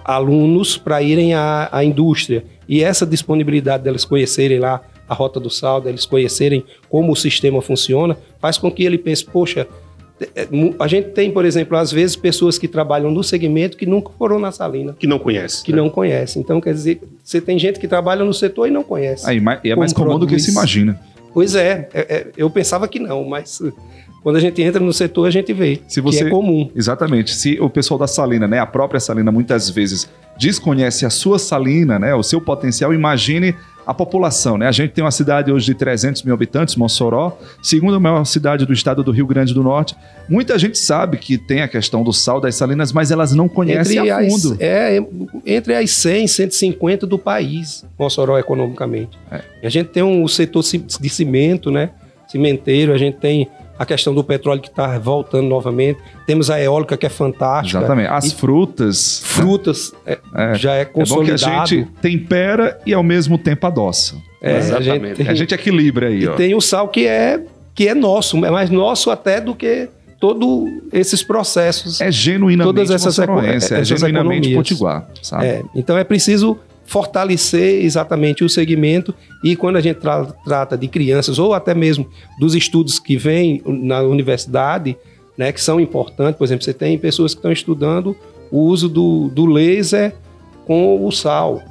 alunos 0.05 0.77
para 0.77 1.01
irem 1.03 1.35
à, 1.35 1.69
à 1.71 1.85
indústria 1.85 2.45
e 2.67 2.83
essa 2.83 3.07
disponibilidade 3.07 3.85
deles 3.85 4.05
conhecerem 4.05 4.59
lá 4.59 4.81
a 5.13 5.15
rota 5.15 5.39
do 5.39 5.51
sal, 5.51 5.81
deles 5.81 6.05
conhecerem 6.07 6.65
como 6.89 7.13
o 7.13 7.17
sistema 7.17 7.61
funciona, 7.63 8.17
faz 8.41 8.59
com 8.59 8.71
que 8.71 8.83
ele 8.85 8.99
pense, 8.99 9.25
poxa, 9.25 9.67
é, 10.37 10.47
a 10.79 10.87
gente 10.87 11.09
tem, 11.11 11.31
por 11.31 11.45
exemplo, 11.45 11.77
às 11.77 11.91
vezes 11.91 12.15
pessoas 12.17 12.57
que 12.59 12.69
trabalham 12.69 13.11
no 13.11 13.23
segmento 13.25 13.77
que 13.77 13.85
nunca 13.87 14.11
foram 14.19 14.39
na 14.39 14.53
salina, 14.53 14.95
Que 14.99 15.07
não 15.07 15.19
conhece. 15.19 15.65
que 15.65 15.73
não 15.73 15.91
conhecem. 15.91 16.41
Então, 16.43 16.61
quer 16.61 16.73
dizer, 16.75 17.01
você 17.25 17.41
tem 17.41 17.59
gente 17.59 17.79
que 17.81 17.89
trabalha 17.89 18.25
no 18.25 18.33
setor 18.33 18.69
e 18.69 18.71
não 18.71 18.83
conhece. 18.85 19.29
Aí, 19.29 19.43
e 19.65 19.71
é 19.71 19.77
mais 19.77 19.93
comum 19.93 20.19
do 20.19 20.27
que 20.27 20.39
se 20.39 20.51
imagina. 20.51 20.99
Pois 21.35 21.55
é, 21.55 21.89
é, 21.95 22.01
é, 22.01 22.27
eu 22.37 22.49
pensava 22.51 22.87
que 22.87 22.99
não, 23.01 23.25
mas 23.25 23.61
quando 24.23 24.37
a 24.37 24.41
gente 24.41 24.63
entra 24.63 24.79
no 24.81 24.93
setor, 24.93 25.27
a 25.27 25.31
gente 25.31 25.53
vê 25.53 25.81
Se 25.89 26.01
você- 26.01 26.19
que 26.19 26.25
é 26.25 26.31
comum. 26.31 26.71
Exatamente. 26.77 27.35
Se 27.35 27.59
o 27.61 27.69
pessoal 27.71 27.99
da 27.99 28.07
salina, 28.07 28.47
né, 28.47 28.59
a 28.61 28.67
própria 28.67 29.01
salina, 29.01 29.33
muitas 29.33 29.69
vezes 29.71 30.09
desconhece 30.39 31.05
a 31.07 31.11
sua 31.11 31.39
salina, 31.39 31.99
né, 31.99 32.15
o 32.15 32.23
seu 32.23 32.41
potencial, 32.41 32.93
imagine 32.95 33.55
a 33.87 33.93
população, 33.93 34.57
né? 34.57 34.67
A 34.69 34.73
gente 34.73 34.93
tem 34.93 35.03
uma 35.03 35.11
cidade 35.11 35.51
hoje 35.51 35.67
de 35.67 35.75
300 35.75 36.23
mil 36.23 36.33
habitantes, 36.35 36.77
Mossoró, 36.77 37.37
segunda 37.63 37.99
maior 37.99 38.25
cidade 38.25 38.65
do 38.65 38.73
estado 38.73 39.03
do 39.03 39.11
Rio 39.11 39.27
Grande 39.27 39.53
do 39.53 39.63
Norte. 39.63 39.97
Muita 40.29 40.59
gente 40.59 40.79
sabe 40.79 41.17
que 41.17 41.37
tem 41.37 41.63
a 41.63 41.69
questão 41.69 42.05
do 42.05 42.13
sal 42.13 42.41
das 42.41 42.55
salinas, 42.55 42.93
mas 42.93 43.11
elas 43.11 43.33
não 43.33 43.49
conhecem 43.49 43.99
a 44.11 44.19
as, 44.19 44.33
fundo. 44.33 44.57
é, 44.61 45.03
entre 45.45 45.75
as 45.75 45.91
100 45.91 46.25
e 46.25 46.29
150 46.29 47.07
do 47.07 47.19
país, 47.19 47.85
Mossoró 47.99 48.39
economicamente. 48.39 49.19
É. 49.31 49.41
A 49.65 49.69
gente 49.69 49.89
tem 49.89 50.03
um 50.03 50.27
setor 50.29 50.63
ci- 50.63 50.79
de 50.79 51.09
cimento, 51.09 51.71
né? 51.71 51.91
Cimenteiro, 52.29 52.93
a 52.93 52.99
gente 52.99 53.19
tem 53.19 53.49
a 53.79 53.85
questão 53.87 54.15
do 54.15 54.23
petróleo 54.23 54.61
que 54.61 54.69
está 54.69 54.99
voltando 54.99 55.49
novamente. 55.49 55.99
Temos 56.27 56.51
a 56.51 56.61
eólica 56.61 56.97
que 56.97 57.07
é 57.07 57.09
fantástica. 57.09 57.79
Exatamente. 57.79 58.09
As 58.09 58.27
E 58.27 58.35
frutas. 58.35 59.21
frutas 59.25 59.93
é, 60.07 60.19
É. 60.35 60.55
já 60.55 60.75
é 60.75 60.83
É 60.83 60.85
bom 60.85 60.91
que 60.93 61.01
a 61.01 61.05
consolidado. 61.05 61.69
gente 61.69 61.89
tempera 62.01 62.79
e 62.87 62.93
ao 62.95 63.03
mesmo 63.03 63.37
tempo 63.39 63.67
adoça. 63.67 64.17
É, 64.41 64.55
a 64.55 64.59
Exatamente. 64.59 64.89
gente 65.07 65.17
tem, 65.17 65.29
A 65.29 65.35
gente 65.35 65.55
equilibra 65.55 66.09
aí, 66.09 66.21
e 66.23 66.29
ó. 66.29 66.35
tem 66.35 66.55
o 66.55 66.61
sal 66.61 66.89
que 66.89 67.07
é 67.07 67.41
que 67.75 67.89
é 67.89 67.95
nosso, 67.95 68.45
é 68.45 68.51
mais 68.51 68.69
nosso 68.71 69.11
até 69.11 69.41
do 69.41 69.55
que 69.55 69.89
todos 70.21 70.69
esses 70.93 71.23
processos. 71.23 72.01
É 72.01 72.13
genuinamente 72.13 72.67
Todas 72.77 72.91
essas 72.91 73.19
eco- 73.19 73.41
é 73.41 73.57
essas 73.57 73.89
genuinamente 73.89 74.49
economias. 74.51 74.55
potiguar, 74.57 75.07
sabe? 75.23 75.47
É, 75.47 75.63
então 75.75 75.97
é 75.99 76.05
preciso 76.05 76.59
fortalecer 76.85 77.85
exatamente 77.85 78.45
o 78.45 78.49
segmento 78.49 79.15
e 79.43 79.57
quando 79.57 79.77
a 79.77 79.81
gente 79.81 80.01
tra- 80.01 80.27
trata 80.45 80.77
de 80.77 80.89
crianças 80.89 81.39
ou 81.39 81.55
até 81.55 81.75
mesmo 81.75 82.09
dos 82.39 82.55
estudos 82.55 82.99
que 82.99 83.17
vêm 83.17 83.63
na 83.65 84.03
universidade, 84.03 84.97
né, 85.37 85.53
que 85.53 85.61
são 85.61 85.81
importantes, 85.81 86.37
por 86.37 86.45
exemplo, 86.45 86.65
você 86.65 86.75
tem 86.75 86.99
pessoas 86.99 87.35
que 87.35 87.39
estão 87.39 87.53
estudando 87.53 88.17
o 88.51 88.61
uso 88.61 88.89
do, 88.89 89.29
do 89.29 89.47
laser 89.47 90.15
com 90.67 91.07
o 91.07 91.11
sal. 91.11 91.63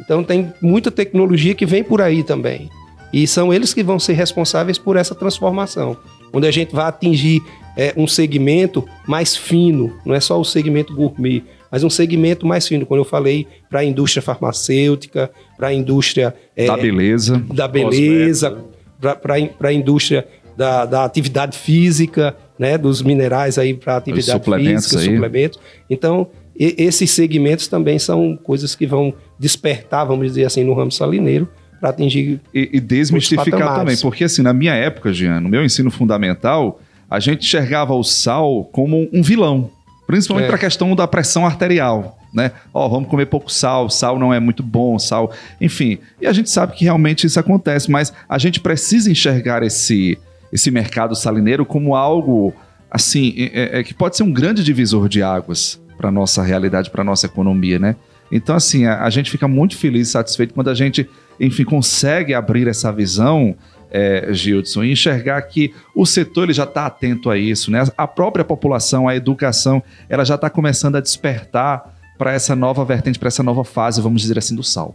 Então 0.00 0.22
tem 0.22 0.52
muita 0.60 0.90
tecnologia 0.90 1.54
que 1.54 1.64
vem 1.64 1.82
por 1.82 2.02
aí 2.02 2.22
também. 2.22 2.68
E 3.12 3.26
são 3.26 3.54
eles 3.54 3.72
que 3.72 3.82
vão 3.82 3.98
ser 3.98 4.12
responsáveis 4.12 4.76
por 4.76 4.96
essa 4.96 5.14
transformação. 5.14 5.96
Onde 6.32 6.46
a 6.46 6.50
gente 6.50 6.74
vai 6.74 6.84
atingir 6.84 7.40
é, 7.76 7.94
um 7.96 8.06
segmento 8.06 8.84
mais 9.06 9.34
fino, 9.34 9.96
não 10.04 10.14
é 10.14 10.20
só 10.20 10.38
o 10.38 10.44
segmento 10.44 10.94
gourmet, 10.94 11.42
mas 11.70 11.82
um 11.84 11.90
segmento 11.90 12.46
mais 12.46 12.66
fino. 12.66 12.84
Quando 12.86 13.00
eu 13.00 13.04
falei 13.04 13.46
para 13.68 13.80
a 13.80 13.84
indústria 13.84 14.22
farmacêutica, 14.22 15.30
para 15.56 15.68
a 15.68 15.74
indústria 15.74 16.34
é, 16.56 16.66
Da 16.66 16.76
beleza. 16.76 17.42
da 17.52 17.68
beleza, 17.68 18.58
para 19.00 19.68
a 19.68 19.72
indústria 19.72 20.26
da, 20.56 20.86
da 20.86 21.04
atividade 21.04 21.56
física, 21.58 22.34
né, 22.58 22.78
dos 22.78 23.02
minerais 23.02 23.58
aí 23.58 23.74
para 23.74 23.96
atividade 23.96 24.38
suplementos 24.38 24.84
física, 24.88 25.02
aí. 25.02 25.14
suplementos. 25.14 25.60
Então, 25.90 26.28
e- 26.58 26.74
esses 26.78 27.10
segmentos 27.10 27.68
também 27.68 27.98
são 27.98 28.36
coisas 28.42 28.74
que 28.74 28.86
vão 28.86 29.12
despertar, 29.38 30.06
vamos 30.06 30.26
dizer 30.28 30.46
assim, 30.46 30.64
no 30.64 30.72
ramo 30.72 30.90
salineiro 30.90 31.46
para 31.78 31.90
atingir 31.90 32.40
E, 32.54 32.70
e 32.72 32.80
desmistificar 32.80 33.76
também, 33.80 33.96
porque 33.98 34.24
assim, 34.24 34.40
na 34.40 34.54
minha 34.54 34.72
época, 34.74 35.12
Jean, 35.12 35.40
no 35.40 35.48
meu 35.50 35.62
ensino 35.62 35.90
fundamental, 35.90 36.80
a 37.10 37.20
gente 37.20 37.44
enxergava 37.46 37.92
o 37.94 38.02
sal 38.02 38.64
como 38.72 39.06
um 39.12 39.22
vilão, 39.22 39.70
principalmente 40.06 40.44
É. 40.46 40.48
para 40.48 40.56
a 40.56 40.60
questão 40.60 40.94
da 40.94 41.06
pressão 41.06 41.44
arterial, 41.46 42.18
né? 42.32 42.52
Ó, 42.72 42.88
vamos 42.88 43.08
comer 43.08 43.26
pouco 43.26 43.50
sal, 43.50 43.88
sal 43.90 44.18
não 44.18 44.32
é 44.32 44.38
muito 44.40 44.62
bom, 44.62 44.98
sal, 44.98 45.32
enfim. 45.60 45.98
E 46.20 46.26
a 46.26 46.32
gente 46.32 46.50
sabe 46.50 46.74
que 46.74 46.84
realmente 46.84 47.26
isso 47.26 47.40
acontece, 47.40 47.90
mas 47.90 48.12
a 48.28 48.38
gente 48.38 48.60
precisa 48.60 49.10
enxergar 49.10 49.62
esse 49.62 50.18
esse 50.52 50.70
mercado 50.70 51.14
salineiro 51.16 51.66
como 51.66 51.96
algo 51.96 52.54
assim, 52.90 53.34
é- 53.36 53.80
é- 53.80 53.82
que 53.82 53.92
pode 53.92 54.16
ser 54.16 54.22
um 54.22 54.32
grande 54.32 54.62
divisor 54.62 55.08
de 55.08 55.22
águas 55.22 55.78
para 55.98 56.10
nossa 56.10 56.42
realidade, 56.42 56.88
para 56.88 57.02
nossa 57.02 57.26
economia, 57.26 57.78
né? 57.78 57.96
Então, 58.30 58.54
assim, 58.54 58.86
a, 58.86 59.02
a 59.02 59.10
gente 59.10 59.30
fica 59.30 59.46
muito 59.48 59.76
feliz 59.76 60.08
e 60.08 60.10
satisfeito 60.12 60.54
quando 60.54 60.70
a 60.70 60.74
gente, 60.74 61.08
enfim, 61.40 61.64
consegue 61.64 62.32
abrir 62.32 62.68
essa 62.68 62.92
visão, 62.92 63.56
é, 63.90 64.28
Gildson, 64.32 64.84
e 64.84 64.92
enxergar 64.92 65.40
que 65.42 65.72
o 65.94 66.04
setor 66.04 66.44
ele 66.44 66.52
já 66.52 66.64
está 66.64 66.86
atento 66.86 67.30
a 67.30 67.36
isso, 67.38 67.70
né? 67.70 67.84
A 67.96 68.06
própria 68.06 68.44
população, 68.44 69.06
a 69.08 69.14
educação, 69.16 69.82
ela 70.08 70.24
já 70.24 70.34
está 70.34 70.50
começando 70.50 70.96
a 70.96 71.00
despertar 71.00 71.94
para 72.18 72.32
essa 72.32 72.56
nova 72.56 72.84
vertente, 72.84 73.18
para 73.18 73.28
essa 73.28 73.42
nova 73.42 73.62
fase, 73.64 74.00
vamos 74.00 74.22
dizer 74.22 74.38
assim, 74.38 74.54
do 74.56 74.62
sal. 74.62 74.94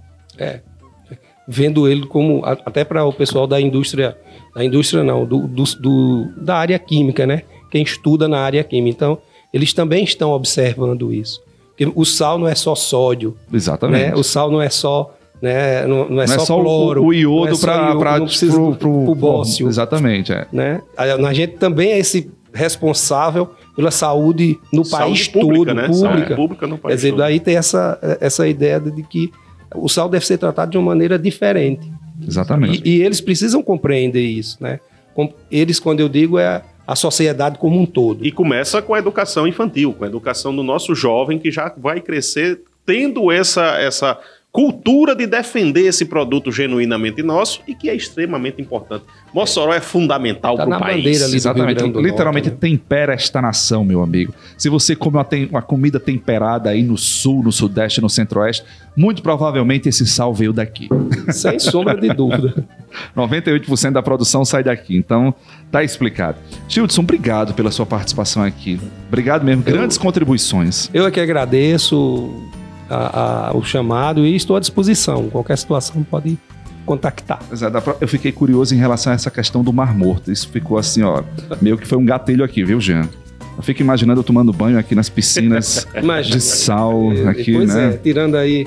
vendo 1.48 1.88
ele 1.88 2.06
como 2.06 2.44
até 2.46 2.84
para 2.84 3.04
o 3.04 3.12
pessoal 3.12 3.46
da 3.48 3.60
indústria, 3.60 4.18
da 4.56 4.64
indústria 4.64 5.04
não, 5.04 5.26
do, 5.26 5.48
do- 5.48 5.64
do- 5.80 6.32
da 6.38 6.56
área 6.56 6.78
química, 6.80 7.26
né? 7.26 7.44
Quem 7.70 7.84
estuda 7.84 8.28
na 8.28 8.40
área 8.40 8.64
química. 8.64 8.96
Então, 8.96 9.18
eles 9.54 9.74
também 9.74 10.04
estão 10.04 10.32
observando 10.32 11.14
isso. 11.14 11.42
Porque 11.70 11.92
o 11.96 12.06
sal 12.06 12.38
não 12.38 12.48
é 12.48 12.56
só 12.56 12.76
sódio, 12.76 13.36
Exatamente. 13.52 14.08
né? 14.10 14.16
O 14.16 14.24
sal 14.24 14.52
não 14.52 14.62
é 14.62 14.70
só, 14.70 15.14
né? 15.42 15.86
Não, 15.88 16.10
não 16.10 16.22
é, 16.22 16.28
não 16.28 16.36
só, 16.36 16.42
é 16.42 16.46
só 16.46 16.60
o- 16.60 16.64
cloro, 16.64 17.02
o, 17.02 17.06
não 17.06 17.14
iodo 17.14 17.56
é 17.56 17.58
para 17.58 17.96
pro 18.78 19.16
bócio, 19.16 19.68
Exatamente, 19.68 20.32
é. 20.32 20.48
né? 20.52 20.82
A, 20.96 21.04
a 21.04 21.34
gente 21.34 21.54
também 21.54 21.92
é 21.92 22.00
esse 22.00 22.30
responsável 22.54 23.50
pela 23.76 23.92
saúde 23.92 24.60
no 24.72 24.88
país 24.88 25.26
Saúde 25.26 25.30
pública, 25.30 25.66
todo, 25.66 25.74
né? 25.76 25.88
pública. 25.88 26.08
Saúde 26.10 26.36
pública 26.36 26.68
no 26.68 26.76
Quer 26.76 26.82
país 26.82 26.96
dizer, 26.98 27.10
todo. 27.12 27.20
daí 27.20 27.40
tem 27.40 27.56
essa, 27.56 27.98
essa 28.20 28.48
ideia 28.48 28.80
de 28.80 29.04
que 29.04 29.32
o 29.74 29.88
sal 29.88 30.10
deve 30.10 30.26
ser 30.26 30.38
tratado 30.38 30.72
de 30.72 30.78
uma 30.78 30.88
maneira 30.88 31.18
diferente. 31.18 31.90
Exatamente. 32.28 32.82
E, 32.86 32.98
e 32.98 33.02
eles 33.02 33.22
precisam 33.22 33.64
compreender 33.64 34.22
isso, 34.22 34.58
né? 34.62 34.80
Eles, 35.50 35.80
quando 35.80 36.00
eu 36.02 36.10
digo, 36.10 36.38
é 36.38 36.62
a 36.86 36.96
sociedade 36.96 37.58
como 37.58 37.80
um 37.80 37.86
todo. 37.86 38.26
E 38.26 38.32
começa 38.32 38.82
com 38.82 38.94
a 38.94 39.00
educação 39.00 39.48
infantil, 39.48 39.94
com 39.94 40.04
a 40.04 40.08
educação 40.08 40.56
do 40.56 40.64
nosso 40.64 40.94
jovem 40.94 41.40
que 41.40 41.50
já 41.52 41.74
vai 41.78 42.02
crescer 42.02 42.62
tendo 42.86 43.32
essa, 43.32 43.80
essa 43.80 44.20
cultura 44.52 45.16
de 45.16 45.26
defender 45.26 45.86
esse 45.88 46.04
produto 46.04 46.52
genuinamente 46.52 47.24
nosso 47.24 47.62
e 47.66 47.74
que 47.74 47.90
é 47.90 47.96
extremamente 47.96 48.62
importante. 48.62 49.06
Mossoró 49.34 49.74
é 49.74 49.80
fundamental 49.80 50.58
Tá 50.58 50.64
para 50.64 50.70
na 50.72 50.78
o 50.78 50.80
país. 50.82 50.98
bandeira 50.98 51.24
ali 51.26 51.32
do 51.32 51.32
Rio 51.32 51.38
Exatamente. 51.38 51.84
Literalmente 52.02 52.50
Norte, 52.50 52.60
tempera 52.60 53.14
esta 53.14 53.42
nação, 53.42 53.86
meu 53.86 54.02
amigo. 54.04 54.34
Se 54.58 54.68
você 54.68 54.94
come 54.94 55.16
uma, 55.16 55.24
tem- 55.24 55.46
uma 55.46 55.62
comida 55.62 56.02
temperada 56.02 56.70
aí 56.70 56.84
no 56.84 56.98
sul, 56.98 57.42
no 57.44 57.52
sudeste, 57.52 58.02
no 58.02 58.10
centro-oeste, 58.10 58.66
muito 58.94 59.22
provavelmente 59.24 59.88
esse 59.88 60.06
sal 60.06 60.34
veio 60.34 60.52
daqui. 60.52 60.90
né? 60.92 61.32
Sem 61.32 61.58
sombra 61.58 61.96
de 61.96 62.10
dúvida. 62.14 62.68
98% 63.16 63.92
da 63.92 64.04
produção 64.04 64.44
sai 64.44 64.64
daqui. 64.66 64.98
Então, 64.98 65.34
tá 65.72 65.82
explicado. 65.82 66.38
Childson, 66.68 67.02
obrigado 67.02 67.54
pela 67.54 67.72
sua 67.72 67.86
participação 67.86 68.44
aqui. 68.44 68.78
Obrigado 69.08 69.46
mesmo. 69.46 69.64
Eu- 69.66 69.74
Grandes 69.78 69.98
contribuições. 69.98 70.90
Eu 70.94 71.06
é 71.08 71.12
que 71.12 71.22
agradeço 71.22 72.30
a- 72.92 73.50
a- 73.50 73.58
o 73.58 73.64
chamado 73.64 74.26
e 74.26 74.36
estou 74.36 74.56
à 74.56 74.60
disposição. 74.60 75.30
Qualquer 75.30 75.58
situação 75.58 76.04
pode 76.04 76.38
contactar. 76.86 77.40
Eu 78.00 78.08
fiquei 78.08 78.32
curioso 78.32 78.74
em 78.74 78.78
relação 78.78 79.12
a 79.14 79.16
essa 79.16 79.30
questão 79.32 79.64
do 79.64 79.72
Mar 79.72 79.96
Morto. 79.96 80.32
Isso 80.32 80.50
ficou 80.50 80.78
assim, 80.78 81.04
ó. 81.04 81.24
Meio 81.62 81.78
que 81.78 81.88
foi 81.88 81.98
um 81.98 82.06
gatilho 82.06 82.44
aqui, 82.44 82.64
viu, 82.64 82.80
Jean? 82.82 83.08
Eu 83.58 83.64
fico 83.64 83.82
imaginando 83.82 84.20
eu 84.20 84.24
tomando 84.24 84.52
banho 84.52 84.78
aqui 84.80 84.96
nas 84.96 85.10
piscinas 85.10 85.88
de 86.30 86.40
sal, 86.42 87.12
aqui, 87.30 87.54
pois 87.54 87.74
né? 87.74 87.90
é, 87.94 87.98
tirando 87.98 88.36
aí 88.36 88.66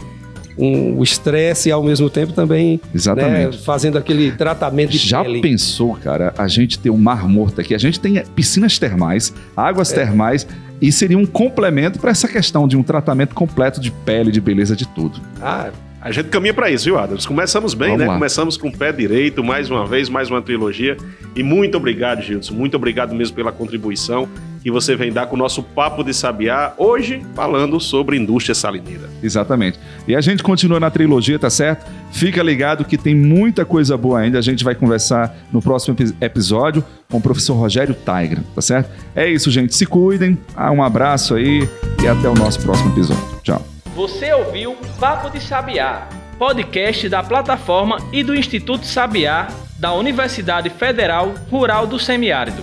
um- 0.56 0.96
o 0.98 1.02
estresse 1.02 1.68
e 1.68 1.72
ao 1.72 1.82
mesmo 1.82 2.08
tempo 2.08 2.32
também 2.32 2.74
né, 2.74 2.90
Exatamente. 2.94 3.58
fazendo 3.64 3.98
aquele 3.98 4.30
tratamento 4.30 4.90
de 4.90 4.98
Já 4.98 5.24
pele. 5.24 5.40
pensou, 5.40 5.96
cara, 5.96 6.32
a 6.38 6.46
gente 6.46 6.78
ter 6.78 6.90
um 6.90 6.96
mar 6.96 7.28
morto 7.28 7.60
aqui? 7.60 7.74
A 7.74 7.78
gente 7.78 7.98
tem 7.98 8.22
piscinas 8.36 8.78
termais, 8.78 9.34
águas 9.56 9.90
É. 9.92 9.96
termais, 9.96 10.46
e 10.80 10.90
seria 10.92 11.16
um 11.18 11.26
complemento 11.26 11.98
para 11.98 12.10
essa 12.10 12.28
questão 12.28 12.66
de 12.68 12.76
um 12.76 12.82
tratamento 12.82 13.34
completo 13.34 13.80
de 13.80 13.90
pele, 13.90 14.30
de 14.30 14.40
beleza, 14.40 14.74
de 14.76 14.86
tudo. 14.88 15.20
Ah, 15.40 15.70
A 16.00 16.10
gente 16.12 16.28
caminha 16.28 16.52
para 16.52 16.70
isso, 16.70 16.84
viu, 16.84 16.98
Adams? 16.98 17.24
Começamos 17.24 17.72
bem, 17.72 17.88
Vamos 17.90 18.02
né? 18.02 18.06
lá. 18.08 18.14
Começamos 18.14 18.56
com 18.58 18.68
o 18.68 18.72
pé 18.76 18.92
direito, 18.92 19.42
mais 19.42 19.70
uma 19.70 19.86
vez, 19.86 20.08
mais 20.10 20.28
uma 20.30 20.42
trilogia. 20.42 20.96
E 21.34 21.42
muito 21.42 21.76
obrigado, 21.78 22.20
Gilson. 22.20 22.52
Muito 22.52 22.76
obrigado 22.76 23.14
mesmo 23.14 23.34
pela 23.34 23.50
contribuição 23.50 24.28
que 24.64 24.70
você 24.70 24.96
vem 24.96 25.12
dar 25.12 25.26
com 25.26 25.36
o 25.36 25.38
nosso 25.38 25.62
Papo 25.62 26.02
de 26.02 26.14
Sabiá, 26.14 26.72
hoje 26.78 27.22
falando 27.34 27.78
sobre 27.78 28.16
indústria 28.16 28.54
salineira. 28.54 29.10
Exatamente. 29.22 29.78
E 30.08 30.16
a 30.16 30.20
gente 30.22 30.42
continua 30.42 30.80
na 30.80 30.90
trilogia, 30.90 31.38
tá 31.38 31.50
certo? 31.50 31.84
Fica 32.10 32.42
ligado 32.42 32.82
que 32.84 32.96
tem 32.96 33.14
muita 33.14 33.66
coisa 33.66 33.94
boa 33.96 34.20
ainda. 34.20 34.38
A 34.38 34.42
gente 34.42 34.64
vai 34.64 34.74
conversar 34.74 35.36
no 35.52 35.60
próximo 35.60 35.94
epi- 35.94 36.14
episódio 36.18 36.82
com 37.10 37.18
o 37.18 37.20
professor 37.20 37.52
Rogério 37.54 37.94
Taigra, 37.94 38.42
tá 38.54 38.62
certo? 38.62 38.90
É 39.14 39.28
isso, 39.30 39.50
gente. 39.50 39.76
Se 39.76 39.84
cuidem. 39.84 40.38
Ah, 40.56 40.72
Um 40.72 40.82
abraço 40.82 41.34
aí 41.34 41.68
e 42.02 42.08
até 42.08 42.26
o 42.26 42.34
nosso 42.34 42.58
próximo 42.62 42.90
episódio. 42.92 43.22
Tchau. 43.42 43.62
Você 43.94 44.32
ouviu 44.32 44.74
Papo 44.98 45.28
de 45.30 45.40
Sabiá, 45.44 46.08
podcast 46.38 47.06
da 47.08 47.22
plataforma 47.22 47.98
e 48.12 48.24
do 48.24 48.34
Instituto 48.34 48.86
Sabiá 48.86 49.48
da 49.78 49.92
Universidade 49.92 50.70
Federal 50.70 51.34
Rural 51.50 51.86
do 51.86 51.98
Semiárido, 51.98 52.62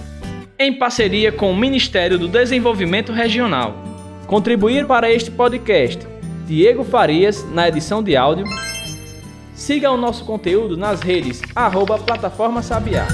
em 0.61 0.73
parceria 0.73 1.31
com 1.31 1.51
o 1.51 1.57
Ministério 1.57 2.19
do 2.19 2.27
Desenvolvimento 2.27 3.11
Regional. 3.11 3.75
Contribuir 4.27 4.85
para 4.85 5.11
este 5.11 5.31
podcast, 5.31 6.07
Diego 6.45 6.83
Farias 6.83 7.43
na 7.51 7.67
edição 7.67 8.03
de 8.03 8.15
áudio. 8.15 8.45
Siga 9.55 9.91
o 9.91 9.97
nosso 9.97 10.23
conteúdo 10.23 10.77
nas 10.77 11.01
redes 11.01 11.41
arroba 11.55 11.97
Plataforma 11.97 12.61
Sabiá. 12.61 13.07